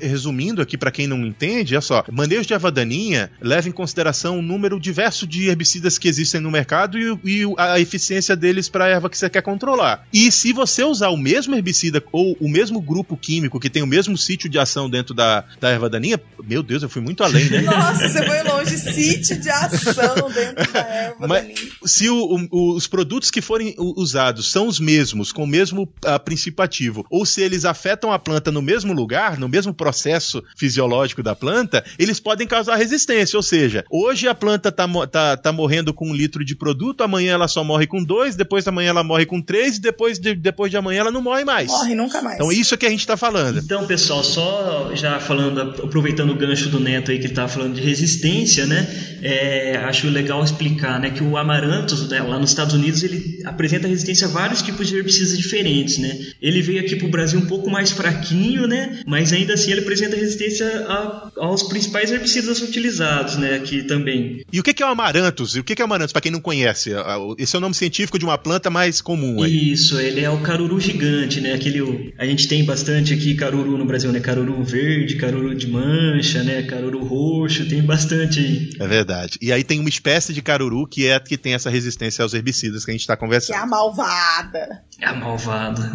resumindo 0.00 0.62
aqui 0.62 0.78
para 0.78 0.92
quem 0.92 1.06
não 1.06 1.26
entende, 1.26 1.74
olha 1.74 1.80
só, 1.80 2.04
manejo 2.10 2.46
de 2.46 2.54
erva 2.54 2.70
daninha 2.70 3.30
leva 3.40 3.68
em 3.68 3.72
consideração 3.72 4.38
um 4.38 4.42
número 4.42 4.78
diverso 4.78 5.26
de 5.26 5.48
herbicidas 5.48 5.98
que 5.98 6.08
existem 6.08 6.40
no 6.40 6.50
mercado 6.50 6.98
e, 6.98 7.18
e 7.24 7.54
a 7.58 7.80
eficiência 7.80 8.36
deles 8.36 8.68
para 8.68 8.84
a 8.84 8.88
erva 8.88 9.10
que 9.10 9.18
você 9.18 9.28
quer 9.28 9.42
controlar. 9.42 10.06
E 10.12 10.30
se 10.30 10.52
você 10.52 10.84
usar 10.84 11.08
o 11.08 11.16
mesmo 11.16 11.54
herbicida 11.54 12.02
ou 12.12 12.36
o 12.40 12.48
mesmo 12.48 12.80
grupo 12.80 13.16
químico 13.16 13.58
que 13.58 13.70
tem 13.70 13.82
o 13.82 13.86
mesmo 13.86 14.16
sítio 14.16 14.48
de 14.48 14.58
ação 14.58 14.88
dentro 14.88 15.14
da, 15.14 15.44
da 15.60 15.70
erva 15.70 15.90
daninha, 15.90 16.20
meu 16.44 16.62
Deus, 16.62 16.82
eu 16.82 16.88
fui 16.88 17.02
muito 17.02 17.24
além, 17.24 17.48
né? 17.50 17.62
Nossa, 17.62 18.08
você 18.08 18.24
foi 18.24 18.42
longe, 18.42 18.78
sítio 18.78 19.40
de 19.40 19.50
ação 19.50 20.30
dentro 20.30 20.72
da 20.72 20.80
erva 20.80 21.26
Mas, 21.26 21.42
daninha. 21.42 21.56
Se 21.84 22.08
o, 22.08 22.48
o, 22.50 22.76
os 22.76 22.86
produtos 22.86 23.30
que 23.30 23.40
forem 23.40 23.74
usados 23.78 24.51
são 24.52 24.68
os 24.68 24.78
mesmos, 24.78 25.32
com 25.32 25.44
o 25.44 25.46
mesmo 25.46 25.82
uh, 25.82 26.20
princípio 26.22 26.62
ativo, 26.62 27.06
ou 27.10 27.24
se 27.24 27.40
eles 27.40 27.64
afetam 27.64 28.12
a 28.12 28.18
planta 28.18 28.52
no 28.52 28.60
mesmo 28.60 28.92
lugar, 28.92 29.38
no 29.38 29.48
mesmo 29.48 29.72
processo 29.72 30.42
fisiológico 30.56 31.22
da 31.22 31.34
planta, 31.34 31.82
eles 31.98 32.20
podem 32.20 32.46
causar 32.46 32.76
resistência. 32.76 33.38
Ou 33.38 33.42
seja, 33.42 33.82
hoje 33.90 34.28
a 34.28 34.34
planta 34.34 34.70
tá, 34.70 34.86
tá, 35.10 35.36
tá 35.38 35.52
morrendo 35.52 35.94
com 35.94 36.10
um 36.10 36.14
litro 36.14 36.44
de 36.44 36.54
produto, 36.54 37.02
amanhã 37.02 37.32
ela 37.32 37.48
só 37.48 37.64
morre 37.64 37.86
com 37.86 38.04
dois, 38.04 38.36
depois 38.36 38.64
da 38.64 38.70
manhã 38.70 38.90
ela 38.90 39.02
morre 39.02 39.24
com 39.24 39.40
três, 39.40 39.78
e 39.78 39.80
depois 39.80 40.18
de, 40.18 40.34
depois 40.34 40.70
de 40.70 40.76
amanhã 40.76 41.00
ela 41.00 41.10
não 41.10 41.22
morre 41.22 41.44
mais. 41.44 41.68
Morre 41.68 41.94
nunca 41.94 42.20
mais. 42.20 42.36
Então 42.36 42.52
isso 42.52 42.74
é 42.74 42.76
que 42.76 42.84
a 42.84 42.90
gente 42.90 43.00
está 43.00 43.16
falando. 43.16 43.58
Então, 43.58 43.86
pessoal, 43.86 44.22
só 44.22 44.90
já 44.94 45.18
falando, 45.18 45.60
aproveitando 45.82 46.30
o 46.30 46.34
gancho 46.34 46.68
do 46.68 46.78
Neto 46.78 47.10
aí 47.10 47.18
que 47.18 47.24
ele 47.24 47.32
estava 47.32 47.48
falando 47.48 47.74
de 47.74 47.80
resistência, 47.80 48.66
né? 48.66 48.86
É, 49.22 49.76
acho 49.76 50.08
legal 50.08 50.44
explicar, 50.44 51.00
né, 51.00 51.10
que 51.10 51.22
o 51.22 51.36
amaranthus, 51.36 52.08
né, 52.08 52.20
lá 52.20 52.38
nos 52.38 52.50
Estados 52.50 52.74
Unidos, 52.74 53.02
ele 53.04 53.40
apresenta 53.44 53.86
resistência 53.86 54.26
a 54.26 54.30
vários 54.42 54.60
tipos 54.60 54.88
de 54.88 54.96
herbicidas 54.96 55.38
diferentes, 55.38 55.98
né? 55.98 56.18
Ele 56.40 56.60
veio 56.60 56.80
aqui 56.80 56.96
para 56.96 57.06
o 57.06 57.10
Brasil 57.10 57.38
um 57.38 57.46
pouco 57.46 57.70
mais 57.70 57.92
fraquinho, 57.92 58.66
né? 58.66 59.00
Mas 59.06 59.32
ainda 59.32 59.54
assim 59.54 59.70
ele 59.70 59.82
apresenta 59.82 60.16
resistência 60.16 60.66
a, 60.88 61.30
aos 61.36 61.62
principais 61.62 62.10
herbicidas 62.10 62.60
utilizados, 62.60 63.36
né? 63.36 63.54
Aqui 63.54 63.84
também. 63.84 64.44
E 64.52 64.58
o 64.58 64.62
que 64.62 64.82
é 64.82 64.86
o 64.86 64.88
amaranthus? 64.88 65.54
E 65.54 65.60
o 65.60 65.64
que 65.64 65.80
é 65.80 65.84
o 65.84 65.86
amaranthus 65.86 66.12
para 66.12 66.22
quem 66.22 66.32
não 66.32 66.40
conhece? 66.40 66.90
Esse 67.38 67.54
é 67.54 67.58
o 67.58 67.60
nome 67.60 67.74
científico 67.74 68.18
de 68.18 68.24
uma 68.24 68.36
planta 68.36 68.68
mais 68.68 69.00
comum. 69.00 69.42
Aí. 69.42 69.72
Isso, 69.72 70.00
ele 70.00 70.20
é 70.20 70.28
o 70.28 70.40
caruru 70.40 70.80
gigante, 70.80 71.40
né? 71.40 71.52
Aquele 71.54 72.12
a 72.18 72.26
gente 72.26 72.48
tem 72.48 72.64
bastante 72.64 73.14
aqui 73.14 73.36
caruru 73.36 73.78
no 73.78 73.84
Brasil, 73.84 74.10
né? 74.10 74.18
Caruru 74.18 74.62
verde, 74.64 75.16
caruru 75.16 75.54
de 75.54 75.68
mancha, 75.68 76.42
né? 76.42 76.62
Caruru 76.62 77.04
roxo, 77.04 77.68
tem 77.68 77.82
bastante 77.82 78.40
aí. 78.40 78.70
É 78.80 78.88
verdade. 78.88 79.38
E 79.40 79.52
aí 79.52 79.62
tem 79.62 79.78
uma 79.78 79.88
espécie 79.88 80.32
de 80.32 80.42
caruru 80.42 80.86
que 80.86 81.06
é 81.06 81.14
a 81.14 81.20
que 81.20 81.38
tem 81.38 81.54
essa 81.54 81.70
resistência 81.70 82.24
aos 82.24 82.34
herbicidas 82.34 82.84
que 82.84 82.90
a 82.90 82.94
gente 82.94 83.02
está 83.02 83.16
conversando. 83.16 83.54
Que 83.54 83.60
é 83.60 83.64
a 83.64 83.66
malvada. 83.66 84.21
É 85.00 85.06
a 85.06 85.14
malvada. 85.14 85.92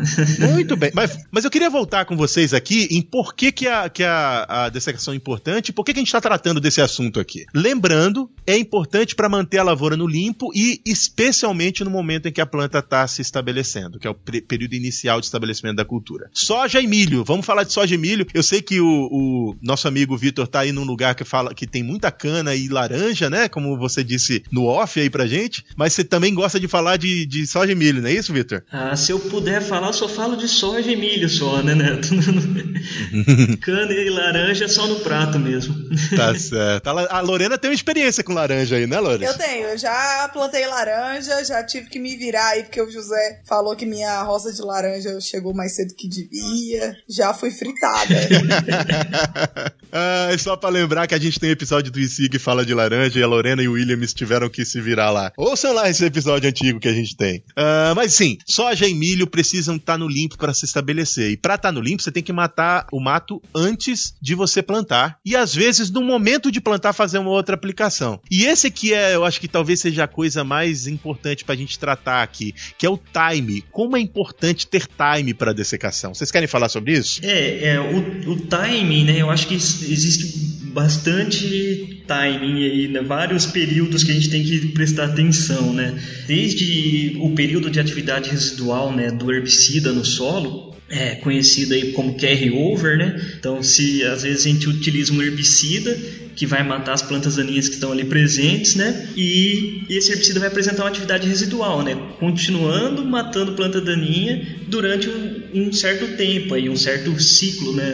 Muito 0.54 0.76
bem. 0.76 0.92
Mas, 0.94 1.18
mas 1.32 1.46
eu 1.46 1.50
queria 1.50 1.70
voltar 1.70 2.06
com 2.06 2.18
vocês 2.18 2.54
aqui 2.54 2.88
em 2.92 3.02
por 3.02 3.34
que, 3.34 3.52
que, 3.54 3.68
a, 3.68 3.90
que 3.90 4.04
a, 4.04 4.66
a 4.66 4.70
dessecação 4.70 5.14
é 5.14 5.18
importante 5.18 5.72
por 5.72 5.86
que, 5.86 5.94
que 5.94 6.00
a 6.00 6.02
gente 6.02 6.10
está 6.10 6.20
tratando 6.20 6.60
desse 6.60 6.82
assunto 6.82 7.20
aqui. 7.20 7.46
Lembrando, 7.54 8.30
é 8.46 8.58
importante 8.58 9.16
para 9.16 9.30
manter 9.30 9.60
a 9.60 9.64
lavoura 9.64 9.96
no 9.96 10.06
limpo 10.06 10.52
e 10.54 10.82
especialmente 10.86 11.84
no 11.86 11.90
momento 11.90 12.28
em 12.28 12.32
que 12.32 12.42
a 12.42 12.46
planta 12.46 12.80
está 12.80 13.08
se 13.08 13.22
estabelecendo, 13.22 13.98
que 13.98 14.08
é 14.08 14.10
o 14.10 14.16
período 14.16 14.74
inicial 14.74 15.22
de 15.22 15.28
estabelecimento 15.28 15.78
da 15.78 15.86
cultura. 15.86 16.30
Soja 16.34 16.82
e 16.82 16.88
milho. 16.88 17.24
Vamos 17.24 17.46
falar 17.46 17.64
de 17.64 17.72
soja 17.72 17.96
e 17.96 17.98
milho. 17.98 18.28
Eu 18.34 18.44
sei 18.44 18.62
que 18.62 18.82
o, 18.82 19.08
o 19.10 19.56
nosso 19.62 19.88
amigo 19.88 20.18
Vitor 20.18 20.46
está 20.46 20.62
aí 20.62 20.74
num 20.74 20.84
lugar 20.84 21.16
que 21.16 21.24
fala 21.24 21.54
que 21.54 21.66
tem 21.66 21.82
muita 21.82 22.12
cana 22.12 22.54
e 22.56 22.68
laranja, 22.68 23.30
né? 23.30 23.48
Como 23.48 23.78
você 23.78 24.04
disse 24.04 24.44
no 24.52 24.66
off 24.66 25.00
aí 25.00 25.10
pra 25.10 25.28
gente. 25.28 25.64
Mas 25.78 25.94
você 25.94 26.04
também 26.04 26.34
gosta 26.34 26.60
de 26.60 26.68
falar 26.68 26.98
de, 26.98 27.26
de 27.26 27.48
soja 27.48 27.72
e 27.72 27.76
milho, 27.76 28.02
não 28.02 28.10
é 28.10 28.17
isso, 28.18 28.34
Vitor? 28.34 28.64
Ah, 28.72 28.96
se 28.96 29.12
eu 29.12 29.20
puder 29.20 29.62
falar, 29.62 29.88
eu 29.88 29.94
só 29.94 30.08
falo 30.08 30.36
de 30.36 30.48
soja 30.48 30.92
e 30.92 30.96
milho 30.96 31.30
só, 31.30 31.62
né, 31.62 31.76
Neto? 31.76 32.10
Cana 33.62 33.92
e 33.92 34.10
laranja 34.10 34.68
só 34.68 34.88
no 34.88 35.00
prato 35.00 35.40
mesmo. 35.40 35.76
Tá 36.16 36.38
certo. 36.38 36.88
A 36.88 37.22
Lorena 37.22 37.58
tem 37.58 37.70
uma 37.70 37.76
experiência 37.76 38.24
com 38.24 38.34
laranja 38.34 38.76
aí, 38.76 38.88
né, 38.88 39.00
Lorena? 39.00 39.32
Eu 39.32 39.38
tenho. 39.38 39.68
Eu 39.68 39.78
já 39.78 40.30
plantei 40.34 40.66
laranja, 40.66 41.44
já 41.44 41.64
tive 41.64 41.90
que 41.90 42.00
me 42.00 42.16
virar 42.16 42.50
aí, 42.50 42.64
porque 42.64 42.82
o 42.82 42.90
José 42.90 43.42
falou 43.48 43.76
que 43.76 43.86
minha 43.86 44.22
roça 44.24 44.52
de 44.52 44.62
laranja 44.62 45.20
chegou 45.22 45.54
mais 45.54 45.76
cedo 45.76 45.94
que 45.96 46.08
devia. 46.08 46.96
Já 47.08 47.34
fui 47.34 47.52
fritada. 47.52 48.16
ah, 49.92 50.30
só 50.38 50.56
pra 50.56 50.70
lembrar 50.70 51.08
que 51.08 51.16
a 51.16 51.20
gente 51.20 51.40
tem 51.40 51.50
episódio 51.50 51.92
do 51.92 52.00
IC 52.00 52.30
que 52.30 52.40
fala 52.40 52.66
de 52.66 52.74
laranja 52.74 53.20
e 53.20 53.24
a 53.24 53.28
Lorena 53.28 53.62
e 53.62 53.68
o 53.68 53.74
Williams 53.74 54.14
tiveram 54.14 54.50
que 54.50 54.64
se 54.66 54.80
virar 54.82 55.10
lá. 55.10 55.32
Ouçam 55.38 55.74
lá 55.74 55.90
esse 55.90 56.04
episódio 56.06 56.50
antigo 56.50 56.80
que 56.80 56.88
a 56.88 56.94
gente 56.94 57.16
tem. 57.16 57.44
Uh, 57.52 57.96
mas 57.96 58.07
sim, 58.10 58.38
soja 58.46 58.88
e 58.88 58.94
milho 58.94 59.28
precisam 59.28 59.76
estar 59.76 59.94
tá 59.94 59.98
no 59.98 60.08
limpo 60.08 60.38
para 60.38 60.54
se 60.54 60.66
estabelecer. 60.66 61.32
E 61.32 61.38
para 61.38 61.56
estar 61.56 61.70
tá 61.70 61.72
no 61.72 61.82
limpo, 61.82 62.02
você 62.02 62.12
tem 62.12 62.24
que 62.24 62.34
matar 62.34 62.88
o 62.92 63.00
mato 63.00 63.42
antes 63.54 64.14
de 64.22 64.36
você 64.36 64.62
plantar. 64.62 65.20
E 65.26 65.36
às 65.36 65.54
vezes, 65.54 65.90
no 65.90 66.02
momento 66.02 66.52
de 66.52 66.62
plantar, 66.62 66.94
fazer 66.94 67.18
uma 67.18 67.32
outra 67.32 67.56
aplicação. 67.56 68.20
E 68.30 68.46
esse 68.46 68.70
que 68.72 68.94
é, 68.94 69.16
eu 69.16 69.26
acho 69.26 69.40
que 69.40 69.48
talvez 69.48 69.80
seja 69.80 70.04
a 70.04 70.08
coisa 70.08 70.44
mais 70.44 70.88
importante 70.88 71.44
para 71.44 71.56
a 71.56 71.58
gente 71.58 71.78
tratar 71.80 72.24
aqui, 72.24 72.54
que 72.78 72.86
é 72.86 72.90
o 72.90 72.98
time. 72.98 73.64
Como 73.72 73.98
é 73.98 74.00
importante 74.00 74.68
ter 74.68 74.88
time 74.88 75.34
para 75.34 75.54
dessecação. 75.54 76.14
Vocês 76.14 76.32
querem 76.32 76.48
falar 76.48 76.70
sobre 76.70 76.94
isso? 76.94 77.20
É, 77.24 77.74
é 77.74 77.80
o, 77.80 78.32
o 78.32 78.40
timing, 78.42 79.06
né? 79.06 79.22
Eu 79.22 79.30
acho 79.30 79.48
que 79.48 79.56
existe 79.56 80.67
bastante 80.78 82.04
timing 82.06 82.64
aí, 82.64 82.88
né? 82.88 83.02
vários 83.02 83.48
períodos 83.48 84.04
que 84.04 84.12
a 84.12 84.14
gente 84.14 84.30
tem 84.30 84.44
que 84.44 84.68
prestar 84.68 85.06
atenção, 85.06 85.74
né? 85.74 86.00
Desde 86.28 87.18
o 87.20 87.32
período 87.32 87.72
de 87.72 87.80
atividade 87.80 88.30
residual, 88.30 88.96
né, 88.96 89.10
do 89.10 89.34
herbicida 89.34 89.92
no 89.92 90.06
solo, 90.06 90.76
é, 90.88 91.16
conhecido 91.16 91.74
aí 91.74 91.94
como 91.94 92.16
carry-over, 92.16 92.96
né? 92.96 93.20
Então, 93.40 93.64
se 93.64 94.04
às 94.04 94.22
vezes 94.22 94.46
a 94.46 94.50
gente 94.50 94.70
utiliza 94.70 95.12
um 95.12 95.22
herbicida 95.22 95.98
que 96.36 96.46
vai 96.46 96.62
matar 96.62 96.94
as 96.94 97.02
plantas 97.02 97.38
daninhas 97.38 97.68
que 97.68 97.74
estão 97.74 97.92
ali 97.92 98.06
presentes, 98.06 98.76
né? 98.76 99.10
E, 99.18 99.82
e 99.90 99.98
esse 99.98 100.12
herbicida 100.12 100.40
vai 100.40 100.50
apresentar 100.50 100.84
uma 100.84 100.90
atividade 100.90 101.28
residual, 101.28 101.82
né? 101.82 101.96
Continuando 102.20 103.04
matando 103.04 103.54
planta 103.54 103.82
daninha 103.82 104.46
durante 104.68 105.10
um, 105.10 105.37
um 105.54 105.72
certo 105.72 106.16
tempo, 106.16 106.54
aí, 106.54 106.70
um 106.70 106.76
certo 106.76 107.20
ciclo, 107.20 107.74
né? 107.74 107.94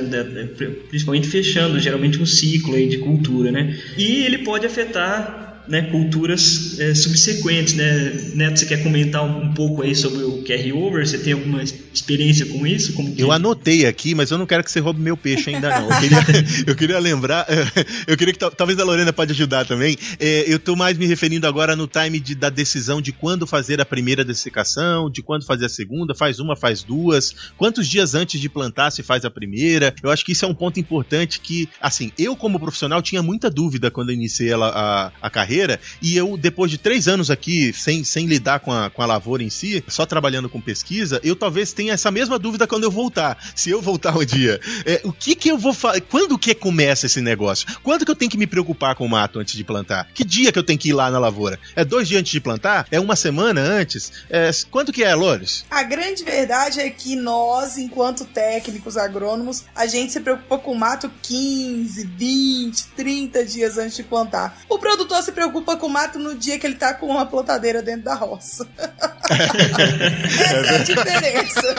Principalmente 0.90 1.28
fechando 1.28 1.80
geralmente 1.80 2.22
um 2.22 2.26
ciclo 2.26 2.76
aí 2.76 2.88
de 2.88 2.98
cultura, 3.00 3.52
né? 3.52 3.78
E 3.98 4.26
ele 4.26 4.40
pode 4.40 4.66
afetar 4.66 5.53
né, 5.68 5.84
culturas 5.84 6.78
é, 6.80 6.94
subsequentes, 6.94 7.74
né? 7.74 8.32
Neto, 8.36 8.60
você 8.60 8.66
quer 8.66 8.84
comentar 8.84 9.24
um, 9.24 9.54
pouco 9.54 9.82
aí 9.82 9.96
sobre 9.96 10.24
o 10.24 10.44
carry-over? 10.44 11.08
Você 11.08 11.18
tem 11.18 11.34
alguma 11.34 11.64
experiência 11.64 12.46
com 12.48 12.66
isso? 12.68 12.94
Que... 12.94 13.22
Eu 13.22 13.32
anotei 13.32 13.86
aqui, 13.86 14.14
mas 14.14 14.32
eu 14.32 14.38
não 14.38 14.46
quero 14.46 14.64
que 14.64 14.72
você 14.72 14.80
roube 14.80 15.00
meu 15.00 15.16
peixe 15.16 15.50
ainda 15.54 15.70
não. 15.70 15.90
Eu 15.90 16.00
queria, 16.00 16.18
eu 16.68 16.76
queria 16.76 17.00
lembrar, 17.00 17.48
eu 18.08 18.18
queria 18.18 18.34
que 18.34 18.40
talvez 18.56 18.78
a 18.80 18.84
Lorena 18.84 19.14
pode 19.14 19.32
ajudar 19.32 19.66
também. 19.66 19.98
É, 20.20 20.52
eu 20.52 20.58
estou 20.58 20.76
mais 20.76 20.98
me 20.98 21.06
referindo 21.06 21.48
agora 21.48 21.76
no 21.76 21.88
time 21.88 22.20
de, 22.20 22.36
da 22.36 22.50
decisão 22.50 23.02
de 23.02 23.12
quando 23.12 23.48
fazer 23.48 23.80
a 23.80 23.86
primeira 23.86 24.26
dessecação, 24.26 25.10
de 25.10 25.22
quando 25.22 25.46
fazer 25.46 25.66
a 25.66 25.70
segunda, 25.70 26.14
faz 26.14 26.40
uma, 26.40 26.56
faz 26.56 26.84
duas, 26.84 27.34
quantos 27.58 27.88
dias 27.88 28.16
antes 28.16 28.40
de 28.40 28.50
plantar 28.50 28.92
se 28.92 29.02
faz 29.02 29.24
a 29.24 29.30
primeira. 29.30 29.94
Eu 30.04 30.10
acho 30.10 30.26
que 30.26 30.34
isso 30.34 30.44
é 30.44 30.48
um 30.48 30.54
ponto 30.54 30.80
importante 30.80 31.40
que, 31.40 31.70
assim, 31.80 32.12
eu 32.18 32.36
como 32.36 32.60
profissional 32.60 33.02
tinha 33.02 33.24
muita 33.24 33.50
dúvida 33.50 33.90
quando 33.90 34.10
eu 34.10 34.16
iniciei 34.16 34.52
a, 34.52 34.58
a, 34.58 35.12
a 35.22 35.30
carreira 35.30 35.53
carreira 35.54 35.80
e 36.02 36.18
eu, 36.18 36.36
depois 36.36 36.72
de 36.72 36.78
três 36.78 37.08
anos 37.08 37.30
aqui, 37.30 37.72
sem, 37.74 38.04
sem 38.04 38.26
lidar 38.26 38.60
com 38.60 38.72
a, 38.72 38.90
com 38.90 39.02
a 39.02 39.06
lavoura 39.06 39.44
em 39.44 39.50
si, 39.50 39.84
só 39.88 40.06
trabalhando 40.06 40.50
com 40.50 40.60
pesquisa, 40.60 41.22
eu 41.24 41.36
talvez 41.36 41.72
tenha 41.72 41.94
essa 41.94 42.10
mesma 42.10 42.40
dúvida 42.40 42.66
quando 42.66 42.84
eu 42.84 42.92
voltar. 42.92 43.38
Se 43.56 43.70
eu 43.70 43.82
voltar 43.82 44.18
um 44.18 44.26
dia, 44.26 44.60
é, 44.86 45.02
o 45.04 45.14
que 45.14 45.36
que 45.36 45.50
eu 45.50 45.58
vou 45.58 45.74
fazer? 45.74 46.02
Quando 46.02 46.38
que 46.38 46.54
começa 46.56 47.06
esse 47.06 47.22
negócio? 47.22 47.68
Quando 47.84 48.06
que 48.06 48.12
eu 48.12 48.16
tenho 48.16 48.32
que 48.32 48.38
me 48.38 48.48
preocupar 48.48 48.96
com 48.96 49.06
o 49.06 49.10
mato 49.10 49.40
antes 49.40 49.56
de 49.56 49.64
plantar? 49.64 50.08
Que 50.14 50.24
dia 50.24 50.52
que 50.52 50.60
eu 50.60 50.64
tenho 50.64 50.80
que 50.80 50.90
ir 50.90 50.94
lá 50.94 51.12
na 51.12 51.20
lavoura? 51.20 51.60
É 51.76 51.86
dois 51.86 52.08
dias 52.08 52.22
antes 52.22 52.32
de 52.32 52.40
plantar? 52.40 52.88
É 52.90 53.00
uma 53.00 53.16
semana 53.16 53.62
antes? 53.62 54.12
É, 54.30 54.50
quando 54.72 54.92
que 54.92 55.04
é, 55.04 55.14
Lores? 55.14 55.66
A 55.70 55.84
grande 55.84 56.24
verdade 56.24 56.80
é 56.80 56.90
que 56.90 57.16
nós, 57.16 57.78
enquanto 57.78 58.26
técnicos 58.26 58.98
agrônomos, 58.98 59.66
a 59.76 59.86
gente 59.86 60.12
se 60.12 60.20
preocupa 60.20 60.58
com 60.58 60.72
o 60.72 60.76
mato 60.76 61.12
15, 61.22 62.06
20, 62.06 62.88
30 62.96 63.46
dias 63.46 63.78
antes 63.78 63.96
de 63.96 64.04
plantar. 64.04 64.58
O 64.68 64.78
produtor 64.78 65.22
se 65.22 65.32
preocupa 65.32 65.43
preocupa 65.44 65.76
com 65.76 65.88
o 65.88 65.90
mato 65.90 66.18
no 66.18 66.36
dia 66.36 66.58
que 66.58 66.66
ele 66.66 66.76
tá 66.76 66.94
com 66.94 67.08
uma 67.08 67.26
plantadeira 67.26 67.82
dentro 67.82 68.04
da 68.04 68.16
roça. 68.16 68.68
Essa 69.30 70.74
é 70.74 70.76
a 70.76 70.84
diferença. 70.84 71.76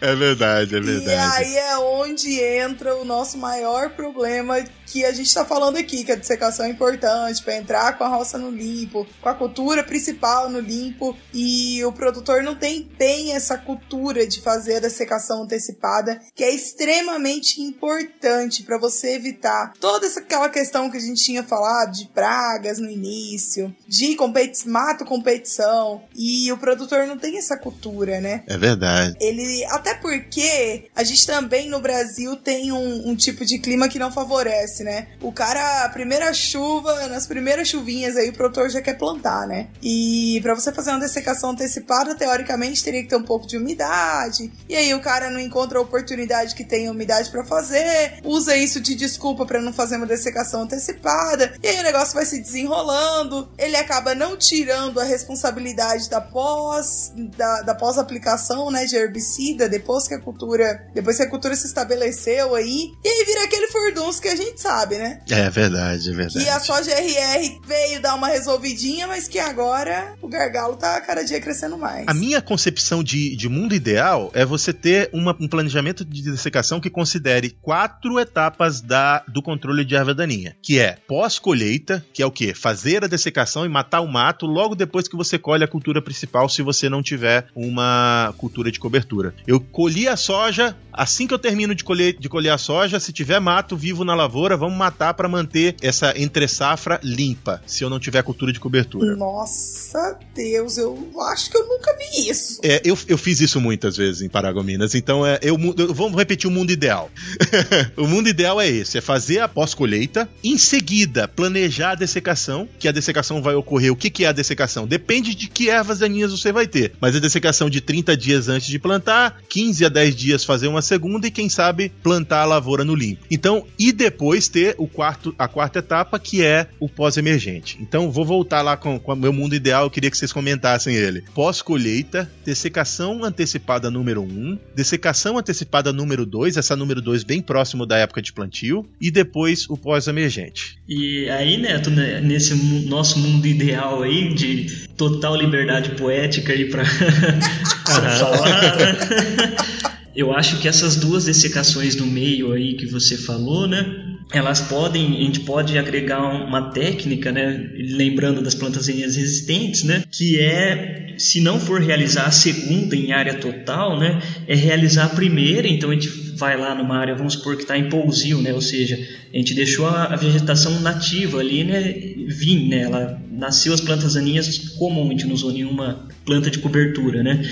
É 0.00 0.14
verdade, 0.14 0.76
é 0.76 0.80
verdade. 0.80 1.08
E 1.08 1.48
aí 1.48 1.56
é 1.56 1.78
onde 1.78 2.40
entra 2.40 2.96
o 2.96 3.04
nosso 3.04 3.38
maior 3.38 3.90
problema 3.90 4.62
que 4.86 5.04
a 5.04 5.12
gente 5.12 5.26
está 5.26 5.44
falando 5.44 5.76
aqui, 5.76 6.04
que 6.04 6.12
a 6.12 6.16
dissecação 6.16 6.66
é 6.66 6.68
importante 6.68 7.42
para 7.42 7.56
entrar 7.56 7.96
com 7.96 8.04
a 8.04 8.08
roça 8.08 8.36
no 8.36 8.50
limpo, 8.50 9.06
com 9.20 9.28
a 9.28 9.34
cultura 9.34 9.84
principal 9.84 10.48
no 10.50 10.58
limpo, 10.60 11.16
e 11.32 11.82
o 11.84 11.92
produtor 11.92 12.42
não 12.42 12.54
tem 12.56 12.90
bem 12.98 13.32
essa 13.32 13.56
cultura 13.56 14.26
de 14.26 14.40
fazer 14.40 14.76
a 14.76 14.80
dessecação 14.80 15.44
antecipada, 15.44 16.20
que 16.34 16.42
é 16.42 16.52
extremamente 16.52 17.60
importante 17.60 18.64
para 18.64 18.78
você 18.78 19.14
evitar 19.14 19.72
toda 19.80 20.06
essa 20.06 20.20
aquela 20.20 20.48
questão 20.48 20.59
que 20.90 20.96
a 20.96 21.00
gente 21.00 21.22
tinha 21.22 21.42
falado 21.42 21.92
de 21.92 22.06
pragas 22.08 22.78
no 22.78 22.90
início, 22.90 23.74
de 23.86 24.14
competi 24.14 24.68
mato 24.68 25.04
competição, 25.04 26.02
e 26.14 26.50
o 26.52 26.58
produtor 26.58 27.06
não 27.06 27.18
tem 27.18 27.38
essa 27.38 27.56
cultura, 27.56 28.20
né? 28.20 28.42
É 28.46 28.58
verdade. 28.58 29.16
Ele, 29.20 29.64
até 29.66 29.94
porque 29.94 30.88
a 30.94 31.02
gente 31.02 31.26
também 31.26 31.68
no 31.68 31.80
Brasil 31.80 32.36
tem 32.36 32.72
um, 32.72 33.10
um 33.10 33.16
tipo 33.16 33.44
de 33.44 33.58
clima 33.58 33.88
que 33.88 33.98
não 33.98 34.12
favorece, 34.12 34.82
né? 34.82 35.08
O 35.20 35.32
cara, 35.32 35.84
a 35.84 35.88
primeira 35.88 36.32
chuva, 36.32 37.08
nas 37.08 37.26
primeiras 37.26 37.68
chuvinhas 37.68 38.16
aí, 38.16 38.28
o 38.28 38.32
produtor 38.32 38.68
já 38.70 38.80
quer 38.80 38.98
plantar, 38.98 39.46
né? 39.46 39.68
E 39.82 40.40
para 40.42 40.54
você 40.54 40.72
fazer 40.72 40.90
uma 40.90 41.00
dessecação 41.00 41.50
antecipada, 41.50 42.14
teoricamente 42.14 42.82
teria 42.82 43.02
que 43.02 43.08
ter 43.08 43.16
um 43.16 43.22
pouco 43.22 43.46
de 43.46 43.56
umidade. 43.56 44.50
E 44.68 44.76
aí 44.76 44.92
o 44.94 45.00
cara 45.00 45.30
não 45.30 45.40
encontra 45.40 45.78
a 45.78 45.82
oportunidade 45.82 46.54
que 46.54 46.64
tem 46.64 46.90
umidade 46.90 47.30
para 47.30 47.44
fazer, 47.44 48.20
usa 48.24 48.56
isso 48.56 48.80
de 48.80 48.94
desculpa 48.94 49.46
para 49.46 49.60
não 49.60 49.72
fazer 49.72 49.96
uma 49.96 50.06
dessecação 50.06 50.49
antecipada. 50.58 51.54
E 51.62 51.66
aí 51.68 51.80
o 51.80 51.82
negócio 51.82 52.14
vai 52.14 52.24
se 52.24 52.40
desenrolando. 52.40 53.48
Ele 53.58 53.76
acaba 53.76 54.14
não 54.14 54.36
tirando 54.36 55.00
a 55.00 55.04
responsabilidade 55.04 56.08
da 56.08 56.20
pós, 56.20 57.12
da, 57.36 57.62
da 57.62 57.74
pós-aplicação, 57.74 58.70
né, 58.70 58.84
de 58.84 58.96
herbicida, 58.96 59.68
depois 59.68 60.08
que 60.08 60.14
a 60.14 60.20
cultura, 60.20 60.86
depois 60.94 61.16
que 61.16 61.22
a 61.22 61.30
cultura 61.30 61.54
se 61.54 61.66
estabeleceu 61.66 62.54
aí. 62.54 62.92
E 63.04 63.08
aí 63.08 63.24
vira 63.24 63.44
aquele 63.44 63.68
furdunço 63.68 64.20
que 64.20 64.28
a 64.28 64.36
gente 64.36 64.60
sabe, 64.60 64.98
né? 64.98 65.20
É 65.30 65.50
verdade, 65.50 66.10
é 66.10 66.12
verdade. 66.12 66.44
E 66.44 66.48
a 66.48 66.60
soja 66.60 66.92
RR 66.92 67.60
veio 67.66 68.00
dar 68.00 68.14
uma 68.14 68.28
resolvidinha, 68.28 69.06
mas 69.06 69.28
que 69.28 69.38
agora 69.38 70.14
o 70.22 70.28
gargalo 70.28 70.76
tá 70.76 71.00
cada 71.00 71.22
dia 71.24 71.40
crescendo 71.40 71.76
mais. 71.76 72.06
A 72.06 72.14
minha 72.14 72.40
concepção 72.40 73.02
de, 73.02 73.36
de 73.36 73.48
mundo 73.48 73.74
ideal 73.74 74.30
é 74.34 74.44
você 74.44 74.72
ter 74.72 75.10
uma, 75.12 75.36
um 75.40 75.48
planejamento 75.48 76.04
de 76.04 76.22
dessecação 76.22 76.80
que 76.80 76.90
considere 76.90 77.50
quatro 77.62 78.18
etapas 78.18 78.80
da, 78.80 79.22
do 79.28 79.42
controle 79.42 79.84
de 79.84 79.94
erva 79.94 80.14
daninha, 80.14 80.39
que 80.62 80.78
é 80.78 80.96
pós-colheita, 81.06 82.04
que 82.12 82.22
é 82.22 82.26
o 82.26 82.30
quê? 82.30 82.54
Fazer 82.54 83.04
a 83.04 83.08
dessecação 83.08 83.64
e 83.64 83.68
matar 83.68 84.00
o 84.00 84.08
mato 84.08 84.46
logo 84.46 84.74
depois 84.74 85.08
que 85.08 85.16
você 85.16 85.38
colhe 85.38 85.64
a 85.64 85.68
cultura 85.68 86.02
principal, 86.02 86.48
se 86.48 86.62
você 86.62 86.88
não 86.88 87.02
tiver 87.02 87.46
uma 87.54 88.34
cultura 88.36 88.70
de 88.70 88.78
cobertura. 88.78 89.34
Eu 89.46 89.60
colhi 89.60 90.08
a 90.08 90.16
soja, 90.16 90.76
assim 91.00 91.26
que 91.26 91.32
eu 91.32 91.38
termino 91.38 91.74
de 91.74 91.82
colher, 91.82 92.14
de 92.18 92.28
colher 92.28 92.50
a 92.50 92.58
soja, 92.58 93.00
se 93.00 93.10
tiver 93.10 93.40
mato 93.40 93.74
vivo 93.74 94.04
na 94.04 94.14
lavoura, 94.14 94.54
vamos 94.54 94.76
matar 94.76 95.14
para 95.14 95.26
manter 95.26 95.74
essa 95.80 96.12
entre 96.14 96.46
safra 96.46 97.00
limpa, 97.02 97.62
se 97.66 97.82
eu 97.82 97.88
não 97.88 97.98
tiver 97.98 98.22
cultura 98.22 98.52
de 98.52 98.60
cobertura. 98.60 99.16
Nossa 99.16 100.18
Deus, 100.34 100.76
eu 100.76 101.10
acho 101.22 101.50
que 101.50 101.56
eu 101.56 101.66
nunca 101.66 101.96
vi 101.96 102.28
isso. 102.28 102.60
É, 102.62 102.82
eu, 102.84 102.98
eu 103.08 103.16
fiz 103.16 103.40
isso 103.40 103.58
muitas 103.58 103.96
vezes 103.96 104.20
em 104.20 104.28
Paragominas, 104.28 104.94
então 104.94 105.24
é, 105.24 105.38
eu, 105.40 105.58
eu 105.78 105.94
vamos 105.94 106.18
repetir 106.18 106.48
o 106.48 106.50
mundo 106.50 106.70
ideal. 106.70 107.10
o 107.96 108.06
mundo 108.06 108.28
ideal 108.28 108.60
é 108.60 108.68
esse, 108.68 108.98
é 108.98 109.00
fazer 109.00 109.38
a 109.40 109.48
pós-colheita, 109.48 110.28
em 110.44 110.58
seguida 110.58 111.26
planejar 111.26 111.92
a 111.92 111.94
dessecação, 111.94 112.68
que 112.78 112.86
a 112.86 112.92
dessecação 112.92 113.40
vai 113.40 113.54
ocorrer. 113.54 113.90
O 113.90 113.96
que, 113.96 114.10
que 114.10 114.26
é 114.26 114.28
a 114.28 114.32
dessecação? 114.32 114.86
Depende 114.86 115.34
de 115.34 115.48
que 115.48 115.70
ervas 115.70 116.00
daninhas 116.00 116.30
você 116.30 116.52
vai 116.52 116.66
ter, 116.66 116.92
mas 117.00 117.16
a 117.16 117.20
dessecação 117.20 117.70
de 117.70 117.80
30 117.80 118.14
dias 118.18 118.48
antes 118.48 118.68
de 118.68 118.78
plantar, 118.78 119.40
15 119.48 119.86
a 119.86 119.88
10 119.88 120.14
dias 120.14 120.44
fazer 120.44 120.68
uma 120.68 120.82
segunda 120.90 121.28
e 121.28 121.30
quem 121.30 121.48
sabe 121.48 121.92
plantar 122.02 122.42
a 122.42 122.46
lavoura 122.46 122.84
no 122.84 122.96
limpo. 122.96 123.24
Então, 123.30 123.64
e 123.78 123.92
depois 123.92 124.48
ter 124.48 124.74
o 124.76 124.88
quarto, 124.88 125.32
a 125.38 125.46
quarta 125.46 125.78
etapa, 125.78 126.18
que 126.18 126.42
é 126.42 126.66
o 126.80 126.88
pós-emergente. 126.88 127.78
Então, 127.80 128.10
vou 128.10 128.24
voltar 128.24 128.60
lá 128.60 128.76
com, 128.76 128.98
com 128.98 129.12
o 129.12 129.16
meu 129.16 129.32
mundo 129.32 129.54
ideal, 129.54 129.84
eu 129.84 129.90
queria 129.90 130.10
que 130.10 130.18
vocês 130.18 130.32
comentassem 130.32 130.96
ele. 130.96 131.22
Pós-colheita, 131.32 132.28
dessecação 132.44 133.24
antecipada 133.24 133.88
número 133.88 134.20
1, 134.20 134.24
um, 134.24 134.58
dessecação 134.74 135.38
antecipada 135.38 135.92
número 135.92 136.26
2, 136.26 136.56
essa 136.56 136.74
número 136.74 137.00
2 137.00 137.22
bem 137.22 137.40
próximo 137.40 137.86
da 137.86 137.96
época 137.96 138.20
de 138.20 138.32
plantio, 138.32 138.84
e 139.00 139.12
depois 139.12 139.70
o 139.70 139.76
pós-emergente. 139.76 140.76
E 140.88 141.30
aí, 141.30 141.56
Neto, 141.56 141.88
né, 141.88 142.20
nesse 142.20 142.54
nosso 142.88 143.20
mundo 143.20 143.46
ideal 143.46 144.02
aí, 144.02 144.34
de 144.34 144.88
total 144.96 145.36
liberdade 145.36 145.90
poética 145.90 146.52
aí 146.52 146.68
pra 146.68 146.84
falar, 148.18 148.76
né? 148.76 149.80
Eu 150.20 150.34
acho 150.34 150.58
que 150.58 150.68
essas 150.68 150.96
duas 150.96 151.24
dessecações 151.24 151.96
no 151.96 152.06
meio 152.06 152.52
aí 152.52 152.74
que 152.74 152.84
você 152.84 153.16
falou, 153.16 153.66
né? 153.66 154.09
Elas 154.32 154.60
podem, 154.60 155.16
a 155.16 155.24
gente 155.24 155.40
pode 155.40 155.76
agregar 155.76 156.22
uma 156.22 156.70
técnica, 156.70 157.32
né, 157.32 157.68
lembrando 157.74 158.40
das 158.40 158.54
plantas 158.54 158.86
resistentes, 158.86 159.82
né, 159.82 160.04
que 160.10 160.38
é, 160.38 161.14
se 161.18 161.40
não 161.40 161.58
for 161.58 161.80
realizar 161.80 162.26
a 162.26 162.30
segunda 162.30 162.94
em 162.94 163.12
área 163.12 163.34
total, 163.34 163.98
né, 163.98 164.22
é 164.46 164.54
realizar 164.54 165.06
a 165.06 165.08
primeira, 165.08 165.66
então 165.66 165.90
a 165.90 165.94
gente 165.94 166.08
vai 166.36 166.56
lá 166.56 166.74
numa 166.74 166.96
área, 166.96 167.14
vamos 167.14 167.34
supor 167.34 167.56
que 167.56 167.62
está 167.62 167.76
em 167.76 167.88
pousio, 167.88 168.40
né, 168.40 168.52
ou 168.54 168.60
seja, 168.60 168.96
a 169.32 169.36
gente 169.36 169.52
deixou 169.52 169.86
a, 169.86 170.14
vegetação 170.14 170.80
nativa 170.80 171.40
ali, 171.40 171.64
né, 171.64 171.80
vir, 172.28 172.68
né, 172.68 172.82
ela 172.82 173.20
nasceu 173.32 173.74
as 173.74 173.80
plantas 173.80 174.16
aninhas 174.16 174.58
comum, 174.78 175.08
a 175.08 175.10
gente 175.10 175.26
não 175.26 175.34
usou 175.34 175.52
nenhuma 175.52 176.08
planta 176.24 176.50
de 176.50 176.60
cobertura, 176.60 177.22
né, 177.22 177.42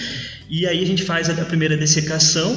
e 0.48 0.64
aí 0.64 0.81
a 0.81 0.87
gente 0.87 1.02
faz 1.02 1.28
a 1.28 1.44
primeira 1.44 1.76
dessecação 1.76 2.57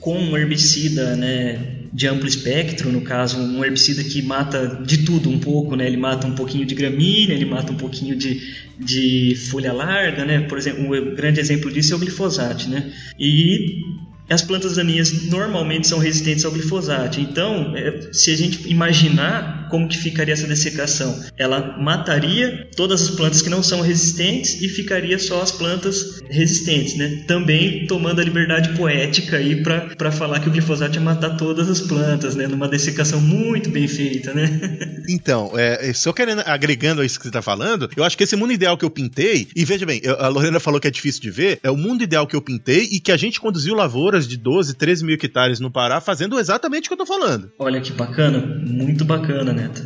com 0.00 0.16
um 0.16 0.36
herbicida, 0.36 1.14
né, 1.16 1.77
de 1.92 2.06
amplo 2.06 2.28
espectro, 2.28 2.90
no 2.92 3.00
caso, 3.00 3.38
um 3.38 3.64
herbicida 3.64 4.02
que 4.04 4.22
mata 4.22 4.80
de 4.84 4.98
tudo 4.98 5.30
um 5.30 5.38
pouco, 5.38 5.76
né? 5.76 5.86
Ele 5.86 5.96
mata 5.96 6.26
um 6.26 6.34
pouquinho 6.34 6.64
de 6.64 6.74
gramínea, 6.74 7.34
ele 7.34 7.44
mata 7.44 7.72
um 7.72 7.76
pouquinho 7.76 8.16
de, 8.16 8.40
de 8.78 9.34
folha 9.50 9.72
larga, 9.72 10.24
né? 10.24 10.40
Por 10.40 10.58
exemplo, 10.58 10.84
um 10.84 11.14
grande 11.14 11.40
exemplo 11.40 11.70
disso 11.70 11.92
é 11.92 11.96
o 11.96 11.98
glifosato, 11.98 12.68
né? 12.68 12.92
E 13.18 13.82
as 14.28 14.42
plantas 14.42 14.76
daninhas 14.76 15.24
normalmente 15.24 15.86
são 15.86 15.98
resistentes 15.98 16.44
ao 16.44 16.52
glifosato. 16.52 17.20
Então, 17.20 17.74
é, 17.76 18.10
se 18.12 18.30
a 18.30 18.36
gente 18.36 18.68
imaginar 18.68 19.57
como 19.68 19.88
que 19.88 19.98
ficaria 19.98 20.34
essa 20.34 20.46
dessecação? 20.46 21.22
Ela 21.36 21.76
mataria 21.78 22.68
todas 22.76 23.02
as 23.02 23.10
plantas 23.10 23.42
que 23.42 23.50
não 23.50 23.62
são 23.62 23.80
resistentes 23.80 24.60
e 24.60 24.68
ficaria 24.68 25.18
só 25.18 25.42
as 25.42 25.52
plantas 25.52 26.20
resistentes, 26.28 26.96
né? 26.96 27.24
Também 27.26 27.86
tomando 27.86 28.20
a 28.20 28.24
liberdade 28.24 28.76
poética 28.76 29.36
aí 29.36 29.62
para 29.62 30.12
falar 30.12 30.40
que 30.40 30.48
o 30.48 30.52
glifosato 30.52 30.96
ia 30.96 31.00
matar 31.00 31.36
todas 31.36 31.68
as 31.68 31.80
plantas, 31.80 32.34
né? 32.34 32.46
Numa 32.46 32.68
dessecação 32.68 33.20
muito 33.20 33.70
bem 33.70 33.88
feita, 33.88 34.32
né? 34.34 34.48
Então, 35.10 35.52
é, 35.56 35.90
só 35.94 36.12
querendo, 36.12 36.42
agregando 36.44 37.00
a 37.00 37.06
isso 37.06 37.18
que 37.18 37.22
você 37.22 37.30
está 37.30 37.40
falando, 37.40 37.88
eu 37.96 38.04
acho 38.04 38.16
que 38.16 38.24
esse 38.24 38.36
mundo 38.36 38.52
ideal 38.52 38.76
que 38.76 38.84
eu 38.84 38.90
pintei, 38.90 39.48
e 39.56 39.64
veja 39.64 39.86
bem, 39.86 40.02
a 40.18 40.28
Lorena 40.28 40.60
falou 40.60 40.78
que 40.78 40.86
é 40.86 40.90
difícil 40.90 41.22
de 41.22 41.30
ver, 41.30 41.58
é 41.62 41.70
o 41.70 41.76
mundo 41.78 42.02
ideal 42.02 42.26
que 42.26 42.36
eu 42.36 42.42
pintei 42.42 42.86
e 42.92 43.00
que 43.00 43.10
a 43.10 43.16
gente 43.16 43.40
conduziu 43.40 43.74
lavouras 43.74 44.28
de 44.28 44.36
12, 44.36 44.74
13 44.74 45.04
mil 45.06 45.14
hectares 45.14 45.60
no 45.60 45.70
Pará 45.70 45.98
fazendo 46.00 46.38
exatamente 46.38 46.86
o 46.86 46.88
que 46.88 46.92
eu 46.94 46.98
tô 46.98 47.06
falando. 47.06 47.50
Olha 47.58 47.80
que 47.80 47.92
bacana, 47.92 48.38
muito 48.66 49.04
bacana, 49.04 49.52
Neto. 49.58 49.82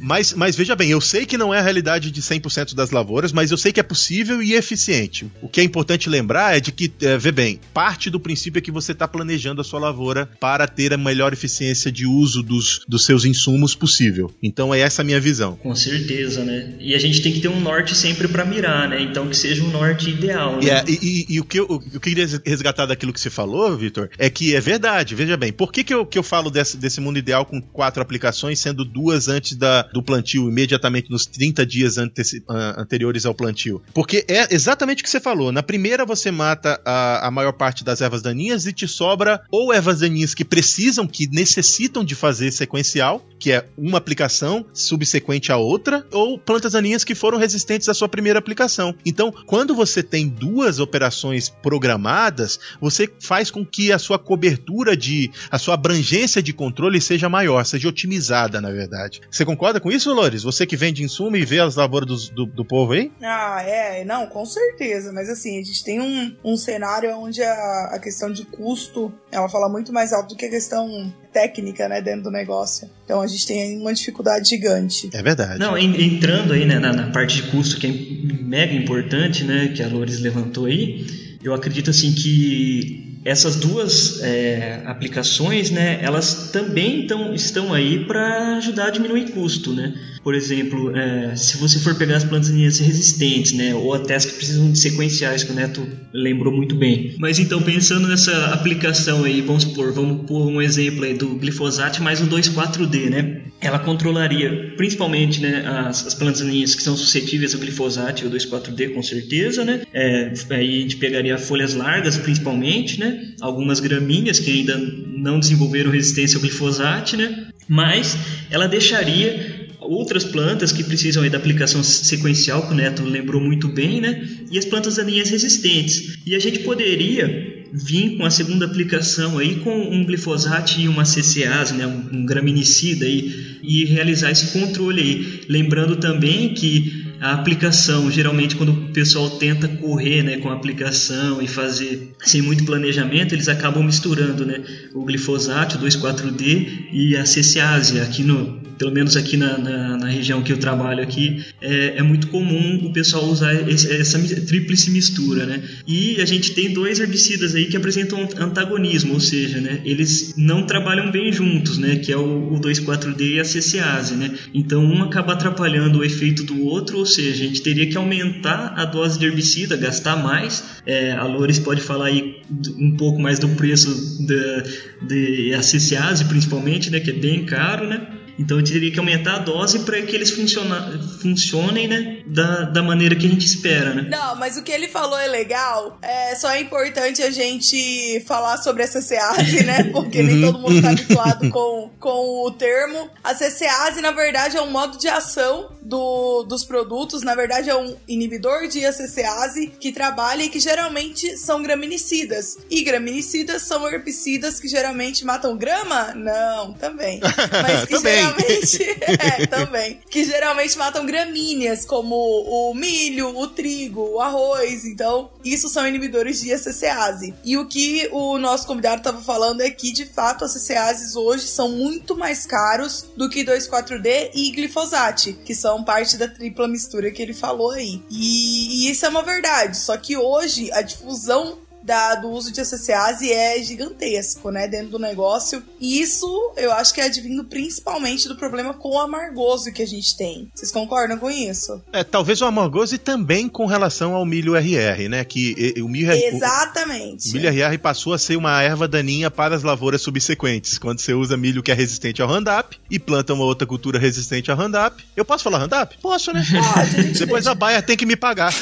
Mas, 0.00 0.32
mas 0.32 0.56
veja 0.56 0.74
bem, 0.76 0.90
eu 0.90 1.00
sei 1.00 1.26
que 1.26 1.38
não 1.38 1.52
é 1.52 1.58
a 1.58 1.62
realidade 1.62 2.10
de 2.10 2.22
100% 2.22 2.74
das 2.74 2.90
lavouras, 2.90 3.32
mas 3.32 3.50
eu 3.50 3.56
sei 3.56 3.72
que 3.72 3.80
é 3.80 3.82
possível 3.82 4.42
e 4.42 4.54
eficiente. 4.54 5.26
O 5.42 5.48
que 5.48 5.60
é 5.60 5.64
importante 5.64 6.08
lembrar 6.08 6.56
é 6.56 6.60
de 6.60 6.72
que, 6.72 6.90
é, 7.02 7.18
vê 7.18 7.32
bem, 7.32 7.60
parte 7.72 8.10
do 8.10 8.20
princípio 8.20 8.58
é 8.58 8.62
que 8.62 8.70
você 8.70 8.92
está 8.92 9.06
planejando 9.08 9.60
a 9.60 9.64
sua 9.64 9.80
lavoura 9.80 10.28
para 10.40 10.66
ter 10.66 10.92
a 10.92 10.98
melhor 10.98 11.32
eficiência 11.32 11.90
de 11.90 12.06
uso 12.06 12.42
dos, 12.42 12.80
dos 12.88 13.04
seus 13.04 13.24
insumos 13.24 13.74
possível. 13.74 14.32
Então 14.42 14.74
é 14.74 14.80
essa 14.80 15.02
a 15.02 15.04
minha 15.04 15.20
visão. 15.20 15.56
Com 15.56 15.74
certeza, 15.74 16.44
né? 16.44 16.74
E 16.80 16.94
a 16.94 16.98
gente 16.98 17.22
tem 17.22 17.32
que 17.32 17.40
ter 17.40 17.48
um 17.48 17.60
norte 17.60 17.94
sempre 17.94 18.28
para 18.28 18.44
mirar, 18.44 18.88
né? 18.88 19.00
Então 19.02 19.28
que 19.28 19.36
seja 19.36 19.62
um 19.62 19.70
norte 19.70 20.10
ideal. 20.10 20.56
Né? 20.56 20.64
Yeah, 20.64 20.90
e, 20.90 20.94
e, 21.02 21.34
e, 21.34 21.40
o, 21.40 21.44
que 21.44 21.60
eu, 21.60 21.64
o 21.64 21.80
que 21.80 21.96
eu 21.96 22.00
queria 22.00 22.26
resgatar 22.44 22.86
daquilo 22.86 23.12
que 23.12 23.20
você 23.20 23.30
falou, 23.30 23.76
Vitor, 23.76 24.08
é 24.18 24.30
que 24.30 24.54
é 24.54 24.60
verdade. 24.60 25.14
Veja 25.14 25.36
bem, 25.36 25.52
por 25.52 25.72
que, 25.72 25.82
que, 25.82 25.94
eu, 25.94 26.06
que 26.06 26.18
eu 26.18 26.22
falo 26.22 26.50
desse, 26.50 26.76
desse 26.76 27.00
mundo 27.00 27.18
ideal 27.18 27.44
com 27.44 27.60
quatro 27.60 28.02
aplicações, 28.02 28.58
sendo 28.58 28.84
duas 28.84 29.28
antes 29.28 29.56
da, 29.56 29.87
do 29.92 30.02
plantio, 30.02 30.48
imediatamente 30.48 31.10
nos 31.10 31.26
30 31.26 31.64
dias 31.66 31.98
ante 31.98 32.22
anteriores 32.48 33.24
ao 33.24 33.34
plantio. 33.34 33.82
Porque 33.94 34.24
é 34.28 34.52
exatamente 34.54 35.00
o 35.00 35.04
que 35.04 35.10
você 35.10 35.20
falou. 35.20 35.52
Na 35.52 35.62
primeira 35.62 36.04
você 36.04 36.30
mata 36.30 36.80
a, 36.84 37.28
a 37.28 37.30
maior 37.30 37.52
parte 37.52 37.84
das 37.84 38.00
ervas 38.00 38.22
daninhas 38.22 38.66
e 38.66 38.72
te 38.72 38.86
sobra 38.88 39.42
ou 39.50 39.72
ervas 39.72 40.00
daninhas 40.00 40.34
que 40.34 40.44
precisam, 40.44 41.06
que 41.06 41.26
necessitam 41.28 42.04
de 42.04 42.14
fazer 42.14 42.50
sequencial, 42.50 43.24
que 43.38 43.52
é 43.52 43.64
uma 43.76 43.98
aplicação 43.98 44.64
subsequente 44.72 45.52
à 45.52 45.56
outra, 45.56 46.06
ou 46.12 46.38
plantas 46.38 46.72
daninhas 46.72 47.04
que 47.04 47.14
foram 47.14 47.38
resistentes 47.38 47.88
à 47.88 47.94
sua 47.94 48.08
primeira 48.08 48.38
aplicação. 48.38 48.94
Então, 49.04 49.32
quando 49.46 49.74
você 49.74 50.02
tem 50.02 50.28
duas 50.28 50.78
operações 50.78 51.48
programadas, 51.48 52.58
você 52.80 53.08
faz 53.20 53.50
com 53.50 53.64
que 53.64 53.92
a 53.92 53.98
sua 53.98 54.18
cobertura 54.18 54.96
de. 54.96 55.30
a 55.50 55.58
sua 55.58 55.74
abrangência 55.74 56.42
de 56.42 56.52
controle 56.52 57.00
seja 57.00 57.28
maior, 57.28 57.64
seja 57.64 57.88
otimizada, 57.88 58.60
na 58.60 58.70
verdade. 58.70 59.20
Você 59.30 59.44
concorda 59.44 59.77
com 59.80 59.90
isso, 59.90 60.12
Lores? 60.12 60.42
Você 60.42 60.66
que 60.66 60.76
vende 60.76 61.02
insumo 61.02 61.36
e 61.36 61.44
vê 61.44 61.60
as 61.60 61.76
lavouras 61.76 62.28
do, 62.28 62.34
do, 62.34 62.46
do, 62.46 62.64
povo 62.64 62.92
aí? 62.92 63.10
Ah, 63.22 63.62
é, 63.62 64.04
não, 64.04 64.26
com 64.26 64.44
certeza. 64.44 65.12
Mas 65.12 65.28
assim, 65.28 65.58
a 65.58 65.62
gente 65.62 65.84
tem 65.84 66.00
um, 66.00 66.36
um 66.44 66.56
cenário 66.56 67.10
onde 67.16 67.42
a, 67.42 67.90
a 67.92 67.98
questão 67.98 68.32
de 68.32 68.44
custo 68.44 69.12
ela 69.30 69.48
fala 69.48 69.68
muito 69.68 69.92
mais 69.92 70.12
alto 70.12 70.30
do 70.30 70.36
que 70.36 70.46
a 70.46 70.50
questão 70.50 71.12
técnica, 71.32 71.88
né, 71.88 72.00
dentro 72.00 72.24
do 72.24 72.30
negócio. 72.30 72.88
Então 73.04 73.20
a 73.20 73.26
gente 73.26 73.46
tem 73.46 73.62
aí 73.62 73.76
uma 73.76 73.92
dificuldade 73.92 74.48
gigante. 74.48 75.10
É 75.12 75.22
verdade. 75.22 75.58
Não, 75.58 75.76
entrando 75.76 76.52
aí 76.52 76.64
né, 76.64 76.78
na, 76.78 76.92
na 76.92 77.10
parte 77.10 77.36
de 77.36 77.50
custo 77.50 77.78
que 77.78 77.86
é 77.86 78.42
mega 78.42 78.74
importante, 78.74 79.44
né, 79.44 79.72
que 79.74 79.82
a 79.82 79.88
Lores 79.88 80.20
levantou 80.20 80.66
aí, 80.66 81.06
eu 81.42 81.54
acredito 81.54 81.90
assim 81.90 82.12
que 82.12 83.07
essas 83.28 83.56
duas 83.56 84.20
é, 84.22 84.82
aplicações, 84.86 85.70
né, 85.70 85.98
elas 86.02 86.50
também 86.50 87.06
tão, 87.06 87.34
estão 87.34 87.74
aí 87.74 88.04
para 88.04 88.56
ajudar 88.56 88.86
a 88.86 88.90
diminuir 88.90 89.30
custo, 89.32 89.72
né? 89.72 89.94
Por 90.22 90.34
exemplo, 90.34 90.96
é, 90.96 91.36
se 91.36 91.56
você 91.58 91.78
for 91.78 91.94
pegar 91.94 92.16
as 92.16 92.24
plantas 92.24 92.48
resistentes, 92.50 93.52
né, 93.52 93.74
ou 93.74 93.94
até 93.94 94.14
as 94.14 94.24
que 94.24 94.32
precisam 94.32 94.70
de 94.70 94.78
sequenciais, 94.78 95.44
que 95.44 95.52
o 95.52 95.54
Neto 95.54 95.86
lembrou 96.12 96.54
muito 96.54 96.74
bem. 96.74 97.14
Mas 97.18 97.38
então, 97.38 97.62
pensando 97.62 98.08
nessa 98.08 98.46
aplicação 98.46 99.24
aí, 99.24 99.40
vamos 99.40 99.62
supor, 99.62 99.92
vamos 99.92 100.26
pôr 100.26 100.46
um 100.46 100.60
exemplo 100.60 101.04
aí 101.04 101.14
do 101.14 101.28
glifosato 101.34 102.02
mais 102.02 102.20
o 102.20 102.26
2,4-D, 102.26 103.10
né? 103.10 103.42
Ela 103.60 103.78
controlaria 103.78 104.72
principalmente 104.76 105.40
né, 105.40 105.64
as, 105.66 106.06
as 106.06 106.14
plantas 106.14 106.38
que 106.74 106.82
são 106.82 106.96
suscetíveis 106.96 107.54
ao 107.54 107.60
glifosato 107.60 108.22
e 108.22 108.26
ao 108.26 108.32
2,4-D, 108.32 108.88
com 108.90 109.02
certeza, 109.02 109.64
né? 109.64 109.82
É, 109.92 110.32
aí 110.50 110.78
a 110.78 110.82
gente 110.82 110.96
pegaria 110.96 111.38
folhas 111.38 111.74
largas, 111.74 112.16
principalmente, 112.16 113.00
né? 113.00 113.17
Algumas 113.40 113.80
gramíneas 113.80 114.38
que 114.38 114.50
ainda 114.50 114.76
não 114.76 115.38
desenvolveram 115.38 115.90
resistência 115.90 116.36
ao 116.36 116.42
glifosato, 116.42 117.16
né? 117.16 117.48
Mas 117.68 118.16
ela 118.50 118.66
deixaria 118.66 119.68
outras 119.80 120.24
plantas 120.24 120.72
que 120.72 120.84
precisam 120.84 121.28
da 121.28 121.38
aplicação 121.38 121.82
sequencial, 121.82 122.66
que 122.66 122.72
o 122.72 122.76
Neto 122.76 123.02
lembrou 123.02 123.40
muito 123.40 123.68
bem, 123.68 124.00
né? 124.00 124.28
E 124.50 124.58
as 124.58 124.64
plantas 124.64 124.96
daninhas 124.96 125.30
resistentes. 125.30 126.18
E 126.26 126.34
a 126.34 126.38
gente 126.38 126.60
poderia 126.60 127.66
vir 127.72 128.16
com 128.16 128.24
a 128.24 128.30
segunda 128.30 128.64
aplicação 128.64 129.38
aí 129.38 129.56
com 129.56 129.70
um 129.70 130.04
glifosato 130.04 130.80
e 130.80 130.88
uma 130.88 131.04
CCase, 131.04 131.74
né, 131.74 131.86
um, 131.86 132.18
um 132.18 132.26
graminicida 132.26 133.04
aí, 133.04 133.58
e 133.62 133.84
realizar 133.84 134.30
esse 134.30 134.58
controle 134.58 135.00
aí. 135.00 135.40
Lembrando 135.48 135.96
também 135.96 136.54
que 136.54 137.07
a 137.20 137.32
aplicação, 137.32 138.10
geralmente 138.10 138.54
quando 138.54 138.72
o 138.72 138.92
pessoal 138.92 139.30
tenta 139.30 139.66
correr 139.68 140.22
né, 140.22 140.36
com 140.38 140.50
a 140.50 140.54
aplicação 140.54 141.42
e 141.42 141.48
fazer 141.48 142.14
sem 142.20 142.40
muito 142.40 142.64
planejamento, 142.64 143.34
eles 143.34 143.48
acabam 143.48 143.82
misturando 143.82 144.46
né, 144.46 144.62
o 144.94 145.04
glifosato, 145.04 145.78
2,4-D 145.78 146.88
e 146.92 147.16
a 147.16 147.24
CCase. 147.24 148.00
Aqui 148.00 148.22
no, 148.22 148.60
pelo 148.78 148.92
menos 148.92 149.16
aqui 149.16 149.36
na, 149.36 149.58
na, 149.58 149.96
na 149.96 150.06
região 150.06 150.42
que 150.42 150.52
eu 150.52 150.58
trabalho 150.58 151.02
aqui, 151.02 151.44
é, 151.60 151.98
é 151.98 152.02
muito 152.02 152.28
comum 152.28 152.86
o 152.86 152.92
pessoal 152.92 153.24
usar 153.24 153.68
esse, 153.68 153.92
essa 153.92 154.18
tríplice 154.46 154.90
mistura. 154.90 155.44
Né? 155.44 155.62
E 155.86 156.20
a 156.20 156.24
gente 156.24 156.54
tem 156.54 156.72
dois 156.72 157.00
herbicidas 157.00 157.54
aí 157.54 157.66
que 157.66 157.76
apresentam 157.76 158.28
antagonismo, 158.38 159.14
ou 159.14 159.20
seja, 159.20 159.60
né, 159.60 159.80
eles 159.84 160.34
não 160.36 160.64
trabalham 160.64 161.10
bem 161.10 161.32
juntos, 161.32 161.78
né, 161.78 161.96
que 161.96 162.12
é 162.12 162.16
o, 162.16 162.54
o 162.54 162.60
2,4-D 162.60 163.34
e 163.34 163.40
a 163.40 163.44
CCase. 163.44 164.14
Né? 164.14 164.34
Então 164.54 164.84
um 164.84 165.02
acaba 165.02 165.32
atrapalhando 165.32 165.98
o 165.98 166.04
efeito 166.04 166.44
do 166.44 166.62
outro, 166.64 167.04
seja, 167.04 167.44
a 167.44 167.46
gente 167.48 167.62
teria 167.62 167.86
que 167.86 167.96
aumentar 167.96 168.74
a 168.76 168.84
dose 168.84 169.18
de 169.18 169.26
herbicida, 169.26 169.76
gastar 169.76 170.16
mais. 170.16 170.62
É, 170.86 171.12
a 171.12 171.24
Lores 171.24 171.58
pode 171.58 171.80
falar 171.80 172.06
aí 172.06 172.36
um 172.78 172.96
pouco 172.96 173.20
mais 173.20 173.38
do 173.38 173.48
preço 173.50 173.88
da 174.22 175.58
acessiase, 175.58 176.24
principalmente, 176.26 176.90
né, 176.90 177.00
que 177.00 177.10
é 177.10 177.14
bem 177.14 177.44
caro, 177.44 177.86
né? 177.86 178.17
Então 178.38 178.58
eu 178.58 178.64
teria 178.64 178.90
que 178.90 178.98
aumentar 178.98 179.34
a 179.34 179.38
dose 179.38 179.80
para 179.80 180.00
que 180.02 180.14
eles 180.14 180.30
funcionem, 180.30 181.88
né? 181.88 182.22
Da, 182.26 182.62
da 182.62 182.82
maneira 182.82 183.16
que 183.16 183.26
a 183.26 183.28
gente 183.28 183.44
espera, 183.44 183.94
né? 183.94 184.06
Não, 184.08 184.36
mas 184.36 184.56
o 184.56 184.62
que 184.62 184.70
ele 184.70 184.88
falou 184.88 185.18
é 185.18 185.26
legal. 185.26 185.98
É 186.00 186.34
só 186.36 186.50
é 186.50 186.60
importante 186.60 187.22
a 187.22 187.30
gente 187.30 188.22
falar 188.26 188.58
sobre 188.58 188.84
a 188.84 188.86
CCase, 188.86 189.64
né? 189.64 189.84
Porque 189.92 190.22
nem 190.22 190.40
todo 190.40 190.58
mundo 190.58 190.76
está 190.76 190.90
habituado 190.90 191.48
com, 191.50 191.90
com 191.98 192.46
o 192.46 192.50
termo. 192.52 193.10
A 193.24 193.34
CCase, 193.34 194.00
na 194.00 194.12
verdade, 194.12 194.56
é 194.56 194.62
um 194.62 194.70
modo 194.70 194.96
de 194.98 195.08
ação 195.08 195.77
do, 195.88 196.42
dos 196.42 196.64
produtos. 196.64 197.22
Na 197.22 197.34
verdade, 197.34 197.70
é 197.70 197.76
um 197.76 197.96
inibidor 198.06 198.68
de 198.68 198.84
ACCase 198.84 199.68
que 199.80 199.90
trabalha 199.90 200.44
e 200.44 200.48
que 200.50 200.60
geralmente 200.60 201.36
são 201.38 201.62
graminicidas. 201.62 202.58
E 202.70 202.82
graminicidas 202.82 203.62
são 203.62 203.88
herbicidas 203.88 204.60
que 204.60 204.68
geralmente 204.68 205.24
matam 205.24 205.56
grama? 205.56 206.12
Não, 206.14 206.74
também. 206.74 207.20
Mas 207.62 207.86
que 207.86 207.94
também 207.94 208.16
geralmente. 208.16 208.82
é, 209.40 209.46
também. 209.46 210.00
Que 210.10 210.24
geralmente 210.24 210.76
matam 210.76 211.06
gramíneas, 211.06 211.86
como 211.86 212.14
o 212.14 212.74
milho, 212.74 213.36
o 213.36 213.46
trigo, 213.48 214.02
o 214.02 214.20
arroz. 214.20 214.84
Então, 214.84 215.30
isso 215.42 215.68
são 215.68 215.88
inibidores 215.88 216.40
de 216.40 216.52
ACCase. 216.52 217.34
E 217.42 217.56
o 217.56 217.66
que 217.66 218.08
o 218.12 218.36
nosso 218.36 218.66
convidado 218.66 218.98
estava 218.98 219.22
falando 219.22 219.62
é 219.62 219.70
que, 219.70 219.92
de 219.92 220.04
fato, 220.04 220.44
as 220.44 220.54
ACCases 220.54 221.16
hoje 221.16 221.46
são 221.46 221.70
muito 221.70 222.16
mais 222.16 222.44
caros 222.44 223.06
do 223.16 223.28
que 223.28 223.42
2,4-D 223.42 224.32
e 224.34 224.50
glifosato, 224.50 224.98
que 225.44 225.54
são 225.54 225.77
parte 225.82 226.16
da 226.16 226.28
tripla 226.28 226.68
mistura 226.68 227.10
que 227.10 227.22
ele 227.22 227.34
falou 227.34 227.70
aí. 227.70 228.02
E, 228.10 228.86
e 228.86 228.90
isso 228.90 229.06
é 229.06 229.08
uma 229.08 229.22
verdade. 229.22 229.76
Só 229.76 229.96
que 229.96 230.16
hoje 230.16 230.70
a 230.72 230.82
difusão 230.82 231.58
da, 231.88 232.16
do 232.16 232.28
uso 232.28 232.52
de 232.52 232.60
SSAs 232.60 233.22
é 233.22 233.62
gigantesco, 233.62 234.50
né, 234.50 234.68
dentro 234.68 234.90
do 234.90 234.98
negócio. 234.98 235.62
E 235.80 236.02
isso 236.02 236.52
eu 236.58 236.70
acho 236.70 236.92
que 236.92 237.00
é 237.00 237.04
advindo 237.04 237.44
principalmente 237.44 238.28
do 238.28 238.36
problema 238.36 238.74
com 238.74 238.90
o 238.90 239.00
amargoso 239.00 239.72
que 239.72 239.82
a 239.82 239.86
gente 239.86 240.14
tem. 240.14 240.50
Vocês 240.54 240.70
concordam 240.70 241.16
com 241.16 241.30
isso? 241.30 241.82
É, 241.90 242.04
talvez 242.04 242.42
o 242.42 242.44
amargoso 242.44 242.94
e 242.94 242.98
também 242.98 243.48
com 243.48 243.64
relação 243.64 244.14
ao 244.14 244.26
milho 244.26 244.54
RR, 244.54 245.08
né, 245.08 245.24
que 245.24 245.74
o 245.78 245.88
milho 245.88 246.12
Exatamente. 246.12 247.28
O, 247.28 247.30
o 247.30 247.34
milho 247.34 247.48
RR 247.48 247.78
passou 247.78 248.12
a 248.12 248.18
ser 248.18 248.36
uma 248.36 248.62
erva 248.62 248.86
daninha 248.86 249.30
para 249.30 249.56
as 249.56 249.62
lavouras 249.62 250.02
subsequentes. 250.02 250.76
Quando 250.76 251.00
você 251.00 251.14
usa 251.14 251.38
milho 251.38 251.62
que 251.62 251.70
é 251.70 251.74
resistente 251.74 252.20
ao 252.20 252.28
Roundup 252.28 252.78
e 252.90 252.98
planta 252.98 253.32
uma 253.32 253.44
outra 253.44 253.66
cultura 253.66 253.98
resistente 253.98 254.50
ao 254.50 254.56
Roundup. 254.58 255.02
Eu 255.16 255.24
posso 255.24 255.44
falar 255.44 255.58
Roundup? 255.58 255.96
Posso, 256.02 256.32
né? 256.32 256.44
Pode, 256.74 257.18
Depois 257.18 257.46
a 257.46 257.54
Baia 257.54 257.80
tem 257.80 257.96
que 257.96 258.04
me 258.04 258.16
pagar. 258.16 258.52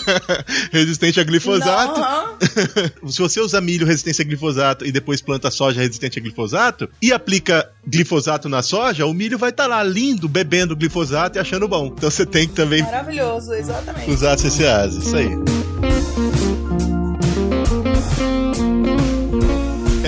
resistente 0.70 1.18
a 1.18 1.24
glifosato. 1.24 2.00
Não, 2.00 2.38
se 3.06 3.18
você 3.18 3.40
usa 3.40 3.60
milho 3.60 3.86
resistente 3.86 4.22
a 4.22 4.24
glifosato 4.24 4.84
e 4.84 4.92
depois 4.92 5.20
planta 5.20 5.50
soja 5.50 5.80
resistente 5.80 6.18
a 6.18 6.22
glifosato 6.22 6.88
e 7.02 7.12
aplica 7.12 7.70
glifosato 7.86 8.48
na 8.48 8.62
soja, 8.62 9.06
o 9.06 9.14
milho 9.14 9.38
vai 9.38 9.50
estar 9.50 9.64
tá 9.64 9.68
lá 9.68 9.82
lindo, 9.82 10.28
bebendo 10.28 10.76
glifosato 10.76 11.38
e 11.38 11.40
achando 11.40 11.68
bom. 11.68 11.86
Então 11.86 12.10
você 12.10 12.26
tem 12.26 12.48
que 12.48 12.54
também. 12.54 12.82
Maravilhoso, 12.82 13.52
exatamente. 13.54 14.10
Usar 14.10 14.36
CCAs, 14.36 14.94
isso 14.94 15.16
aí. 15.16 16.49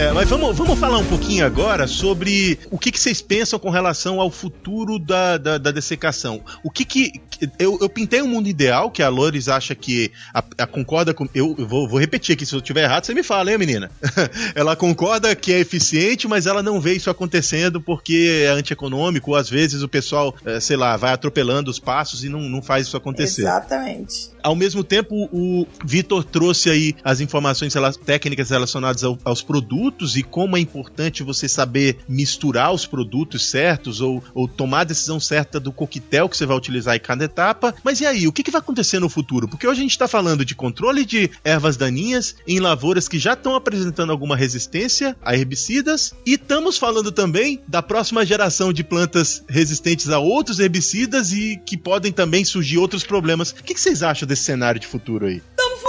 É, 0.03 0.11
mas 0.11 0.29
vamos, 0.29 0.59
vamos 0.59 0.81
falar 0.81 0.99
um 0.99 1.05
pouquinho 1.05 1.47
agora 1.47 1.87
sobre 1.87 2.59
o 2.73 2.79
que, 2.79 2.91
que 2.91 2.99
vocês 2.99 3.23
pensam 3.23 3.57
com 3.57 3.71
relação 3.71 4.21
ao 4.21 4.33
futuro 4.33 4.99
da, 4.99 5.39
da, 5.39 5.59
da 5.59 5.71
dessecação. 5.71 6.43
O 6.65 6.73
que 6.73 6.85
que. 6.85 7.13
Eu, 7.57 7.79
eu, 7.81 7.89
pintei 7.89 8.21
um 8.21 8.27
mundo 8.27 8.49
ideal 8.49 8.91
que 8.91 9.01
a 9.01 9.09
Lores 9.09 9.49
acha 9.49 9.77
que. 9.77 10.11
A, 10.35 10.43
a 10.59 10.67
concorda 10.67 11.15
com. 11.15 11.29
Eu, 11.33 11.55
eu 11.57 11.69
vou, 11.69 11.89
vou, 11.89 12.01
repetir 12.01 12.33
aqui, 12.33 12.45
se 12.45 12.53
eu 12.53 12.59
estiver 12.59 12.83
errado, 12.83 13.05
você 13.05 13.15
me 13.15 13.23
fala, 13.23 13.53
hein, 13.53 13.59
menina? 13.59 13.93
ela 14.57 14.75
concorda 14.75 15.37
que 15.37 15.53
é 15.53 15.61
eficiente, 15.61 16.27
mas 16.27 16.47
ela 16.47 16.65
não 16.65 16.81
vê 16.81 16.95
isso 16.95 17.09
acontecendo 17.09 17.81
porque 17.81 18.43
é 18.45 18.49
antieconômico, 18.49 19.31
ou 19.31 19.37
às 19.37 19.49
vezes 19.49 19.83
o 19.83 19.89
pessoal, 19.89 20.35
é, 20.45 20.59
sei 20.59 20.77
lá, 20.77 20.97
vai 20.97 21.13
atropelando 21.13 21.71
os 21.71 21.79
passos 21.79 22.25
e 22.25 22.29
não, 22.29 22.41
não 22.41 22.61
faz 22.61 22.89
isso 22.89 22.97
acontecer. 22.97 23.43
Exatamente. 23.43 24.32
Ao 24.43 24.57
mesmo 24.57 24.83
tempo, 24.83 25.29
o 25.33 25.67
Vitor 25.85 26.25
trouxe 26.25 26.71
aí 26.71 26.95
as 27.05 27.21
informações 27.21 27.75
técnicas 28.05 28.51
relacionadas 28.51 29.05
ao, 29.05 29.19
aos 29.25 29.43
produtos 29.43 30.17
e 30.17 30.23
como 30.23 30.57
é 30.57 30.61
importante 30.61 31.23
você 31.23 31.49
saber 31.49 31.99
misturar 32.09 32.73
os 32.73 32.87
produtos 32.87 33.49
certos 33.49 34.01
ou, 34.01 34.23
ou, 34.35 34.49
tomar 34.49 34.81
a 34.81 34.85
decisão 34.85 35.21
certa 35.21 35.61
do 35.61 35.73
coquetel 35.73 36.29
que 36.29 36.37
você 36.37 36.47
vai 36.47 36.57
utilizar 36.57 36.97
em 36.97 37.01
cada 37.01 37.25
etapa. 37.25 37.75
Mas 37.85 38.01
e 38.01 38.07
aí, 38.07 38.27
o 38.27 38.33
que, 38.33 38.43
que 38.43 38.51
vai 38.51 38.61
acontecer 38.61 38.99
no 38.99 39.09
futuro? 39.09 39.49
Porque 39.49 39.67
hoje 39.67 39.81
a 39.81 39.83
gente 39.83 39.93
está 39.93 40.09
falando 40.09 40.45
de 40.45 40.55
controle 40.55 41.05
de 41.05 41.31
ervas 41.45 41.77
daninhas 41.77 42.35
em 42.47 42.59
lavouras 42.59 43.09
que 43.09 43.19
já 43.19 43.35
estão 43.35 43.55
apresentando 43.55 44.11
alguma 44.11 44.37
resistência 44.37 45.17
a 45.23 45.35
herbicidas 45.35 46.15
e 46.27 46.35
estamos 46.35 46.77
falando 46.79 47.13
também 47.13 47.61
da 47.69 47.83
próxima 47.83 48.25
geração 48.27 48.73
de 48.73 48.83
plantas 48.83 49.45
resistentes 49.49 50.09
a 50.09 50.19
outros 50.19 50.59
herbicidas 50.59 51.33
e 51.33 51.61
que 51.65 51.77
podem 51.77 52.13
também 52.13 52.45
surgir 52.45 52.79
outros 52.79 53.05
problemas. 53.05 53.51
O 53.51 53.63
que, 53.63 53.75
que 53.75 53.81
vocês 53.81 54.03
acham 54.03 54.27
desse 54.33 54.45
cenário 54.45 54.81
de 54.81 54.87
futuro 54.87 55.27
aí? 55.27 55.43
Tamo 55.57 55.77
f... 55.77 55.85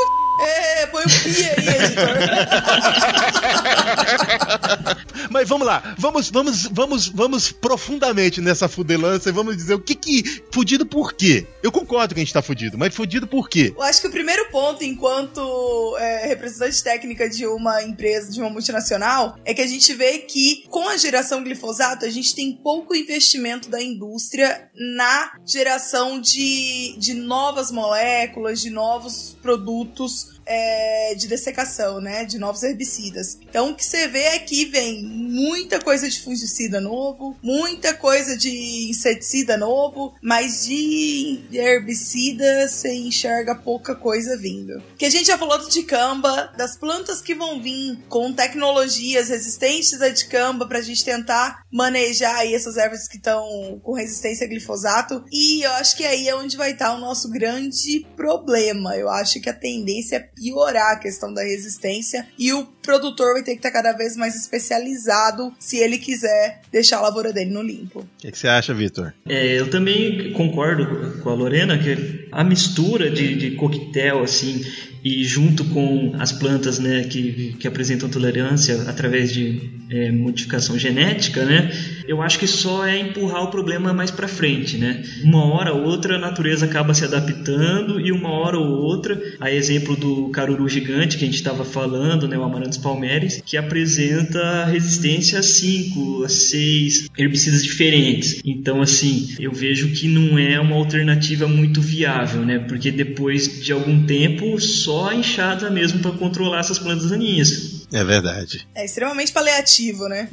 É, 0.45 0.85
põe 0.87 1.03
o 1.03 1.07
pi 1.07 1.49
aí, 1.49 1.67
editor. 1.69 2.09
Mas 5.29 5.47
vamos 5.49 5.65
lá, 5.65 5.95
vamos, 5.97 6.29
vamos, 6.29 6.67
vamos, 6.67 7.07
vamos 7.07 7.51
profundamente 7.51 8.41
nessa 8.41 8.67
fudelança 8.67 9.29
e 9.29 9.31
vamos 9.31 9.55
dizer 9.55 9.73
o 9.73 9.79
que 9.79 9.95
que. 9.95 10.43
Fudido 10.51 10.85
por 10.85 11.13
quê? 11.13 11.47
Eu 11.61 11.71
concordo 11.71 12.13
que 12.13 12.19
a 12.19 12.23
gente 12.23 12.33
tá 12.33 12.41
fudido, 12.41 12.77
mas 12.77 12.93
fudido 12.93 13.27
por 13.27 13.49
quê? 13.49 13.73
Eu 13.75 13.81
acho 13.83 14.01
que 14.01 14.07
o 14.07 14.11
primeiro 14.11 14.49
ponto, 14.49 14.83
enquanto 14.83 15.97
é, 15.97 16.27
representante 16.27 16.83
técnica 16.83 17.29
de 17.29 17.45
uma 17.47 17.81
empresa, 17.83 18.31
de 18.31 18.39
uma 18.39 18.49
multinacional, 18.49 19.37
é 19.45 19.53
que 19.53 19.61
a 19.61 19.67
gente 19.67 19.93
vê 19.93 20.19
que 20.19 20.65
com 20.69 20.87
a 20.87 20.97
geração 20.97 21.43
glifosato, 21.43 22.05
a 22.05 22.09
gente 22.09 22.35
tem 22.35 22.51
pouco 22.51 22.95
investimento 22.95 23.69
da 23.69 23.81
indústria 23.81 24.69
na 24.75 25.31
geração 25.45 26.19
de, 26.19 26.95
de 26.97 27.13
novas 27.13 27.71
moléculas, 27.71 28.61
de 28.61 28.69
novos 28.69 29.37
produtos 29.41 30.32
é, 30.45 31.15
de 31.15 31.27
dessecação, 31.27 31.99
né? 31.99 32.25
De 32.25 32.37
novos 32.37 32.63
herbicidas. 32.63 33.37
Então 33.41 33.71
o 33.71 33.75
que 33.75 33.85
você 33.85 34.07
vê 34.07 34.23
é 34.23 34.39
que 34.39 34.65
vem 34.65 35.03
muita 35.03 35.79
coisa 35.79 36.09
de 36.09 36.21
fungicida 36.21 36.79
novo, 36.79 37.37
muita 37.41 37.93
coisa 37.93 38.37
de 38.37 38.89
inseticida 38.89 39.57
novo, 39.57 40.13
mas 40.21 40.65
de 40.65 41.43
herbicida 41.51 42.67
você 42.67 42.93
enxerga 42.93 43.55
pouca 43.55 43.95
coisa 43.95 44.37
vindo. 44.37 44.81
Que 44.97 45.05
a 45.05 45.09
gente 45.09 45.27
já 45.27 45.37
falou 45.37 45.57
do 45.57 45.69
dicamba, 45.69 46.51
das 46.57 46.77
plantas 46.77 47.21
que 47.21 47.35
vão 47.35 47.61
vir 47.61 47.99
com 48.09 48.33
tecnologias 48.33 49.29
resistentes 49.29 50.01
a 50.01 50.09
dicamba 50.09 50.67
pra 50.67 50.81
gente 50.81 51.03
tentar 51.03 51.63
manejar 51.71 52.35
aí 52.35 52.53
essas 52.53 52.77
ervas 52.77 53.07
que 53.07 53.17
estão 53.17 53.79
com 53.83 53.93
resistência 53.93 54.45
a 54.45 54.49
glifosato. 54.49 55.23
E 55.31 55.65
eu 55.65 55.71
acho 55.73 55.95
que 55.97 56.05
aí 56.05 56.27
é 56.27 56.35
onde 56.35 56.57
vai 56.57 56.71
estar 56.71 56.93
o 56.93 56.99
nosso 56.99 57.29
grande 57.29 58.05
problema. 58.15 58.95
Eu 58.95 59.09
acho 59.09 59.39
que 59.41 59.49
a 59.49 59.53
tendência 59.53 60.17
é 60.17 60.29
piorar 60.35 60.93
a 60.93 60.99
questão 60.99 61.33
da 61.33 61.43
resistência 61.43 62.25
e 62.37 62.51
o 62.53 62.65
produtor 62.81 63.33
vai 63.33 63.43
ter 63.43 63.51
que 63.51 63.57
estar 63.57 63.71
cada 63.71 63.93
vez 63.93 64.15
mais 64.15 64.35
especializado 64.35 65.53
se 65.59 65.77
ele 65.77 65.97
quiser 65.97 66.61
deixar 66.71 66.97
a 66.97 67.01
lavoura 67.01 67.31
dele 67.31 67.51
no 67.51 67.61
limpo. 67.61 67.99
O 67.99 68.07
que, 68.17 68.31
que, 68.31 68.37
você 68.37 68.47
acha, 68.47 68.73
Vitor? 68.73 69.13
É, 69.27 69.59
eu 69.59 69.69
também 69.69 70.33
concordo 70.33 71.21
com 71.21 71.29
a 71.29 71.33
Lorena 71.33 71.77
que 71.77 72.27
a 72.31 72.43
mistura 72.43 73.09
de, 73.09 73.35
de 73.35 73.51
coquetel 73.55 74.21
assim 74.21 74.61
e 75.03 75.23
junto 75.23 75.65
com 75.65 76.13
as 76.17 76.31
plantas 76.31 76.79
né, 76.79 77.03
que, 77.03 77.55
que 77.59 77.67
apresentam 77.67 78.09
tolerância 78.09 78.83
através 78.87 79.33
de 79.33 79.69
é, 79.89 80.11
modificação 80.11 80.79
genética, 80.79 81.43
né, 81.43 81.69
eu 82.07 82.21
acho 82.21 82.39
que 82.39 82.47
só 82.47 82.85
é 82.85 82.99
empurrar 82.99 83.43
o 83.43 83.51
problema 83.51 83.93
mais 83.93 84.11
para 84.11 84.27
frente. 84.27 84.77
Né? 84.77 85.03
Uma 85.23 85.45
hora 85.45 85.73
ou 85.73 85.83
outra 85.83 86.15
a 86.15 86.19
natureza 86.19 86.65
acaba 86.65 86.93
se 86.93 87.03
adaptando 87.03 87.99
e 87.99 88.11
uma 88.11 88.29
hora 88.29 88.57
ou 88.57 88.81
outra, 88.81 89.19
a 89.39 89.51
exemplo 89.51 89.95
do 89.95 90.29
caruru 90.29 90.67
gigante 90.67 91.17
que 91.17 91.23
a 91.23 91.27
gente 91.27 91.35
estava 91.35 91.63
falando, 91.63 92.27
né, 92.27 92.37
o 92.37 92.43
Amaranthus 92.43 92.77
palmeris, 92.77 93.41
que 93.45 93.57
apresenta 93.57 94.65
resistência 94.65 95.39
a 95.39 95.43
5, 95.43 96.23
a 96.23 96.29
6 96.29 97.09
herbicidas 97.17 97.63
diferentes. 97.63 98.41
Então, 98.45 98.81
assim, 98.81 99.35
eu 99.39 99.51
vejo 99.51 99.89
que 99.89 100.07
não 100.07 100.37
é 100.37 100.59
uma 100.59 100.75
alternativa 100.75 101.47
muito 101.47 101.81
viável, 101.81 102.41
né? 102.41 102.59
porque 102.59 102.91
depois 102.91 103.63
de 103.63 103.71
algum 103.71 104.05
tempo 104.05 104.59
só 104.59 105.09
a 105.09 105.15
enxada 105.15 105.69
mesmo 105.69 105.99
para 105.99 106.11
controlar 106.11 106.59
essas 106.59 106.79
plantas 106.79 107.09
daninhas. 107.09 107.72
É 107.93 108.03
verdade. 108.03 108.67
É 108.73 108.83
extremamente 108.83 109.31
paliativo, 109.31 110.07
né? 110.09 110.27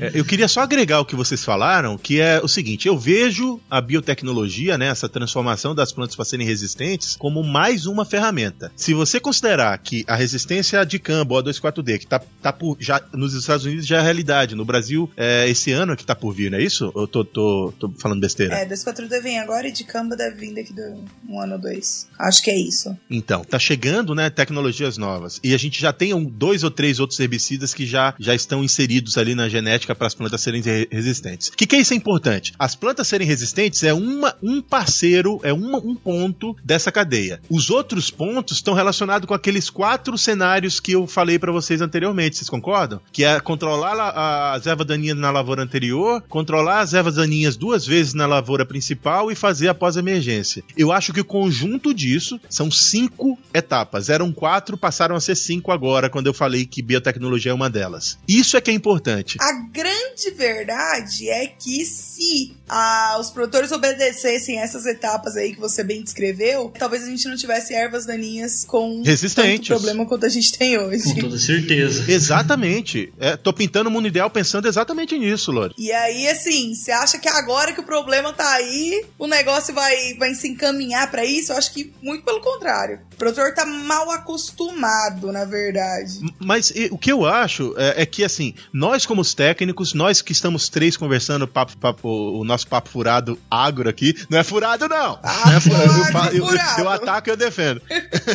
É. 0.00 0.10
Eu 0.14 0.24
queria 0.24 0.46
só 0.46 0.60
agregar 0.60 1.00
o 1.00 1.04
que 1.04 1.16
vocês 1.16 1.42
falaram, 1.42 1.96
que 1.96 2.20
é 2.20 2.40
o 2.42 2.48
seguinte: 2.48 2.86
eu 2.86 2.98
vejo 2.98 3.60
a 3.70 3.80
biotecnologia, 3.80 4.76
né, 4.76 4.88
essa 4.88 5.08
transformação 5.08 5.74
das 5.74 5.92
plantas 5.92 6.14
para 6.14 6.24
serem 6.24 6.46
resistentes, 6.46 7.16
como 7.16 7.42
mais 7.42 7.86
uma 7.86 8.04
ferramenta. 8.04 8.70
Se 8.76 8.92
você 8.92 9.18
considerar 9.18 9.76
que 9.78 10.04
a 10.06 10.14
resistência 10.14 10.84
de 10.84 10.98
campo, 10.98 11.36
a 11.36 11.42
2,4-D, 11.42 11.98
que 11.98 12.06
tá, 12.06 12.20
tá 12.42 12.52
por, 12.52 12.76
já 12.78 13.00
nos 13.12 13.32
Estados 13.34 13.64
Unidos 13.64 13.86
já 13.86 13.98
é 13.98 14.02
realidade, 14.02 14.54
no 14.54 14.64
Brasil 14.64 15.10
é 15.16 15.48
esse 15.48 15.72
ano 15.72 15.96
que 15.96 16.04
tá 16.04 16.14
por 16.14 16.34
vir, 16.34 16.50
não 16.50 16.58
é 16.58 16.62
isso? 16.62 16.92
Eu 16.94 17.06
tô, 17.06 17.24
tô, 17.24 17.72
tô 17.78 17.90
falando 17.98 18.20
besteira? 18.20 18.54
É, 18.54 18.66
2,4-D 18.66 19.20
vem 19.20 19.38
agora 19.38 19.68
e 19.68 19.72
de 19.72 19.84
campo 19.84 20.14
deve 20.14 20.36
vir 20.36 20.54
daqui 20.54 20.72
do 20.72 21.04
um 21.28 21.40
ano 21.40 21.54
ou 21.54 21.60
dois. 21.60 22.06
Acho 22.18 22.42
que 22.42 22.50
é 22.50 22.58
isso. 22.58 22.96
Então, 23.10 23.42
tá 23.44 23.58
chegando, 23.58 24.14
né, 24.14 24.28
tecnologias 24.28 24.98
novas. 24.98 25.40
E 25.42 25.54
a 25.54 25.58
gente 25.58 25.80
já 25.80 25.92
tem 25.92 26.12
um, 26.12 26.24
dois 26.24 26.64
ou 26.64 26.70
três 26.70 26.81
três 26.82 26.98
outros 26.98 27.20
herbicidas 27.20 27.72
que 27.72 27.86
já, 27.86 28.12
já 28.18 28.34
estão 28.34 28.64
inseridos 28.64 29.16
ali 29.16 29.36
na 29.36 29.48
genética 29.48 29.94
para 29.94 30.08
as 30.08 30.16
plantas 30.16 30.40
serem 30.40 30.60
resistentes. 30.90 31.46
O 31.46 31.52
que, 31.52 31.64
que 31.64 31.76
é 31.76 31.78
isso 31.78 31.92
é 31.92 31.96
importante? 31.96 32.52
As 32.58 32.74
plantas 32.74 33.06
serem 33.06 33.24
resistentes 33.24 33.84
é 33.84 33.94
uma, 33.94 34.34
um 34.42 34.60
parceiro, 34.60 35.38
é 35.44 35.52
uma, 35.52 35.78
um 35.78 35.94
ponto 35.94 36.56
dessa 36.64 36.90
cadeia. 36.90 37.40
Os 37.48 37.70
outros 37.70 38.10
pontos 38.10 38.56
estão 38.56 38.74
relacionados 38.74 39.28
com 39.28 39.32
aqueles 39.32 39.70
quatro 39.70 40.18
cenários 40.18 40.80
que 40.80 40.90
eu 40.90 41.06
falei 41.06 41.38
para 41.38 41.52
vocês 41.52 41.80
anteriormente, 41.80 42.36
vocês 42.36 42.50
concordam? 42.50 43.00
Que 43.12 43.22
é 43.22 43.38
controlar 43.38 44.52
as 44.52 44.66
ervas 44.66 44.88
daninhas 44.88 45.16
na 45.16 45.30
lavoura 45.30 45.62
anterior, 45.62 46.20
controlar 46.28 46.80
as 46.80 46.94
ervas 46.94 47.14
daninhas 47.14 47.56
duas 47.56 47.86
vezes 47.86 48.12
na 48.12 48.26
lavoura 48.26 48.66
principal 48.66 49.30
e 49.30 49.36
fazer 49.36 49.68
a 49.68 49.74
pós-emergência. 49.74 50.64
Eu 50.76 50.90
acho 50.90 51.12
que 51.12 51.20
o 51.20 51.24
conjunto 51.24 51.94
disso 51.94 52.40
são 52.50 52.72
cinco 52.72 53.38
etapas. 53.54 54.08
Eram 54.08 54.32
quatro, 54.32 54.76
passaram 54.76 55.14
a 55.14 55.20
ser 55.20 55.36
cinco 55.36 55.70
agora, 55.70 56.10
quando 56.10 56.26
eu 56.26 56.34
falei 56.34 56.71
que 56.72 56.82
biotecnologia 56.82 57.52
é 57.52 57.54
uma 57.54 57.68
delas. 57.68 58.18
Isso 58.26 58.56
é 58.56 58.60
que 58.60 58.70
é 58.70 58.74
importante. 58.74 59.36
A 59.38 59.52
grande 59.70 60.30
verdade 60.34 61.28
é 61.28 61.46
que 61.46 61.84
se 61.84 62.56
ah, 62.66 63.18
os 63.20 63.30
produtores 63.30 63.70
obedecessem 63.70 64.58
essas 64.58 64.86
etapas 64.86 65.36
aí 65.36 65.52
que 65.52 65.60
você 65.60 65.84
bem 65.84 66.02
descreveu, 66.02 66.72
talvez 66.78 67.02
a 67.02 67.06
gente 67.06 67.28
não 67.28 67.36
tivesse 67.36 67.74
ervas 67.74 68.06
daninhas 68.06 68.64
com 68.64 69.02
Resistentes. 69.02 69.68
tanto 69.68 69.78
problema 69.78 70.06
quanto 70.06 70.24
a 70.24 70.28
gente 70.30 70.56
tem 70.56 70.78
hoje. 70.78 71.04
Com 71.04 71.20
toda 71.20 71.38
certeza. 71.38 72.04
Exatamente. 72.10 73.12
É, 73.18 73.36
tô 73.36 73.52
pintando 73.52 73.90
o 73.90 73.92
mundo 73.92 74.08
ideal 74.08 74.30
pensando 74.30 74.66
exatamente 74.66 75.18
nisso, 75.18 75.52
Lore. 75.52 75.74
E 75.76 75.92
aí, 75.92 76.26
assim, 76.28 76.74
você 76.74 76.90
acha 76.90 77.18
que 77.18 77.28
agora 77.28 77.74
que 77.74 77.80
o 77.80 77.84
problema 77.84 78.32
tá 78.32 78.48
aí, 78.54 79.04
o 79.18 79.26
negócio 79.26 79.74
vai, 79.74 80.14
vai 80.14 80.34
se 80.34 80.48
encaminhar 80.48 81.10
para 81.10 81.24
isso? 81.24 81.52
Eu 81.52 81.58
acho 81.58 81.74
que 81.74 81.92
muito 82.00 82.24
pelo 82.24 82.40
contrário. 82.40 83.00
O 83.12 83.16
produtor 83.16 83.52
tá 83.54 83.66
mal 83.66 84.10
acostumado, 84.10 85.30
na 85.30 85.44
verdade. 85.44 86.20
Mas 86.38 86.51
Mas 86.52 86.70
e, 86.76 86.90
o 86.92 86.98
que 86.98 87.10
eu 87.10 87.24
acho 87.24 87.74
é, 87.78 88.02
é, 88.02 88.04
que, 88.04 88.22
assim, 88.22 88.52
nós 88.70 89.06
como 89.06 89.22
os 89.22 89.32
técnicos, 89.32 89.94
nós 89.94 90.20
que 90.20 90.32
estamos 90.32 90.68
três 90.68 90.98
conversando 90.98 91.48
papo, 91.48 91.74
papo, 91.78 92.08
o 92.08 92.44
nosso 92.44 92.66
papo 92.68 92.90
furado 92.90 93.38
agro 93.50 93.88
aqui, 93.88 94.14
não 94.28 94.36
é 94.36 94.44
furado 94.44 94.86
não! 94.86 95.18
Ah, 95.22 95.44
não 95.46 95.56
é 95.56 95.60
furado, 95.60 95.84
eu, 95.86 96.44
eu, 96.44 96.46
furado. 96.46 96.80
eu, 96.82 96.88
ataco 96.90 97.30
e 97.30 97.30
eu 97.30 97.36
defendo. 97.38 97.80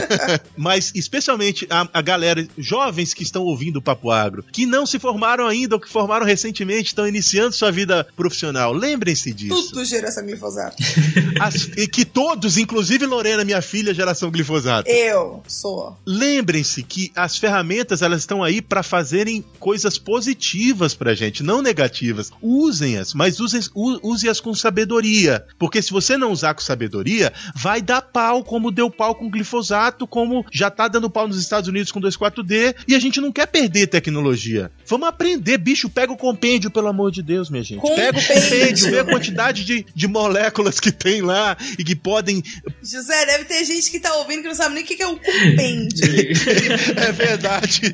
Mas, 0.57 0.91
especialmente 0.95 1.67
a, 1.69 1.87
a, 1.93 2.01
galera, 2.01 2.47
jovens 2.57 3.13
que 3.13 3.21
estão 3.21 3.43
ouvindo 3.43 3.77
o 3.77 3.81
Papo 3.83 4.09
Agro, 4.09 4.43
que 4.51 4.65
não 4.65 4.87
se 4.87 4.97
formaram 4.97 5.45
ainda 5.45 5.75
ou 5.75 5.79
que 5.79 5.87
formaram 5.87 6.25
recentemente, 6.25 6.87
estão 6.87 7.07
iniciando 7.07 7.53
sua 7.53 7.71
vida 7.71 8.07
profissional, 8.15 8.73
lembrem-se 8.73 9.31
disso. 9.31 9.69
Tudo 9.69 9.85
geração 9.85 10.25
glifosato. 10.25 10.75
As, 11.39 11.69
e 11.77 11.87
que 11.87 12.03
todos, 12.03 12.57
inclusive 12.57 13.05
Lorena, 13.05 13.45
minha 13.45 13.61
filha, 13.61 13.93
geração 13.93 14.31
glifosato. 14.31 14.89
Eu 14.89 15.43
sou. 15.47 15.95
Lembrem-se 16.03 16.81
que 16.81 17.11
as 17.15 17.37
ferramentas 17.37 18.01
elas 18.07 18.21
estão 18.21 18.43
aí 18.43 18.61
para 18.61 18.81
fazerem 18.81 19.43
coisas 19.59 19.97
positivas 19.97 20.95
pra 20.95 21.13
gente, 21.13 21.43
não 21.43 21.61
negativas. 21.61 22.31
Usem-as, 22.41 23.13
mas 23.13 23.37
use-as 23.39 24.39
com 24.39 24.53
sabedoria. 24.53 25.45
Porque 25.59 25.81
se 25.81 25.91
você 25.91 26.17
não 26.17 26.31
usar 26.31 26.53
com 26.53 26.61
sabedoria, 26.61 27.31
vai 27.55 27.81
dar 27.81 28.01
pau, 28.01 28.43
como 28.43 28.71
deu 28.71 28.89
pau 28.89 29.13
com 29.13 29.29
glifosato, 29.29 30.07
como 30.07 30.45
já 30.51 30.71
tá 30.71 30.87
dando 30.87 31.09
pau 31.09 31.27
nos 31.27 31.39
Estados 31.39 31.67
Unidos 31.67 31.91
com 31.91 32.01
2,4-D, 32.01 32.75
e 32.87 32.95
a 32.95 32.99
gente 32.99 33.21
não 33.21 33.31
quer 33.31 33.47
perder 33.47 33.87
tecnologia. 33.87 34.71
Vamos 34.87 35.07
aprender, 35.07 35.57
bicho, 35.57 35.89
pega 35.89 36.11
o 36.11 36.17
compêndio, 36.17 36.71
pelo 36.71 36.87
amor 36.87 37.11
de 37.11 37.21
Deus, 37.21 37.49
minha 37.49 37.63
gente. 37.63 37.81
Compêndio. 37.81 38.13
Pega 38.13 38.19
o 38.19 38.41
compêndio, 38.41 38.91
vê 38.91 38.99
a 38.99 39.05
quantidade 39.05 39.65
de, 39.65 39.85
de 39.93 40.07
moléculas 40.07 40.79
que 40.79 40.91
tem 40.91 41.21
lá 41.21 41.57
e 41.77 41.83
que 41.83 41.95
podem. 41.95 42.41
José, 42.81 43.25
deve 43.25 43.45
ter 43.45 43.65
gente 43.65 43.91
que 43.91 43.99
tá 43.99 44.15
ouvindo 44.15 44.41
que 44.41 44.47
não 44.47 44.55
sabe 44.55 44.75
nem 44.75 44.83
o 44.83 44.87
que 44.87 45.01
é 45.01 45.07
um 45.07 45.17
compêndio. 45.17 46.07
é 46.95 47.11
verdade. 47.11 47.93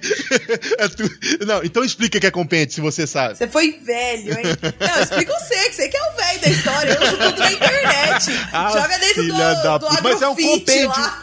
É 0.77 0.87
tu... 0.87 1.03
Não, 1.45 1.63
então 1.63 1.83
explica 1.83 2.17
o 2.17 2.21
que 2.21 2.27
é 2.27 2.31
compêndio, 2.31 2.73
se 2.75 2.81
você 2.81 3.05
sabe. 3.07 3.37
Você 3.37 3.47
foi 3.47 3.71
velho, 3.71 4.37
hein? 4.37 4.43
Não, 4.79 5.01
explica 5.01 5.33
você, 5.33 5.69
que 5.69 5.75
você 5.75 5.89
que 5.89 5.97
é 5.97 6.01
o 6.01 6.15
velho 6.15 6.41
da 6.41 6.49
história. 6.49 6.91
Eu 6.93 7.01
uso 7.01 7.17
tudo 7.17 7.39
na 7.39 7.51
internet. 7.51 8.31
Ah, 8.51 8.71
Joga 8.71 8.99
dentro 8.99 9.23
do, 9.23 9.37
da... 9.37 9.77
do 9.77 10.03
Mas 10.03 10.21
é 10.21 10.27
um 10.27 10.35
compêndio. 10.35 10.89
lá. 10.89 11.21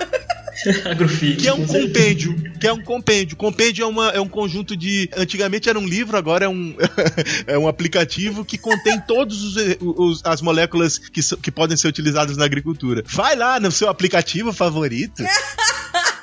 Agrofit. 0.85 1.37
Que 1.37 1.49
é 1.49 1.53
um 1.53 1.67
compêndio. 1.67 2.53
Que 2.61 2.67
é 2.67 2.73
um 2.73 2.83
compêndio. 2.83 3.37
Compêndio 3.37 3.83
é, 3.85 3.87
uma, 3.87 4.09
é 4.11 4.21
um 4.21 4.29
conjunto 4.29 4.77
de. 4.77 5.09
Antigamente 5.17 5.69
era 5.69 5.79
um 5.79 5.87
livro, 5.87 6.17
agora 6.17 6.45
é 6.45 6.49
um, 6.49 6.77
é 7.47 7.59
um 7.59 7.67
aplicativo 7.67 8.45
que 8.45 8.59
contém 8.59 9.01
todas 9.01 9.37
os, 9.39 9.57
os, 9.81 10.21
as 10.25 10.43
moléculas 10.43 10.99
que, 10.99 11.21
que 11.37 11.51
podem 11.51 11.77
ser 11.77 11.89
utilizadas 11.89 12.37
na 12.37 12.45
agricultura. 12.45 13.03
Vai 13.07 13.37
lá 13.37 13.59
no 13.59 13.71
seu 13.71 13.89
aplicativo 13.89 14.53
favorito. 14.53 15.23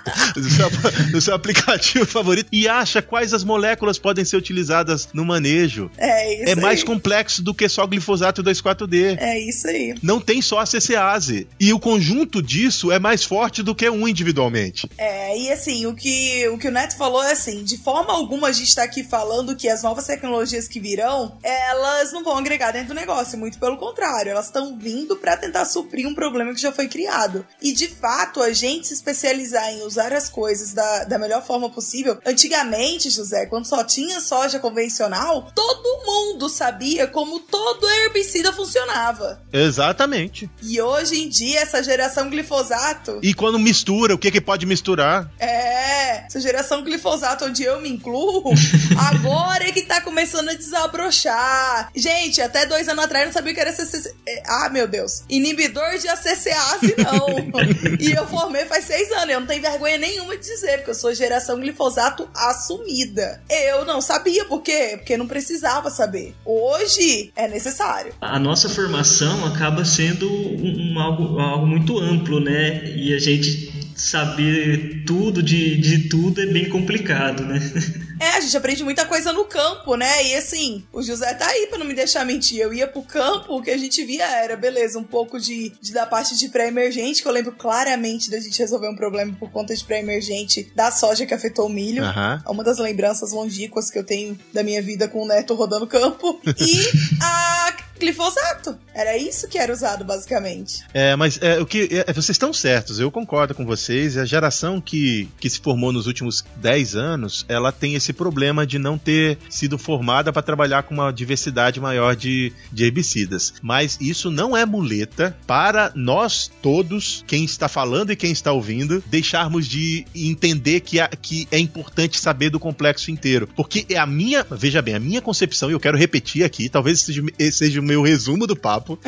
no, 0.36 0.49
seu, 0.49 0.70
no 1.12 1.22
seu, 1.22 1.36
aplicativo 1.36 2.05
favorito 2.08 2.49
e 2.51 2.68
acha 2.68 3.01
quais 3.01 3.34
as 3.34 3.43
moléculas 3.43 3.97
podem 3.97 4.26
ser 4.26 4.38
utilizadas 4.38 5.10
no 5.14 5.26
manejo. 5.26 5.89
É 5.97 6.41
isso. 6.41 6.51
É 6.51 6.55
mais 6.55 6.84
complexo 6.84 7.41
do 7.41 7.53
que 7.53 7.68
só 7.68 7.86
glifosato 7.86 8.43
2,4-D. 8.43 9.18
É 9.20 9.39
isso 9.39 9.68
aí. 9.68 9.95
Não 10.01 10.20
tem 10.20 10.41
só 10.41 10.60
a 10.60 10.66
CCase. 10.66 11.47
E 11.60 11.74
o 11.74 11.80
conjunto 11.80 12.41
disso 12.41 12.91
é 12.91 12.99
mais 12.99 13.24
forte 13.24 13.64
do 13.64 13.76
que 13.76 13.89
um 13.89 14.08
individualmente. 14.08 14.89
É, 14.97 15.38
e 15.38 15.51
assim, 15.51 15.86
o 15.86 15.93
que, 15.93 16.47
o 16.49 16.58
que 16.58 16.68
o 16.68 16.72
Neto 16.72 16.95
falou 16.97 17.24
é 17.24 17.32
assim: 17.32 17.64
de 17.64 17.78
forma 17.78 18.14
alguma 18.14 18.47
a 18.47 18.51
gente 18.51 18.74
tá 18.76 18.84
aqui 18.84 19.03
falando 19.03 19.55
que 19.55 19.68
as 19.68 19.84
novas 19.84 20.05
tecnologias 20.05 20.68
que 20.68 20.80
virão, 20.80 21.38
elas 21.43 22.12
não 22.12 22.24
vão 22.24 22.38
agregar 22.38 22.72
dentro 22.72 22.89
do 22.89 22.93
negócio. 22.93 23.38
Muito 23.38 23.60
pelo 23.60 23.78
contrário, 23.78 24.32
elas 24.32 24.47
estão 24.47 24.78
vindo 24.78 25.16
para 25.16 25.38
tentar 25.38 25.66
suprir 25.66 26.08
um 26.08 26.14
problema 26.14 26.53
que 26.53 26.62
já 26.62 26.72
foi 26.72 26.88
criado. 26.88 27.45
E 27.62 27.74
de 27.74 27.88
fato, 27.88 28.41
a 28.41 28.51
gente 28.53 28.88
se 28.88 28.93
especializar 28.93 29.70
em 29.72 29.82
usar 29.82 29.97
as 29.98 30.30
coisas 30.30 30.74
da, 30.74 31.04
da 31.04 31.18
melhor 31.18 31.45
forma 31.45 31.70
possível. 31.70 32.18
Antigamente, 32.26 33.10
José, 33.10 33.45
quando 33.45 33.66
só 33.66 33.84
tinha 33.84 34.20
soja 34.20 34.60
convencional, 34.60 35.52
todo 35.54 36.06
mundo 36.06 36.50
sabia 36.50 37.08
como 37.08 37.39
todo 37.39 37.89
herbicida 37.89 38.52
funcionava. 38.54 39.41
Exatamente. 39.52 40.50
E 40.62 40.82
hoje 40.82 41.22
em 41.22 41.30
dia, 41.30 41.62
essa 41.62 41.84
geração 41.84 42.30
glifosato. 42.30 43.20
E 43.22 43.34
quando 43.34 43.60
mistura, 43.60 44.14
o 44.14 44.18
que, 44.18 44.32
que 44.32 44.41
pode 44.41 44.66
misturar? 44.66 45.32
É, 45.39 46.26
essa 46.26 46.39
geração 46.39 46.84
glifosato 46.84 47.45
onde 47.45 47.64
eu 47.64 47.82
me 47.82 47.89
incluo, 47.89 48.54
agora 49.12 49.68
é 49.68 49.72
que 49.72 49.84
tá 49.84 50.02
começando 50.02 50.50
a 50.50 50.54
desabrochar. 50.54 51.89
Gente, 51.95 52.41
até 52.41 52.66
dois 52.66 52.88
anos 52.88 53.04
atrás 53.04 53.24
eu 53.24 53.28
não 53.28 53.34
sabia 53.34 53.54
que 53.54 53.60
era 53.60 53.74
CC... 53.74 54.14
Ah, 54.45 54.70
meu 54.70 54.88
Deus. 54.88 55.24
Inibidor 55.30 55.98
de 55.98 56.08
ACCase, 56.08 56.95
não. 56.98 57.28
e 58.00 58.12
eu 58.12 58.28
formei 58.28 58.66
faz 58.66 58.86
seis 58.86 59.12
anos. 59.12 59.30
Eu 59.30 59.39
não 59.39 59.48
tenho 59.48 59.62
vergonha 59.62 59.87
nenhuma 59.96 60.36
de 60.36 60.44
dizer, 60.44 60.78
porque 60.78 60.90
eu 60.90 60.96
sou 60.96 61.14
geração 61.14 61.60
glifosato 61.60 62.28
assumida. 62.34 63.40
Eu 63.48 63.86
não 63.86 64.02
sabia 64.02 64.44
por 64.46 64.64
quê? 64.64 64.96
Porque 64.98 65.16
não 65.16 65.28
precisava 65.28 65.92
saber. 65.92 66.34
Hoje 66.44 67.32
é 67.36 67.48
necessário. 67.48 68.14
A 68.20 68.40
nossa 68.40 68.68
formação 68.68 69.46
acaba 69.46 69.86
sendo 69.86 70.28
um, 70.28 70.94
um 70.94 71.00
algo, 71.00 71.40
algo 71.40 71.68
muito 71.68 72.00
amplo, 72.00 72.40
né? 72.40 72.84
E 72.96 73.14
a 73.14 73.20
gente 73.20 73.72
saber 73.96 75.04
tudo 75.06 75.44
de, 75.44 75.78
de 75.78 76.10
tudo 76.10 76.42
é 76.42 76.46
bem 76.48 76.70
complicado, 76.70 77.44
né? 77.44 77.60
É, 78.20 78.30
a 78.30 78.39
gente 78.39 78.55
aprende 78.55 78.84
muita 78.84 79.05
coisa 79.05 79.32
no 79.32 79.45
campo, 79.45 79.95
né? 79.95 80.26
E 80.28 80.36
assim, 80.36 80.84
o 80.91 81.01
José 81.01 81.34
tá 81.34 81.47
aí 81.47 81.68
pra 81.68 81.78
não 81.78 81.86
me 81.86 81.93
deixar 81.93 82.26
mentir. 82.26 82.59
Eu 82.59 82.74
ia 82.74 82.88
pro 82.88 83.01
campo, 83.01 83.57
o 83.57 83.61
que 83.61 83.72
a 83.72 83.78
gente 83.78 84.03
via 84.03 84.26
era, 84.26 84.55
beleza, 84.55 84.97
um 84.97 85.03
pouco 85.03 85.39
de, 85.39 85.72
de 85.82 85.93
da 85.93 86.05
parte 86.05 86.38
de 86.38 86.49
pré-emergente, 86.49 87.22
que 87.22 87.28
eu 87.28 87.32
lembro 87.32 87.51
claramente 87.51 88.30
da 88.30 88.39
gente 88.39 88.59
resolver 88.59 88.89
um 88.89 88.95
problema 88.95 89.36
por 89.39 89.51
conta 89.51 89.76
de 89.76 89.84
pré-emergente 89.84 90.72
da 90.76 90.91
soja 90.91 91.26
que 91.26 91.34
afetou 91.34 91.68
o 91.68 91.70
milho. 91.70 92.03
Uhum. 92.03 92.41
É 92.45 92.49
uma 92.49 92.63
das 92.63 92.78
lembranças 92.78 93.32
longínquas 93.32 93.89
que 93.89 93.99
eu 93.99 94.03
tenho 94.03 94.38
da 94.53 94.63
minha 94.63 94.82
vida 94.82 95.07
com 95.07 95.24
o 95.24 95.28
neto 95.28 95.53
rodando 95.53 95.88
campo. 95.88 96.39
E 96.59 96.89
a 97.22 97.78
glifosato. 97.99 98.78
Era 98.93 99.18
isso 99.18 99.47
que 99.47 99.57
era 99.57 99.72
usado, 99.72 100.03
basicamente. 100.05 100.84
É, 100.93 101.15
mas 101.15 101.39
é, 101.41 101.59
o 101.59 101.65
que 101.65 101.89
é, 101.91 102.13
vocês 102.13 102.32
estão 102.32 102.53
certos, 102.53 102.99
eu 102.99 103.11
concordo 103.11 103.53
com 103.53 103.65
vocês. 103.65 104.18
A 104.18 104.26
geração 104.26 104.80
que, 104.80 105.30
que 105.39 105.49
se 105.49 105.59
formou 105.59 105.91
nos 105.91 106.07
últimos 106.07 106.43
10 106.57 106.95
anos, 106.95 107.45
ela 107.47 107.72
tem 107.72 107.95
esse 107.95 108.07
problema 108.14 108.66
de 108.66 108.80
não 108.80 108.97
ter 108.97 109.38
sido 109.49 109.78
formada 109.78 110.32
para 110.32 110.41
trabalhar 110.41 110.84
com 110.84 110.93
uma 110.93 111.12
diversidade 111.12 111.80
maior 111.80 112.16
de, 112.16 112.51
de 112.72 112.86
herbicidas. 112.86 113.53
Mas 113.62 113.97
isso 113.99 114.30
não 114.32 114.55
é 114.55 114.66
muleta 114.66 115.38
para 115.45 115.91
nós 115.95 116.49
todos, 116.62 117.24
quem 117.28 117.43
está 117.43 117.68
falando 117.68 118.12
e 118.12 118.16
quem 118.16 118.32
está 118.32 118.51
ouvindo, 118.51 119.03
deixarmos 119.08 119.68
de 119.68 120.05
entender 120.16 120.82
que, 120.82 120.99
a, 120.99 121.08
que 121.08 121.47
é 121.51 121.60
importante 121.60 122.20
saber 122.20 122.49
do 122.49 122.60
complexo 122.60 123.12
inteiro. 123.12 123.47
Porque 123.55 123.86
é 123.89 123.97
a 123.97 124.05
minha, 124.05 124.45
veja 124.49 124.82
bem, 124.82 124.95
a 124.95 124.99
minha 124.99 125.22
concepção, 125.22 125.70
e 125.70 125.74
eu 125.74 125.80
quero 125.80 125.97
repetir 125.97 126.43
aqui, 126.43 126.70
talvez 126.70 127.01
seja, 127.01 127.24
seja 127.51 127.80
o 127.80 127.84
meu 127.84 128.01
resumo 128.01 128.47
do 128.47 128.55
papo, 128.55 128.99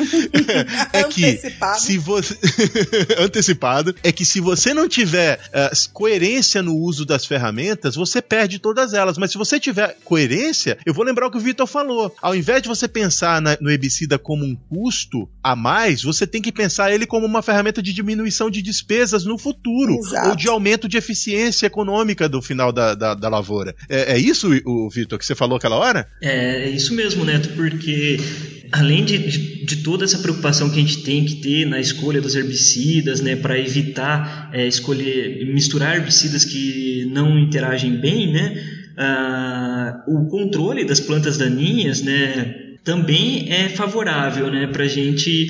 é 0.92 1.04
que 1.04 1.38
se 1.78 1.98
você 1.98 2.38
antecipado 3.18 3.94
é 4.02 4.12
que 4.12 4.24
se 4.24 4.40
você 4.40 4.74
não 4.74 4.88
tiver 4.88 5.38
uh, 5.48 5.90
coerência 5.92 6.62
no 6.62 6.76
uso 6.76 7.04
das 7.04 7.24
ferramentas, 7.24 7.94
você 7.94 8.20
perde 8.20 8.58
todas 8.58 8.89
elas. 8.94 9.18
Mas 9.18 9.32
se 9.32 9.38
você 9.38 9.58
tiver 9.58 9.96
coerência, 10.04 10.78
eu 10.84 10.94
vou 10.94 11.04
lembrar 11.04 11.26
o 11.26 11.30
que 11.30 11.36
o 11.36 11.40
Vitor 11.40 11.66
falou. 11.66 12.14
Ao 12.20 12.34
invés 12.34 12.62
de 12.62 12.68
você 12.68 12.88
pensar 12.88 13.40
na, 13.40 13.56
no 13.60 13.70
herbicida 13.70 14.18
como 14.18 14.44
um 14.44 14.54
custo 14.54 15.28
a 15.42 15.54
mais, 15.56 16.02
você 16.02 16.26
tem 16.26 16.42
que 16.42 16.52
pensar 16.52 16.92
ele 16.92 17.06
como 17.06 17.26
uma 17.26 17.42
ferramenta 17.42 17.82
de 17.82 17.92
diminuição 17.92 18.50
de 18.50 18.62
despesas 18.62 19.24
no 19.24 19.38
futuro 19.38 19.94
Exato. 19.94 20.30
ou 20.30 20.36
de 20.36 20.48
aumento 20.48 20.88
de 20.88 20.96
eficiência 20.96 21.66
econômica 21.66 22.28
do 22.28 22.42
final 22.42 22.72
da, 22.72 22.94
da, 22.94 23.14
da 23.14 23.28
lavoura. 23.28 23.74
É, 23.88 24.14
é 24.14 24.18
isso, 24.18 24.48
o 24.64 24.88
Vitor, 24.90 25.18
que 25.18 25.26
você 25.26 25.34
falou 25.34 25.56
aquela 25.56 25.76
hora? 25.76 26.08
É, 26.22 26.64
é 26.64 26.70
isso 26.70 26.94
mesmo, 26.94 27.24
Neto, 27.24 27.50
porque 27.50 28.18
além 28.72 29.04
de, 29.04 29.18
de, 29.18 29.64
de, 29.64 29.76
toda 29.76 30.04
essa 30.04 30.18
preocupação 30.18 30.70
que 30.70 30.78
a 30.78 30.82
gente 30.82 31.02
tem 31.02 31.24
que 31.24 31.36
ter 31.36 31.66
na 31.66 31.80
escolha 31.80 32.20
dos 32.20 32.34
herbicidas, 32.34 33.20
né, 33.20 33.36
para 33.36 33.58
evitar 33.58 34.50
é, 34.52 34.66
escolher 34.66 35.44
misturar 35.52 35.96
herbicidas 35.96 36.44
que 36.44 37.08
não 37.12 37.38
interagem 37.38 37.96
bem, 37.96 38.32
né, 38.32 38.79
ah, 39.02 40.02
o 40.06 40.26
controle 40.26 40.84
das 40.84 41.00
plantas 41.00 41.38
daninhas, 41.38 42.02
né, 42.02 42.54
também 42.84 43.50
é 43.50 43.70
favorável, 43.70 44.50
né, 44.50 44.66
para 44.66 44.84
a 44.84 44.88
gente 44.88 45.48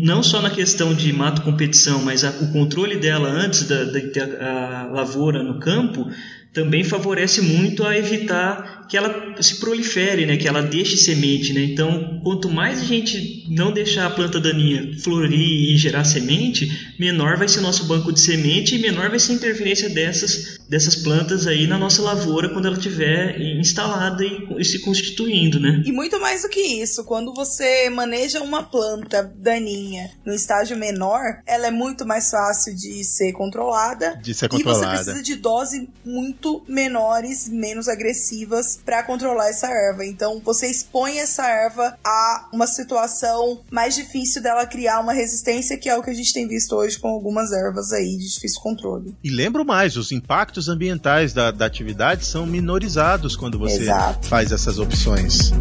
não 0.00 0.22
só 0.22 0.40
na 0.40 0.48
questão 0.48 0.94
de 0.94 1.12
mato 1.12 1.42
competição, 1.42 2.00
mas 2.02 2.24
a, 2.24 2.30
o 2.30 2.52
controle 2.52 2.96
dela 2.96 3.28
antes 3.28 3.64
da, 3.66 3.84
da 3.84 4.90
lavoura 4.92 5.42
no 5.42 5.58
campo 5.58 6.08
também 6.52 6.84
favorece 6.84 7.42
muito 7.42 7.84
a 7.84 7.98
evitar 7.98 8.83
que 8.88 8.96
ela 8.96 9.40
se 9.42 9.56
prolifere, 9.56 10.26
né? 10.26 10.36
que 10.36 10.48
ela 10.48 10.62
deixe 10.62 10.96
semente. 10.96 11.52
Né? 11.52 11.62
Então, 11.64 12.20
quanto 12.22 12.48
mais 12.48 12.80
a 12.80 12.84
gente 12.84 13.46
não 13.48 13.72
deixar 13.72 14.06
a 14.06 14.10
planta 14.10 14.40
daninha 14.40 14.96
florir 15.00 15.72
e 15.72 15.76
gerar 15.76 16.04
semente, 16.04 16.94
menor 16.98 17.36
vai 17.36 17.48
ser 17.48 17.60
o 17.60 17.62
nosso 17.62 17.84
banco 17.84 18.12
de 18.12 18.20
semente 18.20 18.76
e 18.76 18.78
menor 18.78 19.10
vai 19.10 19.18
ser 19.18 19.32
a 19.32 19.34
interferência 19.36 19.88
dessas, 19.88 20.58
dessas 20.68 20.96
plantas 20.96 21.46
aí 21.46 21.66
na 21.66 21.78
nossa 21.78 22.02
lavoura 22.02 22.50
quando 22.50 22.66
ela 22.66 22.76
estiver 22.76 23.40
instalada 23.58 24.24
e, 24.24 24.46
e, 24.58 24.64
se 24.64 24.78
constituindo. 24.80 25.58
Né? 25.58 25.82
E 25.84 25.92
muito 25.92 26.20
mais 26.20 26.42
do 26.42 26.48
que 26.48 26.60
isso, 26.60 27.04
quando 27.04 27.34
você 27.34 27.90
maneja 27.90 28.42
uma 28.42 28.62
planta 28.62 29.22
daninha 29.36 30.10
no 30.24 30.32
estágio 30.32 30.76
menor, 30.76 31.22
ela 31.46 31.66
é 31.66 31.70
muito 31.70 32.06
mais 32.06 32.30
fácil 32.30 32.74
de 32.74 33.04
ser 33.04 33.32
controlada. 33.32 34.18
De 34.22 34.34
ser 34.34 34.48
controlada. 34.48 34.84
E 34.84 34.96
você 34.96 35.04
precisa 35.04 35.22
de 35.22 35.36
dose 35.36 35.88
muito 36.04 36.24
muito 36.24 36.62
menores, 36.68 37.48
menos 37.48 37.88
agressivas 37.88 38.73
para 38.84 39.02
controlar 39.02 39.48
essa 39.48 39.68
erva. 39.68 40.04
Então 40.04 40.40
você 40.44 40.68
expõe 40.68 41.18
essa 41.18 41.46
erva 41.46 41.96
a 42.04 42.48
uma 42.52 42.66
situação 42.66 43.60
mais 43.70 43.94
difícil 43.94 44.42
dela 44.42 44.66
criar 44.66 45.00
uma 45.00 45.12
resistência, 45.12 45.76
que 45.76 45.88
é 45.88 45.96
o 45.96 46.02
que 46.02 46.10
a 46.10 46.14
gente 46.14 46.32
tem 46.32 46.46
visto 46.46 46.74
hoje 46.74 46.98
com 46.98 47.08
algumas 47.08 47.52
ervas 47.52 47.92
aí 47.92 48.16
de 48.16 48.32
difícil 48.32 48.60
controle. 48.60 49.14
E 49.22 49.30
lembro 49.30 49.64
mais, 49.64 49.96
os 49.96 50.12
impactos 50.12 50.68
ambientais 50.68 51.32
da, 51.32 51.50
da 51.50 51.66
atividade 51.66 52.26
são 52.26 52.46
minorizados 52.46 53.36
quando 53.36 53.58
você 53.58 53.82
Exato. 53.82 54.26
faz 54.28 54.52
essas 54.52 54.78
opções. 54.78 55.52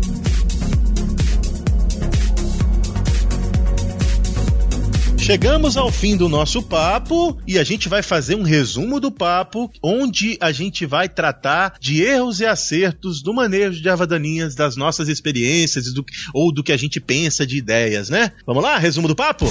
Chegamos 5.23 5.77
ao 5.77 5.89
fim 5.89 6.17
do 6.17 6.27
nosso 6.27 6.61
papo 6.61 7.37
e 7.47 7.57
a 7.57 7.63
gente 7.63 7.87
vai 7.87 8.03
fazer 8.03 8.35
um 8.35 8.43
resumo 8.43 8.99
do 8.99 9.09
papo, 9.09 9.71
onde 9.81 10.37
a 10.41 10.51
gente 10.51 10.85
vai 10.85 11.07
tratar 11.07 11.75
de 11.79 12.03
erros 12.03 12.41
e 12.41 12.45
acertos 12.45 13.21
do 13.21 13.33
manejo 13.33 13.81
de 13.81 13.87
erva 13.87 14.05
daninhas, 14.05 14.53
das 14.53 14.75
nossas 14.75 15.07
experiências 15.07 15.93
do, 15.93 16.05
ou 16.33 16.51
do 16.51 16.61
que 16.61 16.73
a 16.73 16.77
gente 16.77 16.99
pensa 16.99 17.47
de 17.47 17.55
ideias, 17.55 18.09
né? 18.09 18.33
Vamos 18.45 18.61
lá, 18.61 18.77
resumo 18.77 19.07
do 19.07 19.15
papo? 19.15 19.45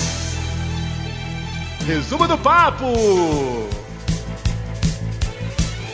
Resumo 1.87 2.29
do 2.29 2.37
papo! 2.37 2.85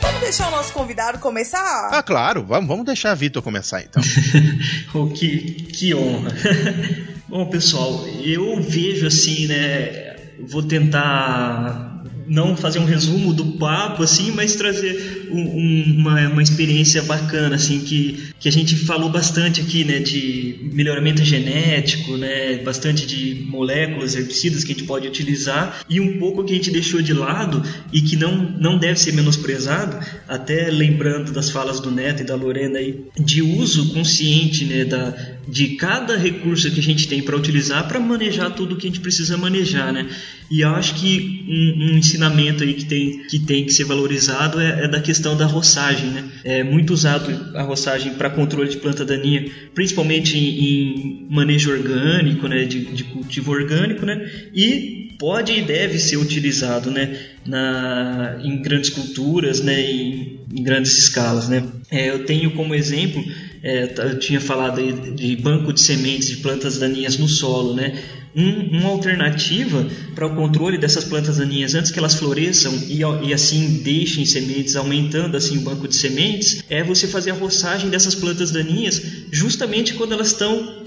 Vamos 0.03 0.20
deixar 0.20 0.49
o 0.49 0.51
nosso 0.51 0.72
convidado 0.72 1.20
começar? 1.20 1.91
Ah, 1.93 2.03
claro, 2.03 2.45
vamos, 2.45 2.66
vamos 2.66 2.85
deixar 2.85 3.12
a 3.12 3.14
Vitor 3.14 3.45
começar 3.45 3.81
então. 3.81 4.03
oh, 4.93 5.07
que, 5.07 5.39
que 5.72 5.95
honra. 5.95 6.33
Bom, 7.29 7.45
pessoal, 7.45 8.09
eu 8.24 8.59
vejo 8.62 9.07
assim, 9.07 9.47
né? 9.49 10.16
Vou 10.41 10.62
tentar 10.62 12.03
não 12.26 12.57
fazer 12.57 12.79
um 12.79 12.85
resumo 12.85 13.35
do 13.35 13.45
papo, 13.59 14.03
assim, 14.03 14.31
mas 14.33 14.55
trazer 14.55 15.29
um, 15.31 15.41
um, 15.41 15.85
uma, 15.99 16.29
uma 16.29 16.43
experiência 16.43 17.03
bacana, 17.03 17.57
assim, 17.57 17.81
que, 17.81 18.31
que 18.39 18.49
a 18.49 18.53
gente 18.53 18.76
falou 18.76 19.11
bastante 19.11 19.61
aqui, 19.61 19.85
né, 19.85 19.99
de 19.99 20.70
melhoramento 20.72 21.24
genético, 21.24 22.16
né, 22.16 22.59
bastante 22.59 23.07
de 23.07 23.47
moléculas, 23.47 24.14
herbicidas 24.14 24.62
que 24.62 24.72
a 24.72 24.74
gente 24.74 24.87
pode 24.87 25.09
utilizar, 25.09 25.81
e 25.89 26.01
um 26.01 26.18
pouco 26.18 26.45
que 26.45 26.53
a 26.53 26.57
gente 26.57 26.70
deixou 26.70 27.01
de 27.01 27.14
lado 27.14 27.62
e 27.93 28.03
que 28.03 28.16
não, 28.16 28.37
não 28.37 28.79
deve 28.79 28.99
ser 28.99 29.12
menosprezado, 29.12 29.99
até 30.29 30.70
lembrando 30.70 31.33
das 31.33 31.51
falas 31.51 31.81
do 31.81 31.91
Neto 31.91 32.22
e 32.22 32.26
da 32.26 32.35
Lorena 32.35 32.79
aí, 32.79 33.05
de 33.18 33.43
uso 33.43 33.93
consciente, 33.93 34.64
né, 34.64 34.85
da, 34.85 35.38
de 35.49 35.76
cada 35.76 36.16
recurso 36.16 36.70
que 36.70 36.80
a 36.80 36.82
gente 36.82 37.09
tem 37.09 37.22
para 37.22 37.36
utilizar 37.36 37.88
para 37.88 37.99
manejar 37.99 38.51
tudo 38.51 38.76
que 38.76 38.86
a 38.86 38.90
gente 38.90 39.01
precisa 39.01 39.36
manejar, 39.36 39.92
né, 39.92 40.09
e 40.51 40.62
eu 40.62 40.70
acho 40.70 40.94
que 40.94 41.44
um, 41.46 41.84
um 41.84 41.99
ensinamento 41.99 42.64
aí 42.64 42.72
que 42.72 42.86
tem 42.86 43.18
que, 43.28 43.38
tem 43.38 43.64
que 43.64 43.72
ser 43.72 43.84
valorizado 43.84 44.61
é, 44.61 44.84
é 44.84 44.88
da 44.88 45.01
questão 45.01 45.36
da 45.36 45.44
roçagem, 45.44 46.09
né? 46.09 46.24
É 46.42 46.62
muito 46.62 46.92
usado 46.92 47.55
a 47.55 47.62
roçagem 47.62 48.14
para 48.14 48.30
controle 48.30 48.70
de 48.70 48.78
planta 48.78 49.05
daninha, 49.05 49.44
principalmente 49.74 50.38
em, 50.38 50.46
em 50.46 51.26
manejo 51.30 51.70
orgânico, 51.70 52.49
né? 52.49 52.64
De, 52.64 52.80
de, 52.86 53.05
cultivo 53.05 53.53
orgânico, 53.53 54.07
né? 54.07 54.26
E 54.55 55.16
pode 55.18 55.53
e 55.53 55.62
deve 55.62 55.99
ser 55.99 56.16
utilizado, 56.16 56.90
né? 56.90 57.18
Na, 57.46 58.38
em 58.42 58.62
grandes 58.62 58.88
culturas, 58.88 59.61
né? 59.61 59.80
Em, 59.80 60.40
em 60.51 60.62
grandes 60.62 60.96
escalas, 60.96 61.49
né? 61.49 61.62
É, 61.90 62.09
eu 62.09 62.24
tenho 62.24 62.53
como 62.53 62.74
exemplo 62.74 63.22
é, 63.63 63.93
eu 63.99 64.19
tinha 64.19 64.41
falado 64.41 64.81
aí 64.81 64.93
de 64.93 65.37
banco 65.37 65.73
de 65.73 65.81
sementes 65.81 66.29
de 66.29 66.37
plantas 66.37 66.79
daninhas 66.79 67.19
no 67.19 67.29
solo, 67.29 67.75
né? 67.75 68.03
Um, 68.37 68.79
uma 68.79 68.91
alternativa 68.91 69.87
para 70.15 70.27
o 70.27 70.35
controle 70.37 70.79
dessas 70.79 71.03
plantas 71.03 71.39
daninhas 71.39 71.75
antes 71.75 71.91
que 71.91 71.99
elas 71.99 72.15
floresçam 72.15 72.73
e, 72.87 73.01
e, 73.27 73.35
assim 73.35 73.81
deixem 73.83 74.25
sementes, 74.25 74.77
aumentando 74.77 75.37
assim 75.37 75.59
o 75.59 75.63
banco 75.63 75.89
de 75.89 75.97
sementes, 75.97 76.63
é 76.69 76.85
você 76.85 77.09
fazer 77.09 77.31
a 77.31 77.35
roçagem 77.35 77.89
dessas 77.89 78.15
plantas 78.15 78.51
daninhas 78.51 79.01
justamente 79.33 79.95
quando 79.95 80.13
elas 80.13 80.29
estão 80.29 80.87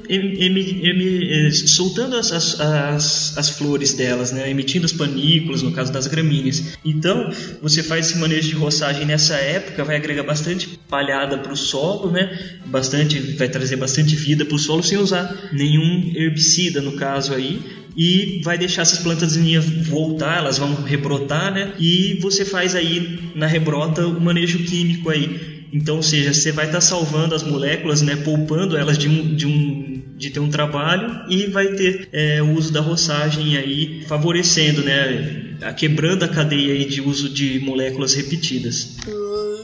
soltando 1.68 2.18
as, 2.18 2.32
as, 2.32 2.60
as, 2.60 3.38
as, 3.38 3.50
flores 3.50 3.94
delas, 3.94 4.32
né? 4.32 4.50
emitindo 4.50 4.86
os 4.86 4.94
panículos, 4.94 5.62
no 5.62 5.72
caso 5.72 5.92
das 5.92 6.08
gramíneas. 6.08 6.78
Então, 6.84 7.32
você 7.62 7.82
faz 7.82 8.10
esse 8.10 8.18
manejo 8.18 8.50
de 8.50 8.56
roçagem 8.56 9.06
nessa 9.06 9.36
época, 9.36 9.84
vai 9.84 9.96
agregar 9.96 10.24
bastante 10.24 10.68
palhada 10.90 11.38
para 11.38 11.54
o 11.54 11.58
solo, 11.58 12.12
né? 12.12 12.61
Bastante, 12.66 13.20
vai 13.36 13.50
trazer 13.50 13.76
bastante 13.76 14.16
vida 14.16 14.46
para 14.46 14.56
o 14.56 14.60
solo 14.60 14.84
sem 14.84 14.98
usar 14.98 15.50
nenhum 15.52 16.12
herbicida, 16.16 16.82
no 16.82 16.94
caso 16.94 17.34
aí, 17.34 17.62
e 17.96 18.42
vai 18.44 18.58
deixar 18.58 18.84
essas 18.84 19.00
plantas 19.00 19.36
voltar, 19.90 20.38
elas 20.38 20.58
vão 20.58 20.74
rebrotar, 20.84 21.54
né? 21.54 21.74
E 21.80 22.18
você 22.22 22.46
faz 22.46 22.76
aí 22.76 23.20
na 23.36 23.48
rebrota 23.48 24.08
o 24.08 24.20
manejo 24.22 24.60
químico 24.60 25.10
aí. 25.10 25.66
Então, 25.74 25.98
ou 25.98 26.04
seja, 26.04 26.34
você 26.34 26.52
vai 26.52 26.66
estar 26.66 26.78
tá 26.78 26.82
salvando 26.82 27.34
as 27.34 27.44
moléculas, 27.44 28.02
né, 28.02 28.18
poupando 28.18 28.76
elas 28.76 28.98
de 28.98 29.08
um, 29.08 29.36
de 29.36 29.46
um 29.48 30.02
de 30.22 30.30
ter 30.30 30.40
um 30.40 30.52
trabalho 30.52 31.24
e 31.30 31.48
vai 31.48 31.70
ter 31.70 32.08
é, 32.12 32.44
o 32.44 32.52
uso 32.54 32.72
da 32.72 32.80
roçagem 32.80 33.58
aí 33.58 34.04
favorecendo, 34.08 34.84
né, 34.84 35.56
a, 35.64 35.74
quebrando 35.74 36.24
a 36.24 36.28
cadeia 36.28 36.74
aí 36.74 36.86
de 36.86 37.02
uso 37.02 37.28
de 37.28 37.60
moléculas 37.62 38.14
repetidas. 38.14 38.98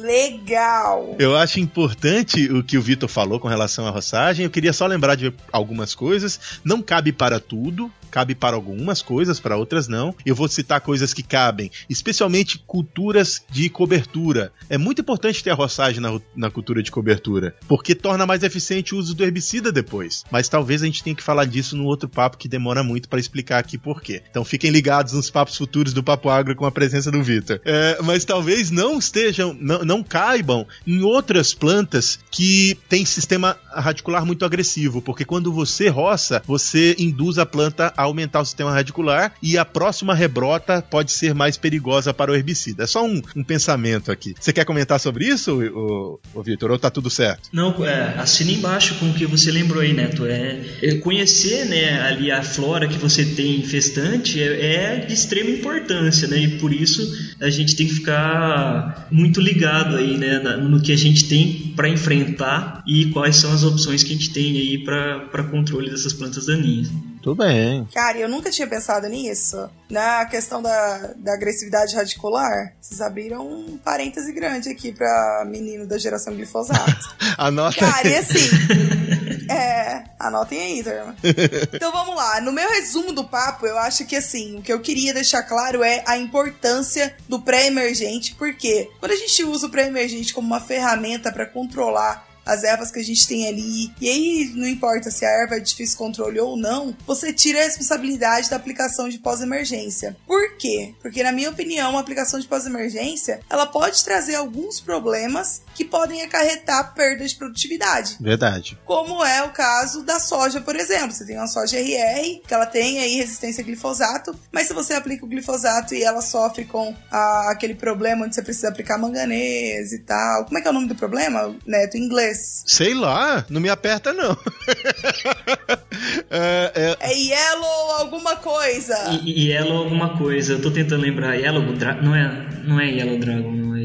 Legal! 0.08 1.18
Eu 1.20 1.36
acho 1.36 1.60
importante 1.60 2.49
o 2.49 2.64
que 2.64 2.78
o 2.78 2.82
Vitor 2.82 3.10
falou 3.10 3.41
com 3.41 3.49
relação 3.49 3.86
à 3.86 3.89
roçagem. 3.89 4.45
Eu 4.45 4.49
queria 4.49 4.72
só 4.72 4.88
lembrar 4.88 5.16
de 5.16 5.34
algumas 5.51 5.93
coisas. 5.93 6.39
Não 6.64 6.82
cabe 6.82 7.12
para 7.12 7.41
tudo, 7.41 7.91
cabe 8.10 8.34
para 8.34 8.55
algumas 8.55 9.01
coisas, 9.01 9.39
para 9.39 9.58
outras 9.58 9.88
não. 9.88 10.16
Eu 10.26 10.34
vou 10.34 10.47
citar 10.47 10.82
coisas 10.82 11.14
que 11.14 11.22
cabem, 11.22 11.70
especialmente 11.89 12.58
culturas 12.60 13.43
de 13.49 13.70
cobertura. 13.70 14.51
É 14.70 14.78
muito 14.78 15.01
importante 15.01 15.43
ter 15.43 15.51
a 15.51 15.55
roçagem 15.55 15.99
na, 15.99 16.20
na 16.36 16.49
cultura 16.49 16.82
de 16.82 16.91
cobertura, 16.91 17.55
porque 17.68 17.93
torna 17.93 18.26
mais 18.26 18.43
eficiente 18.43 18.95
o 18.95 18.97
uso 18.97 19.14
do 19.14 19.24
herbicida 19.24 19.72
depois. 19.72 20.24
Mas 20.32 20.49
talvez 20.49 20.82
a 20.82 20.86
gente 20.86 21.03
tenha 21.03 21.16
que 21.16 21.24
falar 21.24 21.45
disso 21.45 21.76
no 21.76 21.86
outro 21.86 22.08
papo 22.08 22.38
que 22.38 22.47
demora 22.47 22.84
muito 22.84 23.10
para 23.10 23.20
explicar 23.20 23.60
aqui 23.60 23.78
por 23.78 24.01
quê. 24.01 24.24
Então 24.30 24.45
fiquem 24.45 24.72
ligados 24.72 25.14
nos 25.14 25.30
papos 25.30 25.58
futuros 25.58 25.93
do 25.93 26.03
Papo 26.03 26.30
Agro 26.30 26.55
com 26.55 26.66
a 26.66 26.72
presença 26.72 27.12
do 27.12 27.22
Vitor. 27.22 27.60
É, 27.66 27.99
mas 28.03 28.26
talvez 28.26 28.72
não 28.72 28.97
estejam, 28.97 29.55
não, 29.60 29.84
não 29.84 29.96
caibam 30.03 30.65
em 30.85 31.01
outras 31.01 31.53
plantas 31.53 32.19
que 32.31 32.77
têm 32.89 33.05
sistema 33.05 33.57
radicular 33.71 34.25
muito 34.25 34.45
agressivo, 34.45 35.01
porque 35.01 35.25
quando 35.25 35.51
você 35.51 35.87
roça, 35.87 36.41
você 36.45 36.95
induz 36.97 37.37
a 37.37 37.45
planta 37.45 37.93
a 37.95 38.03
aumentar 38.03 38.41
o 38.41 38.45
sistema 38.45 38.71
radicular 38.71 39.33
e 39.41 39.57
a 39.57 39.65
próxima 39.65 40.13
rebrota 40.13 40.81
pode 40.81 41.11
ser 41.11 41.33
mais 41.33 41.57
perigosa 41.57 42.13
para 42.13 42.31
o 42.31 42.35
herbicida. 42.35 42.83
É 42.83 42.87
só 42.87 43.05
um, 43.05 43.21
um 43.35 43.43
pensamento 43.43 44.11
aqui. 44.11 44.33
Você 44.39 44.51
quer 44.51 44.65
comentar 44.65 44.99
sobre 44.99 45.25
isso, 45.25 45.61
o, 45.61 46.19
o 46.33 46.43
Vitor, 46.43 46.71
ou 46.71 46.79
tá 46.79 46.89
tudo 46.89 47.09
certo? 47.09 47.49
Não, 47.53 47.85
é, 47.85 48.15
assina 48.17 48.51
embaixo 48.51 48.95
com 48.95 49.09
o 49.09 49.13
que 49.13 49.25
você 49.25 49.51
lembrou 49.51 49.81
aí, 49.81 49.93
Neto. 49.93 50.25
É, 50.25 50.61
é 50.81 50.95
conhecer 50.95 51.65
né, 51.65 52.01
ali 52.01 52.31
a 52.31 52.43
flora 52.43 52.87
que 52.87 52.97
você 52.97 53.25
tem 53.25 53.59
infestante 53.59 54.41
é, 54.41 54.75
é 54.75 54.95
de 55.05 55.13
extrema 55.13 55.49
importância, 55.49 56.27
né? 56.27 56.37
E 56.39 56.57
por 56.59 56.73
isso 56.73 57.01
a 57.39 57.49
gente 57.49 57.75
tem 57.75 57.87
que 57.87 57.93
ficar 57.93 59.07
muito 59.11 59.39
ligado 59.39 59.86
aí, 59.95 60.17
né, 60.17 60.39
no 60.57 60.81
que 60.81 60.91
a 60.91 60.97
gente 60.97 61.27
tem 61.27 61.73
para 61.75 61.88
enfrentar 61.88 62.83
e 62.85 63.11
quais 63.11 63.38
são 63.38 63.53
as 63.53 63.63
opções 63.63 64.03
que 64.03 64.13
a 64.13 64.15
gente 64.15 64.33
tem 64.33 64.57
aí 64.57 64.83
para 64.83 65.43
controle 65.49 65.89
dessas 65.89 66.13
plantas 66.13 66.45
daninhas. 66.47 66.89
Tudo 67.21 67.43
bem. 67.43 67.85
Cara, 67.93 68.17
eu 68.17 68.29
nunca 68.29 68.49
tinha 68.49 68.67
pensado 68.67 69.07
nisso. 69.07 69.69
Na 69.89 70.25
questão 70.25 70.61
da, 70.61 71.13
da 71.17 71.33
agressividade 71.33 71.95
radicular, 71.95 72.73
vocês 72.79 73.01
abriram 73.01 73.45
um 73.45 73.77
parêntese 73.77 74.31
grande 74.31 74.69
aqui 74.69 74.93
pra 74.93 75.45
menino 75.45 75.85
da 75.85 75.97
geração 75.97 76.33
glifosato. 76.33 77.15
Anota 77.38 77.79
Cara, 77.79 78.07
e 78.07 78.15
assim. 78.15 78.38
é, 79.49 80.03
anotem 80.19 80.59
aí, 80.59 80.83
turma. 80.83 81.15
Então 81.73 81.91
vamos 81.91 82.15
lá. 82.15 82.41
No 82.41 82.51
meu 82.51 82.69
resumo 82.69 83.13
do 83.13 83.23
papo, 83.23 83.65
eu 83.65 83.77
acho 83.77 84.05
que 84.05 84.15
assim, 84.15 84.57
o 84.57 84.61
que 84.61 84.71
eu 84.71 84.79
queria 84.79 85.13
deixar 85.13 85.43
claro 85.43 85.83
é 85.83 86.03
a 86.05 86.17
importância 86.17 87.15
do 87.27 87.39
pré-emergente, 87.39 88.35
porque 88.35 88.89
quando 88.99 89.11
a 89.11 89.15
gente 89.15 89.43
usa 89.43 89.67
o 89.67 89.69
pré-emergente 89.69 90.33
como 90.33 90.47
uma 90.47 90.59
ferramenta 90.59 91.31
para 91.31 91.45
controlar 91.45 92.27
as 92.47 92.63
ervas 92.63 92.91
que 92.91 92.99
a 92.99 93.03
gente 93.03 93.27
tem 93.27 93.47
ali. 93.47 93.91
E 94.01 94.09
aí, 94.09 94.51
não 94.55 94.67
importa 94.67 95.11
se 95.11 95.25
a 95.25 95.29
erva 95.29 95.55
é 95.55 95.59
de 95.59 95.67
difícil 95.67 95.97
controle 95.97 96.39
ou 96.39 96.57
não, 96.57 96.95
você 97.05 97.31
tira 97.31 97.59
a 97.59 97.63
responsabilidade 97.63 98.49
da 98.49 98.55
aplicação 98.55 99.09
de 99.09 99.19
pós-emergência. 99.19 100.17
Por 100.25 100.57
quê? 100.57 100.95
Porque, 101.01 101.21
na 101.21 101.31
minha 101.31 101.49
opinião, 101.49 101.97
a 101.97 101.99
aplicação 101.99 102.39
de 102.39 102.47
pós-emergência 102.47 103.41
ela 103.49 103.65
pode 103.65 104.03
trazer 104.03 104.35
alguns 104.35 104.79
problemas 104.79 105.61
que 105.75 105.85
podem 105.85 106.21
acarretar 106.23 106.93
perda 106.93 107.25
de 107.27 107.35
produtividade. 107.35 108.17
Verdade. 108.19 108.77
Como 108.85 109.23
é 109.23 109.43
o 109.43 109.51
caso 109.51 110.03
da 110.03 110.19
soja, 110.19 110.61
por 110.61 110.75
exemplo. 110.75 111.11
Você 111.11 111.25
tem 111.25 111.37
uma 111.37 111.47
soja 111.47 111.77
RR, 111.77 112.41
que 112.47 112.53
ela 112.53 112.65
tem 112.65 112.99
aí 112.99 113.15
resistência 113.17 113.61
a 113.61 113.65
glifosato, 113.65 114.37
mas 114.51 114.67
se 114.67 114.73
você 114.73 114.93
aplica 114.93 115.25
o 115.25 115.29
glifosato 115.29 115.93
e 115.93 116.03
ela 116.03 116.21
sofre 116.21 116.65
com 116.65 116.95
a, 117.11 117.51
aquele 117.51 117.75
problema 117.75 118.25
onde 118.25 118.33
você 118.33 118.41
precisa 118.41 118.69
aplicar 118.69 118.97
manganês 118.97 119.91
e 119.93 119.99
tal. 119.99 120.45
Como 120.45 120.57
é 120.57 120.61
que 120.61 120.67
é 120.67 120.71
o 120.71 120.73
nome 120.73 120.87
do 120.87 120.95
problema, 120.95 121.55
Neto, 121.65 121.97
em 121.97 122.01
inglês? 122.01 122.36
Sei 122.38 122.93
lá, 122.93 123.45
não 123.49 123.59
me 123.61 123.69
aperta 123.69 124.13
não. 124.13 124.38
é, 126.29 126.71
é... 126.75 126.97
é 126.99 127.13
Yellow 127.13 127.91
alguma 127.99 128.35
coisa. 128.35 128.95
E, 129.23 129.47
yellow 129.49 129.77
alguma 129.77 130.17
coisa. 130.17 130.53
Eu 130.53 130.61
tô 130.61 130.71
tentando 130.71 131.01
lembrar. 131.01 131.35
Yellow 131.35 131.73
Dragon. 131.73 132.01
Não 132.01 132.15
é, 132.15 132.47
não 132.65 132.79
é 132.79 132.89
Yellow 132.89 133.17
Dragon, 133.17 133.51
não 133.51 133.75
é. 133.75 133.77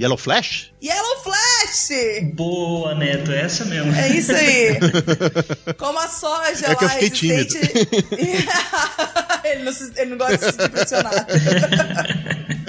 Yellow 0.00 0.16
Flash? 0.16 0.72
Yellow 0.82 1.22
Flash! 1.22 1.90
Boa, 2.32 2.94
Neto, 2.94 3.30
é 3.32 3.42
essa 3.42 3.66
mesmo. 3.66 3.94
É 3.94 4.08
isso 4.08 4.32
aí. 4.32 4.78
Como 5.76 5.98
a 5.98 6.08
soja 6.08 6.68
É 6.68 6.74
que 6.74 6.84
eu 6.84 6.88
lá 6.88 6.94
fiquei 6.94 7.10
tímido. 7.10 7.54
ele, 9.44 9.62
não 9.62 9.72
se- 9.72 9.92
ele 9.96 10.10
não 10.10 10.18
gosta 10.18 10.38
de 10.38 10.44
se 10.44 10.52
sentir 10.52 10.94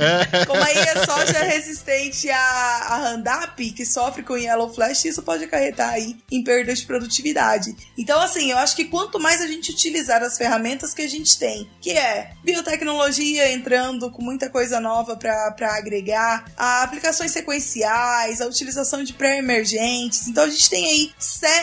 pressionado. 0.01 0.47
Como 0.47 0.63
aí 0.63 0.77
a 0.77 1.05
soja 1.05 1.37
é 1.37 1.47
resistente 1.47 2.29
a, 2.29 2.37
a 2.37 3.09
Roundup, 3.09 3.71
que 3.71 3.85
sofre 3.85 4.23
com 4.23 4.37
Yellow 4.37 4.73
Flash, 4.73 5.05
isso 5.05 5.21
pode 5.21 5.43
acarretar 5.43 5.89
aí 5.89 6.17
em 6.31 6.43
perda 6.43 6.73
de 6.73 6.85
produtividade. 6.85 7.75
Então, 7.97 8.19
assim, 8.19 8.51
eu 8.51 8.57
acho 8.57 8.75
que 8.75 8.85
quanto 8.85 9.19
mais 9.19 9.41
a 9.41 9.47
gente 9.47 9.71
utilizar 9.71 10.23
as 10.23 10.37
ferramentas 10.37 10.93
que 10.93 11.01
a 11.01 11.09
gente 11.09 11.37
tem, 11.37 11.69
que 11.79 11.91
é 11.91 12.31
biotecnologia 12.43 13.51
entrando 13.51 14.09
com 14.11 14.23
muita 14.23 14.49
coisa 14.49 14.79
nova 14.79 15.15
para 15.15 15.75
agregar, 15.75 16.45
a 16.57 16.83
aplicações 16.83 17.31
sequenciais, 17.31 18.41
a 18.41 18.47
utilização 18.47 19.03
de 19.03 19.13
pré-emergentes. 19.13 20.27
Então, 20.27 20.43
a 20.43 20.49
gente 20.49 20.69
tem 20.69 20.85
aí 20.85 21.11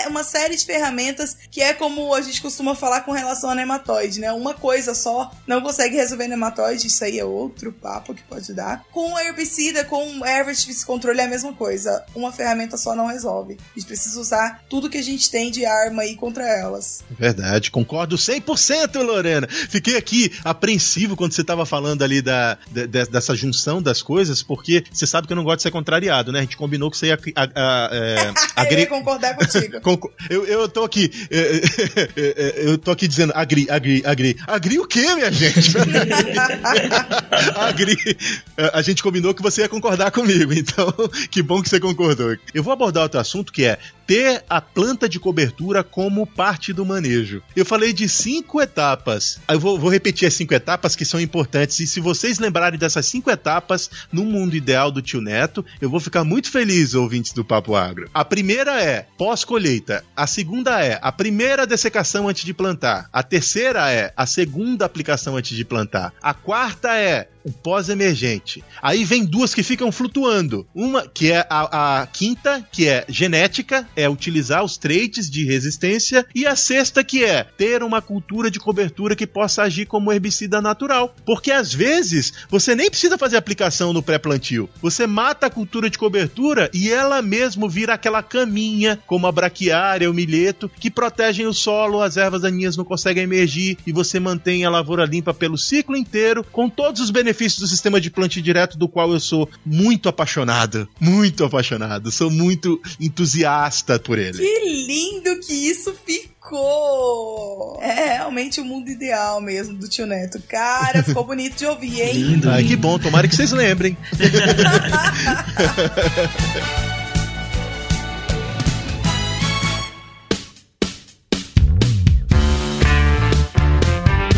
uma 0.08 0.22
série 0.22 0.56
de 0.56 0.64
ferramentas 0.64 1.36
que 1.50 1.60
é 1.60 1.72
como 1.72 2.14
a 2.14 2.20
gente 2.20 2.40
costuma 2.40 2.74
falar 2.74 3.02
com 3.02 3.12
relação 3.12 3.50
a 3.50 3.54
nematóide, 3.54 4.20
né? 4.20 4.32
Uma 4.32 4.54
coisa 4.54 4.94
só 4.94 5.30
não 5.46 5.60
consegue 5.60 5.96
resolver 5.96 6.28
nematóide, 6.28 6.86
isso 6.86 7.04
aí 7.04 7.18
é 7.18 7.24
outro 7.24 7.72
papo 7.72 8.14
que 8.14 8.22
pode 8.28 8.52
dar. 8.52 8.84
Com 8.92 9.18
herbicida, 9.18 9.84
com 9.84 10.24
erva 10.24 10.52
de 10.52 10.84
controle 10.84 11.20
é 11.20 11.24
a 11.24 11.28
mesma 11.28 11.52
coisa. 11.52 12.04
Uma 12.14 12.30
ferramenta 12.32 12.76
só 12.76 12.94
não 12.94 13.06
resolve. 13.06 13.56
A 13.74 13.78
gente 13.78 13.86
precisa 13.88 14.20
usar 14.20 14.62
tudo 14.68 14.88
que 14.90 14.98
a 14.98 15.02
gente 15.02 15.30
tem 15.30 15.50
de 15.50 15.64
arma 15.64 16.02
aí 16.02 16.14
contra 16.16 16.44
elas. 16.46 17.02
Verdade, 17.10 17.70
concordo 17.70 18.16
100%, 18.16 19.02
Lorena. 19.02 19.48
Fiquei 19.48 19.96
aqui 19.96 20.32
apreensivo 20.44 21.16
quando 21.16 21.32
você 21.32 21.40
estava 21.40 21.64
falando 21.66 22.02
ali 22.02 22.20
da, 22.22 22.58
de- 22.70 22.86
de- 22.86 23.06
dessa 23.06 23.34
junção 23.34 23.80
das 23.82 24.02
coisas, 24.02 24.42
porque 24.42 24.84
você 24.92 25.06
sabe 25.06 25.26
que 25.26 25.32
eu 25.32 25.36
não 25.36 25.44
gosto 25.44 25.58
de 25.58 25.62
ser 25.64 25.70
contrariado, 25.70 26.30
né? 26.32 26.40
A 26.40 26.42
gente 26.42 26.56
combinou 26.56 26.90
que 26.90 26.96
você 26.98 27.06
ia 27.06 27.18
a, 27.36 27.42
a- 27.44 27.90
é, 27.92 28.68
Eu 28.72 28.78
ia 28.78 28.86
concordar 28.86 29.34
contigo. 29.36 29.78
Eu, 30.28 30.44
eu 30.46 30.68
tô 30.68 30.84
aqui. 30.84 31.10
é, 31.30 31.38
é, 31.40 32.10
é, 32.16 32.68
Eu 32.68 32.76
tô 32.78 32.90
aqui 32.90 33.08
dizendo 33.08 33.32
agri, 33.34 33.66
agri, 33.70 34.02
agri. 34.04 34.36
Agri 34.46 34.78
o 34.78 34.86
quê, 34.86 35.14
minha 35.14 35.30
gente? 35.32 35.72
agri. 37.56 37.96
A 38.72 38.82
gente 38.82 39.02
combinou 39.02 39.34
que 39.34 39.42
você 39.42 39.62
ia 39.62 39.68
concordar 39.68 40.10
comigo, 40.10 40.52
então 40.54 40.92
que 41.30 41.42
bom 41.42 41.62
que 41.62 41.68
você 41.68 41.80
concordou. 41.80 42.36
Eu 42.54 42.62
vou 42.62 42.72
abordar 42.72 43.04
outro 43.04 43.20
assunto 43.20 43.52
que 43.52 43.64
é 43.64 43.78
ter 44.08 44.42
a 44.48 44.58
planta 44.58 45.06
de 45.06 45.20
cobertura 45.20 45.84
como 45.84 46.26
parte 46.26 46.72
do 46.72 46.86
manejo. 46.86 47.42
Eu 47.54 47.66
falei 47.66 47.92
de 47.92 48.08
cinco 48.08 48.58
etapas. 48.58 49.38
Eu 49.46 49.60
vou, 49.60 49.78
vou 49.78 49.90
repetir 49.90 50.26
as 50.26 50.32
cinco 50.32 50.54
etapas 50.54 50.96
que 50.96 51.04
são 51.04 51.20
importantes. 51.20 51.78
E 51.78 51.86
se 51.86 52.00
vocês 52.00 52.38
lembrarem 52.38 52.78
dessas 52.78 53.04
cinco 53.04 53.30
etapas 53.30 53.90
no 54.10 54.24
mundo 54.24 54.56
ideal 54.56 54.90
do 54.90 55.02
tio 55.02 55.20
Neto, 55.20 55.62
eu 55.78 55.90
vou 55.90 56.00
ficar 56.00 56.24
muito 56.24 56.50
feliz, 56.50 56.94
ouvintes 56.94 57.34
do 57.34 57.44
Papo 57.44 57.76
Agro. 57.76 58.08
A 58.14 58.24
primeira 58.24 58.82
é 58.82 59.06
pós-colheita. 59.18 60.02
A 60.16 60.26
segunda 60.26 60.82
é 60.82 60.98
a 61.02 61.12
primeira 61.12 61.66
dessecação 61.66 62.28
antes 62.28 62.46
de 62.46 62.54
plantar. 62.54 63.10
A 63.12 63.22
terceira 63.22 63.92
é 63.92 64.10
a 64.16 64.24
segunda 64.24 64.86
aplicação 64.86 65.36
antes 65.36 65.54
de 65.54 65.66
plantar. 65.66 66.14
A 66.22 66.32
quarta 66.32 66.96
é 66.96 67.28
o 67.44 67.52
pós-emergente. 67.52 68.62
Aí 68.82 69.04
vem 69.04 69.24
duas 69.24 69.54
que 69.54 69.62
ficam 69.62 69.90
flutuando. 69.90 70.66
Uma 70.74 71.08
que 71.08 71.32
é 71.32 71.46
a, 71.48 72.00
a 72.02 72.06
quinta, 72.06 72.66
que 72.70 72.86
é 72.86 73.04
genética, 73.08 73.88
é 73.98 74.08
utilizar 74.08 74.62
os 74.62 74.76
traits 74.76 75.28
de 75.28 75.44
resistência. 75.44 76.24
E 76.32 76.46
a 76.46 76.54
sexta, 76.54 77.02
que 77.02 77.24
é 77.24 77.42
ter 77.42 77.82
uma 77.82 78.00
cultura 78.00 78.48
de 78.48 78.60
cobertura 78.60 79.16
que 79.16 79.26
possa 79.26 79.62
agir 79.62 79.86
como 79.86 80.12
herbicida 80.12 80.62
natural. 80.62 81.16
Porque 81.26 81.50
às 81.50 81.74
vezes 81.74 82.32
você 82.48 82.76
nem 82.76 82.88
precisa 82.88 83.18
fazer 83.18 83.36
aplicação 83.36 83.92
no 83.92 84.02
pré-plantio. 84.02 84.70
Você 84.80 85.04
mata 85.04 85.46
a 85.46 85.50
cultura 85.50 85.90
de 85.90 85.98
cobertura 85.98 86.70
e 86.72 86.88
ela 86.88 87.20
mesmo 87.20 87.68
vira 87.68 87.94
aquela 87.94 88.22
caminha, 88.22 89.00
como 89.04 89.26
a 89.26 89.32
braquiária, 89.32 90.08
o 90.08 90.14
milheto, 90.14 90.70
que 90.78 90.90
protegem 90.90 91.46
o 91.46 91.52
solo, 91.52 92.00
as 92.00 92.16
ervas 92.16 92.42
daninhas 92.42 92.76
não 92.76 92.84
conseguem 92.84 93.24
emergir 93.24 93.78
e 93.84 93.92
você 93.92 94.20
mantém 94.20 94.64
a 94.64 94.70
lavoura 94.70 95.04
limpa 95.04 95.34
pelo 95.34 95.58
ciclo 95.58 95.96
inteiro, 95.96 96.44
com 96.52 96.70
todos 96.70 97.00
os 97.00 97.10
benefícios 97.10 97.60
do 97.60 97.66
sistema 97.66 98.00
de 98.00 98.10
plantio 98.10 98.40
direto, 98.40 98.78
do 98.78 98.88
qual 98.88 99.12
eu 99.12 99.18
sou 99.18 99.48
muito 99.66 100.08
apaixonado. 100.08 100.88
Muito 101.00 101.44
apaixonado. 101.44 102.12
Sou 102.12 102.30
muito 102.30 102.80
entusiasta 103.00 103.87
por 103.96 104.18
ele. 104.18 104.38
Que 104.38 104.86
lindo 104.86 105.38
que 105.38 105.52
isso 105.52 105.94
ficou! 106.04 107.78
É 107.80 108.14
realmente 108.14 108.60
o 108.60 108.64
mundo 108.64 108.90
ideal 108.90 109.40
mesmo 109.40 109.78
do 109.78 109.88
tio 109.88 110.04
Neto. 110.04 110.42
Cara, 110.48 111.04
ficou 111.04 111.24
bonito 111.24 111.56
de 111.56 111.66
ouvir, 111.66 112.00
hein? 112.00 112.12
Lindo. 112.14 112.50
Ai, 112.50 112.64
que 112.64 112.74
bom, 112.74 112.98
tomara 112.98 113.28
que 113.28 113.36
vocês 113.36 113.52
lembrem. 113.52 113.96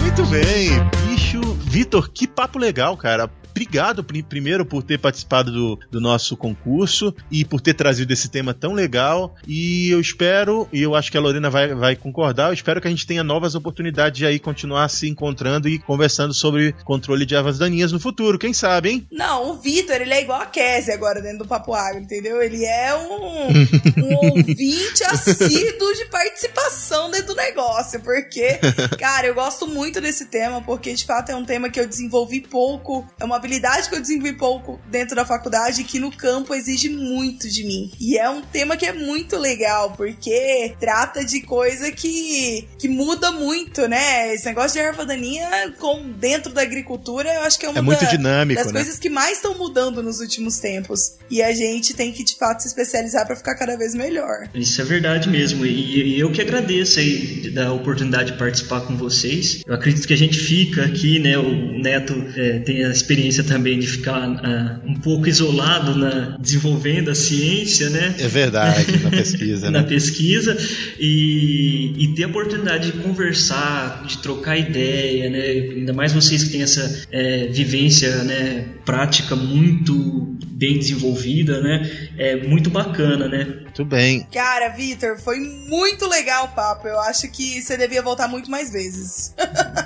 Muito 0.02 0.26
bem, 0.26 0.70
bicho. 1.08 1.40
Vitor, 1.64 2.10
que 2.10 2.26
papo 2.26 2.58
legal, 2.58 2.94
cara. 2.96 3.30
Obrigado 3.50 4.02
pri- 4.04 4.22
primeiro 4.22 4.64
por 4.64 4.82
ter 4.82 4.98
participado 4.98 5.50
do, 5.52 5.78
do 5.90 6.00
nosso 6.00 6.36
concurso 6.36 7.14
e 7.30 7.44
por 7.44 7.60
ter 7.60 7.74
trazido 7.74 8.12
esse 8.12 8.28
tema 8.28 8.54
tão 8.54 8.72
legal. 8.72 9.34
E 9.46 9.90
eu 9.90 10.00
espero, 10.00 10.68
e 10.72 10.82
eu 10.82 10.94
acho 10.94 11.10
que 11.10 11.16
a 11.16 11.20
Lorena 11.20 11.50
vai, 11.50 11.74
vai 11.74 11.96
concordar, 11.96 12.48
eu 12.48 12.54
espero 12.54 12.80
que 12.80 12.86
a 12.86 12.90
gente 12.90 13.06
tenha 13.06 13.22
novas 13.24 13.54
oportunidades 13.54 14.18
de 14.18 14.26
aí 14.26 14.38
continuar 14.38 14.88
se 14.88 15.08
encontrando 15.08 15.68
e 15.68 15.78
conversando 15.78 16.32
sobre 16.34 16.72
controle 16.84 17.26
de 17.26 17.34
ervas 17.34 17.58
daninhas 17.58 17.92
no 17.92 18.00
futuro. 18.00 18.38
Quem 18.38 18.52
sabe, 18.52 18.90
hein? 18.90 19.06
Não, 19.10 19.50
o 19.50 19.54
Vitor, 19.60 19.96
ele 20.00 20.14
é 20.14 20.22
igual 20.22 20.40
a 20.40 20.46
Kézia 20.46 20.94
agora 20.94 21.20
dentro 21.20 21.38
do 21.38 21.46
Papo 21.46 21.74
Agro, 21.74 22.00
entendeu? 22.02 22.40
Ele 22.42 22.64
é 22.64 22.94
um, 22.94 23.48
um 24.02 24.28
ouvinte 24.30 25.02
assíduo 25.04 25.94
de 25.94 26.06
participação 26.06 27.10
dentro 27.10 27.28
do 27.28 27.36
negócio, 27.36 28.00
porque, 28.00 28.58
cara, 28.98 29.26
eu 29.26 29.34
gosto 29.34 29.66
muito 29.66 30.00
desse 30.00 30.26
tema, 30.26 30.60
porque 30.62 30.92
de 30.94 31.04
fato 31.04 31.30
é 31.30 31.36
um 31.36 31.44
tema 31.44 31.68
que 31.68 31.78
eu 31.78 31.86
desenvolvi 31.86 32.40
pouco, 32.40 33.06
é 33.18 33.24
uma 33.24 33.36
habilidade 33.36 33.49
que 33.88 33.94
eu 33.96 34.00
desenvolvi 34.00 34.32
pouco 34.34 34.80
dentro 34.90 35.16
da 35.16 35.24
faculdade 35.24 35.82
que 35.84 35.98
no 35.98 36.10
campo 36.10 36.54
exige 36.54 36.88
muito 36.88 37.48
de 37.48 37.64
mim. 37.64 37.90
E 38.00 38.16
é 38.18 38.28
um 38.28 38.40
tema 38.42 38.76
que 38.76 38.86
é 38.86 38.92
muito 38.92 39.36
legal, 39.36 39.92
porque 39.96 40.74
trata 40.78 41.24
de 41.24 41.40
coisa 41.40 41.90
que, 41.90 42.66
que 42.78 42.88
muda 42.88 43.32
muito, 43.32 43.86
né? 43.88 44.34
Esse 44.34 44.46
negócio 44.46 44.72
de 44.72 44.78
erva 44.86 45.04
daninha 45.06 45.72
com, 45.78 46.10
dentro 46.12 46.52
da 46.52 46.62
agricultura, 46.62 47.32
eu 47.34 47.40
acho 47.42 47.58
que 47.58 47.66
é 47.66 47.68
uma 47.68 47.78
É 47.78 47.82
muito 47.82 48.04
da- 48.04 48.10
dinâmico, 48.10 48.62
das 48.62 48.72
né? 48.72 48.80
coisas 48.80 48.98
que 48.98 49.08
mais 49.08 49.36
estão 49.38 49.56
mudando 49.56 50.02
nos 50.02 50.20
últimos 50.20 50.58
tempos. 50.58 51.16
E 51.30 51.42
a 51.42 51.52
gente 51.54 51.94
tem 51.94 52.12
que, 52.12 52.22
de 52.24 52.36
fato, 52.36 52.60
se 52.62 52.68
especializar 52.68 53.26
pra 53.26 53.36
ficar 53.36 53.54
cada 53.54 53.76
vez 53.76 53.94
melhor. 53.94 54.48
Isso 54.54 54.80
é 54.80 54.84
verdade 54.84 55.28
mesmo. 55.28 55.64
E, 55.64 56.16
e 56.16 56.20
eu 56.20 56.30
que 56.32 56.40
agradeço 56.40 56.98
aí 56.98 57.50
da 57.50 57.72
oportunidade 57.72 58.32
de 58.32 58.38
participar 58.38 58.80
com 58.82 58.96
vocês. 58.96 59.62
Eu 59.66 59.74
acredito 59.74 60.06
que 60.06 60.12
a 60.14 60.18
gente 60.18 60.38
fica 60.38 60.84
aqui, 60.84 61.18
né? 61.18 61.38
O 61.38 61.78
Neto 61.78 62.14
é, 62.36 62.58
tem 62.60 62.84
a 62.84 62.90
experiência 62.90 63.29
também 63.42 63.78
de 63.78 63.86
ficar 63.86 64.22
ah, 64.22 64.80
um 64.84 64.94
pouco 64.94 65.28
isolado 65.28 65.94
na 65.96 66.36
desenvolvendo 66.38 67.10
a 67.10 67.14
ciência, 67.14 67.88
né? 67.90 68.14
É 68.18 68.28
verdade, 68.28 68.98
na 68.98 69.10
pesquisa, 69.10 69.70
na 69.70 69.82
né? 69.82 69.88
pesquisa 69.88 70.56
e, 70.98 71.92
e 71.96 72.14
ter 72.14 72.24
a 72.24 72.28
oportunidade 72.28 72.92
de 72.92 72.98
conversar, 72.98 74.04
de 74.06 74.18
trocar 74.18 74.56
ideia, 74.58 75.30
né? 75.30 75.40
Ainda 75.76 75.92
mais 75.92 76.12
vocês 76.12 76.44
que 76.44 76.50
têm 76.50 76.62
essa 76.62 77.06
é, 77.10 77.46
vivência, 77.48 78.24
né, 78.24 78.64
prática 78.84 79.36
muito 79.36 80.36
bem 80.52 80.78
desenvolvida, 80.78 81.60
né? 81.60 81.90
É 82.18 82.36
muito 82.36 82.70
bacana, 82.70 83.28
né? 83.28 83.46
Muito 83.70 83.84
bem. 83.84 84.26
Cara, 84.32 84.68
Vitor, 84.70 85.16
foi 85.20 85.38
muito 85.38 86.08
legal 86.08 86.46
o 86.46 86.48
papo. 86.48 86.88
Eu 86.88 86.98
acho 86.98 87.30
que 87.30 87.62
você 87.62 87.76
devia 87.76 88.02
voltar 88.02 88.26
muito 88.26 88.50
mais 88.50 88.72
vezes. 88.72 89.32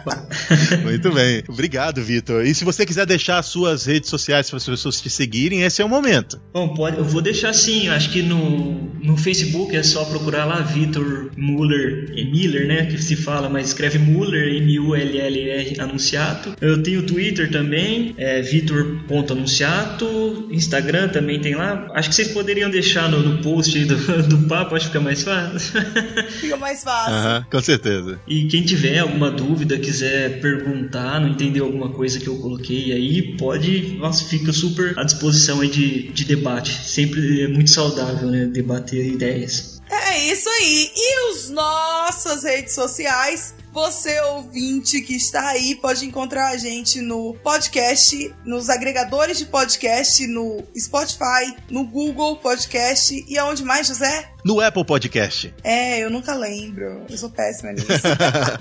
Muito 0.82 1.12
bem. 1.12 1.42
Obrigado, 1.48 2.02
Vitor. 2.02 2.46
E 2.46 2.54
se 2.54 2.64
você 2.64 2.84
quiser 2.84 3.06
deixar 3.06 3.38
as 3.38 3.46
suas 3.46 3.86
redes 3.86 4.10
sociais 4.10 4.48
para 4.48 4.58
as 4.58 4.66
pessoas 4.66 5.00
te 5.00 5.08
seguirem, 5.08 5.62
esse 5.62 5.80
é 5.80 5.84
o 5.84 5.88
momento. 5.88 6.40
Bom, 6.52 6.74
pode, 6.74 6.98
eu 6.98 7.04
vou 7.04 7.22
deixar 7.22 7.50
assim, 7.50 7.86
eu 7.86 7.92
acho 7.92 8.10
que 8.10 8.22
no, 8.22 8.72
no 9.02 9.16
Facebook 9.16 9.74
é 9.74 9.82
só 9.82 10.04
procurar 10.04 10.44
lá 10.44 10.60
Vitor 10.60 11.30
Muller, 11.36 12.12
é 12.16 12.24
Miller, 12.24 12.66
né, 12.66 12.86
que 12.86 13.00
se 13.02 13.16
fala, 13.16 13.48
mas 13.48 13.68
escreve 13.68 13.98
Muller, 13.98 14.62
M-U-L-L-R, 14.62 15.80
anunciato. 15.80 16.54
Eu 16.60 16.82
tenho 16.82 17.06
Twitter 17.06 17.50
também, 17.50 18.14
é 18.18 18.42
vitor.anunciato, 18.42 20.48
Instagram 20.50 21.08
também 21.08 21.40
tem 21.40 21.54
lá. 21.54 21.90
Acho 21.94 22.10
que 22.10 22.14
vocês 22.14 22.28
poderiam 22.28 22.70
deixar 22.70 23.08
no, 23.08 23.20
no 23.20 23.42
post 23.42 23.73
aí 23.78 23.84
do, 23.84 23.96
do 24.28 24.48
papo, 24.48 24.74
acho 24.74 24.86
que 24.86 24.92
fica 24.92 25.00
mais 25.00 25.22
fácil. 25.22 25.80
Fica 26.40 26.56
mais 26.56 26.82
fácil. 26.82 27.14
Aham, 27.14 27.46
com 27.50 27.60
certeza. 27.60 28.20
E 28.26 28.46
quem 28.46 28.62
tiver 28.62 28.98
alguma 28.98 29.30
dúvida, 29.30 29.78
quiser 29.78 30.40
perguntar, 30.40 31.20
não 31.20 31.28
entendeu 31.28 31.64
alguma 31.64 31.90
coisa 31.90 32.18
que 32.18 32.26
eu 32.26 32.36
coloquei 32.38 32.92
aí, 32.92 33.36
pode, 33.36 33.96
nossa, 33.98 34.24
fica 34.24 34.52
super 34.52 34.98
à 34.98 35.04
disposição 35.04 35.60
aí 35.60 35.68
de, 35.68 36.08
de 36.12 36.24
debate. 36.24 36.70
Sempre 36.70 37.42
é 37.42 37.48
muito 37.48 37.70
saudável, 37.70 38.28
né, 38.28 38.46
debater 38.46 39.06
ideias. 39.06 39.80
É 39.90 40.32
isso 40.32 40.48
aí. 40.48 40.90
E 40.94 41.30
os 41.30 41.50
nossas 41.50 42.44
redes 42.44 42.74
sociais 42.74 43.54
Você, 43.74 44.20
ouvinte 44.20 45.00
que 45.00 45.16
está 45.16 45.48
aí, 45.48 45.74
pode 45.74 46.06
encontrar 46.06 46.52
a 46.52 46.56
gente 46.56 47.00
no 47.00 47.34
podcast, 47.42 48.32
nos 48.44 48.70
agregadores 48.70 49.36
de 49.36 49.46
podcast, 49.46 50.24
no 50.28 50.62
Spotify, 50.78 51.56
no 51.68 51.84
Google 51.84 52.36
Podcast 52.36 53.24
e 53.28 53.36
aonde 53.36 53.64
mais, 53.64 53.88
José? 53.88 54.30
No 54.44 54.60
Apple 54.60 54.84
Podcast. 54.84 55.52
É, 55.64 55.98
eu 55.98 56.08
nunca 56.08 56.36
lembro. 56.36 57.04
Eu 57.10 57.18
sou 57.18 57.28
péssima 57.28 57.72
nisso. 57.72 57.88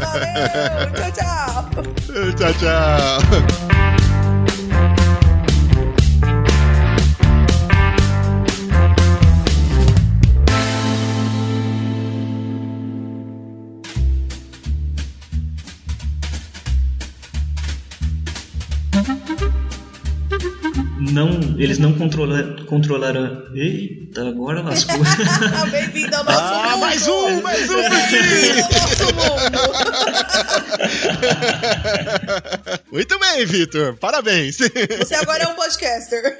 Valeu, 0.00 0.92
tchau, 0.94 1.12
tchau. 1.12 1.70
Tchau, 2.36 2.54
tchau. 2.54 3.73
Não, 21.14 21.28
eles 21.58 21.78
não 21.78 21.92
controla, 21.92 22.42
controlaram. 22.66 23.44
Eita, 23.54 24.28
agora 24.28 24.60
lascou. 24.62 24.96
Bem-vindo 25.70 26.16
ao 26.16 26.24
nosso 26.24 26.38
Ah, 26.40 26.70
mundo. 26.72 26.80
mais 26.80 27.06
um, 27.06 27.40
mais 27.40 27.70
um. 27.70 27.76
Muito 32.90 33.18
bem, 33.18 33.46
Vitor. 33.46 33.96
Parabéns. 33.96 34.58
Você 34.58 35.14
agora 35.14 35.44
é 35.44 35.48
um 35.48 35.54
podcaster. 35.54 36.36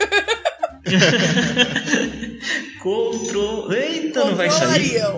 Contro... 2.82 3.72
Eita, 3.72 4.22
não 4.24 4.34
vai 4.36 4.50
sair. 4.50 5.00
Controlariam. 5.00 5.16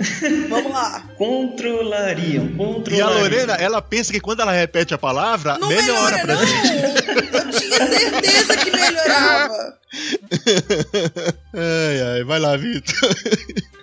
Vamos 0.49 0.73
lá. 0.73 1.03
Controlariam, 1.17 2.45
E 2.45 2.53
a 2.53 2.57
controlariam. 2.57 3.19
Lorena, 3.21 3.55
ela 3.55 3.83
pensa 3.83 4.13
que 4.13 4.21
quando 4.21 4.41
ela 4.43 4.53
repete 4.53 4.95
a 4.95 4.99
palavra, 4.99 5.59
Não 5.59 5.69
melhora 5.69 6.17
melhora, 6.17 6.19
pra 6.21 6.35
não. 6.37 6.47
gente. 6.47 6.86
Eu 7.17 7.51
tinha 7.51 7.87
certeza 7.87 8.57
que 8.57 8.71
melhorava. 8.71 9.79
Ai, 11.55 12.03
ai, 12.03 12.25
vai 12.25 12.39
lá, 12.39 12.57
Vitor. 12.57 12.95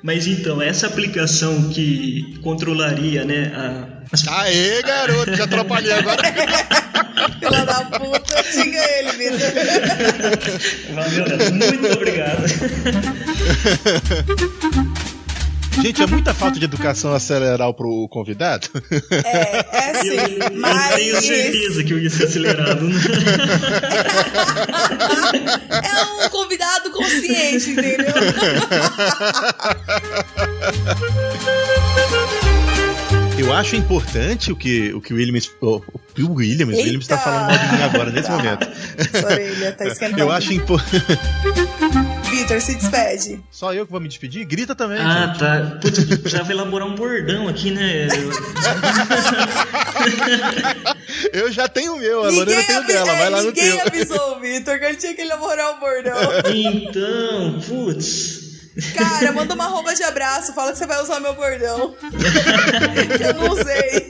Mas 0.04 0.28
então, 0.28 0.62
essa 0.62 0.88
aplicação 0.88 1.70
que 1.70 2.38
controlaria, 2.42 3.24
né, 3.24 3.52
a... 3.56 4.04
Aê, 4.42 4.82
garoto, 4.84 5.34
já 5.36 5.46
atrapalhei 5.46 5.94
agora. 5.94 6.22
Filha 7.40 7.66
da 7.66 7.86
puta, 7.86 8.44
xinga 8.44 8.84
ele, 8.98 9.12
Vitor. 9.14 9.40
Valeu. 10.94 11.26
Muito 11.54 11.94
obrigado. 11.94 12.44
Gente, 15.82 16.02
é 16.02 16.06
muita 16.06 16.34
falta 16.34 16.58
de 16.60 16.66
educação 16.66 17.14
acelerar 17.14 17.72
pro 17.74 18.08
convidado. 18.10 18.68
É, 19.12 19.66
é 19.72 19.92
Eu, 19.92 19.96
sim. 20.02 20.10
eu 20.40 20.52
Mas 20.60 20.96
tenho 20.96 21.22
certeza 21.22 21.84
que 21.84 21.94
eu 21.94 22.00
ia 22.00 22.10
ser 22.10 22.24
acelerado. 22.26 22.84
né? 22.88 22.96
é 25.84 26.26
um 26.26 26.30
convidado 26.30 26.92
consciente, 26.92 27.72
entendeu? 27.72 28.14
Eu 33.38 33.52
acho 33.52 33.76
importante 33.76 34.52
o 34.52 34.56
que 34.56 34.94
o, 34.94 35.02
que 35.02 35.12
o 35.14 35.18
Williams. 35.18 35.50
O, 35.60 35.82
o 36.20 36.34
Williams, 36.36 36.78
o 36.78 36.82
Williams 36.82 37.08
tá 37.08 37.16
Eita! 37.16 37.24
falando 37.26 37.48
mal 37.48 37.58
de 37.58 37.76
mim 37.76 37.82
agora, 37.84 38.12
nesse 38.12 38.30
momento. 38.30 38.68
Sua 39.20 39.32
orelha 39.32 39.72
tá 39.72 39.88
esquentando. 39.88 40.22
Eu 40.22 40.32
acho 40.32 40.54
importante. 40.54 41.20
Vitor, 42.54 42.62
se 42.62 42.76
despede. 42.76 43.44
Só 43.52 43.74
eu 43.74 43.86
que 43.86 43.92
vou 43.92 44.02
me 44.02 44.08
despedir? 44.08 44.46
Grita 44.46 44.76
também. 44.76 45.00
Ah, 45.00 45.28
gente. 45.28 45.40
tá. 45.40 45.78
Putz, 45.82 45.98
eu 46.10 46.18
precisava 46.20 46.52
elaborar 46.52 46.88
um 46.88 46.96
bordão 46.96 47.48
aqui, 47.48 47.72
né? 47.72 48.08
Eu 51.32 51.52
já 51.52 51.68
tenho 51.68 51.96
o 51.96 52.00
meu, 52.00 52.24
a 52.24 52.30
Lorena 52.30 52.64
tem 52.64 52.78
o 52.78 52.84
dela, 52.88 53.12
é, 53.12 53.18
vai 53.18 53.30
lá 53.30 53.42
no 53.42 53.48
ninguém 53.48 53.72
teu. 53.72 53.82
avisou 53.88 54.38
o 54.38 54.40
Vitor 54.42 54.80
que 54.80 54.86
ele 54.86 54.96
tinha 54.98 55.14
que 55.14 55.22
elaborar 55.22 55.72
o 55.72 55.80
bordão. 55.80 56.14
Então, 56.54 57.60
putz. 57.68 58.42
Cara, 58.96 59.32
manda 59.32 59.54
uma 59.54 59.66
roupa 59.66 59.94
de 59.94 60.04
abraço, 60.04 60.54
fala 60.54 60.72
que 60.72 60.80
você 60.80 60.88
vai 60.88 61.02
usar 61.02 61.20
meu 61.20 61.34
bordão. 61.36 61.96
Eu 63.22 63.34
não 63.36 63.52
usei. 63.52 64.10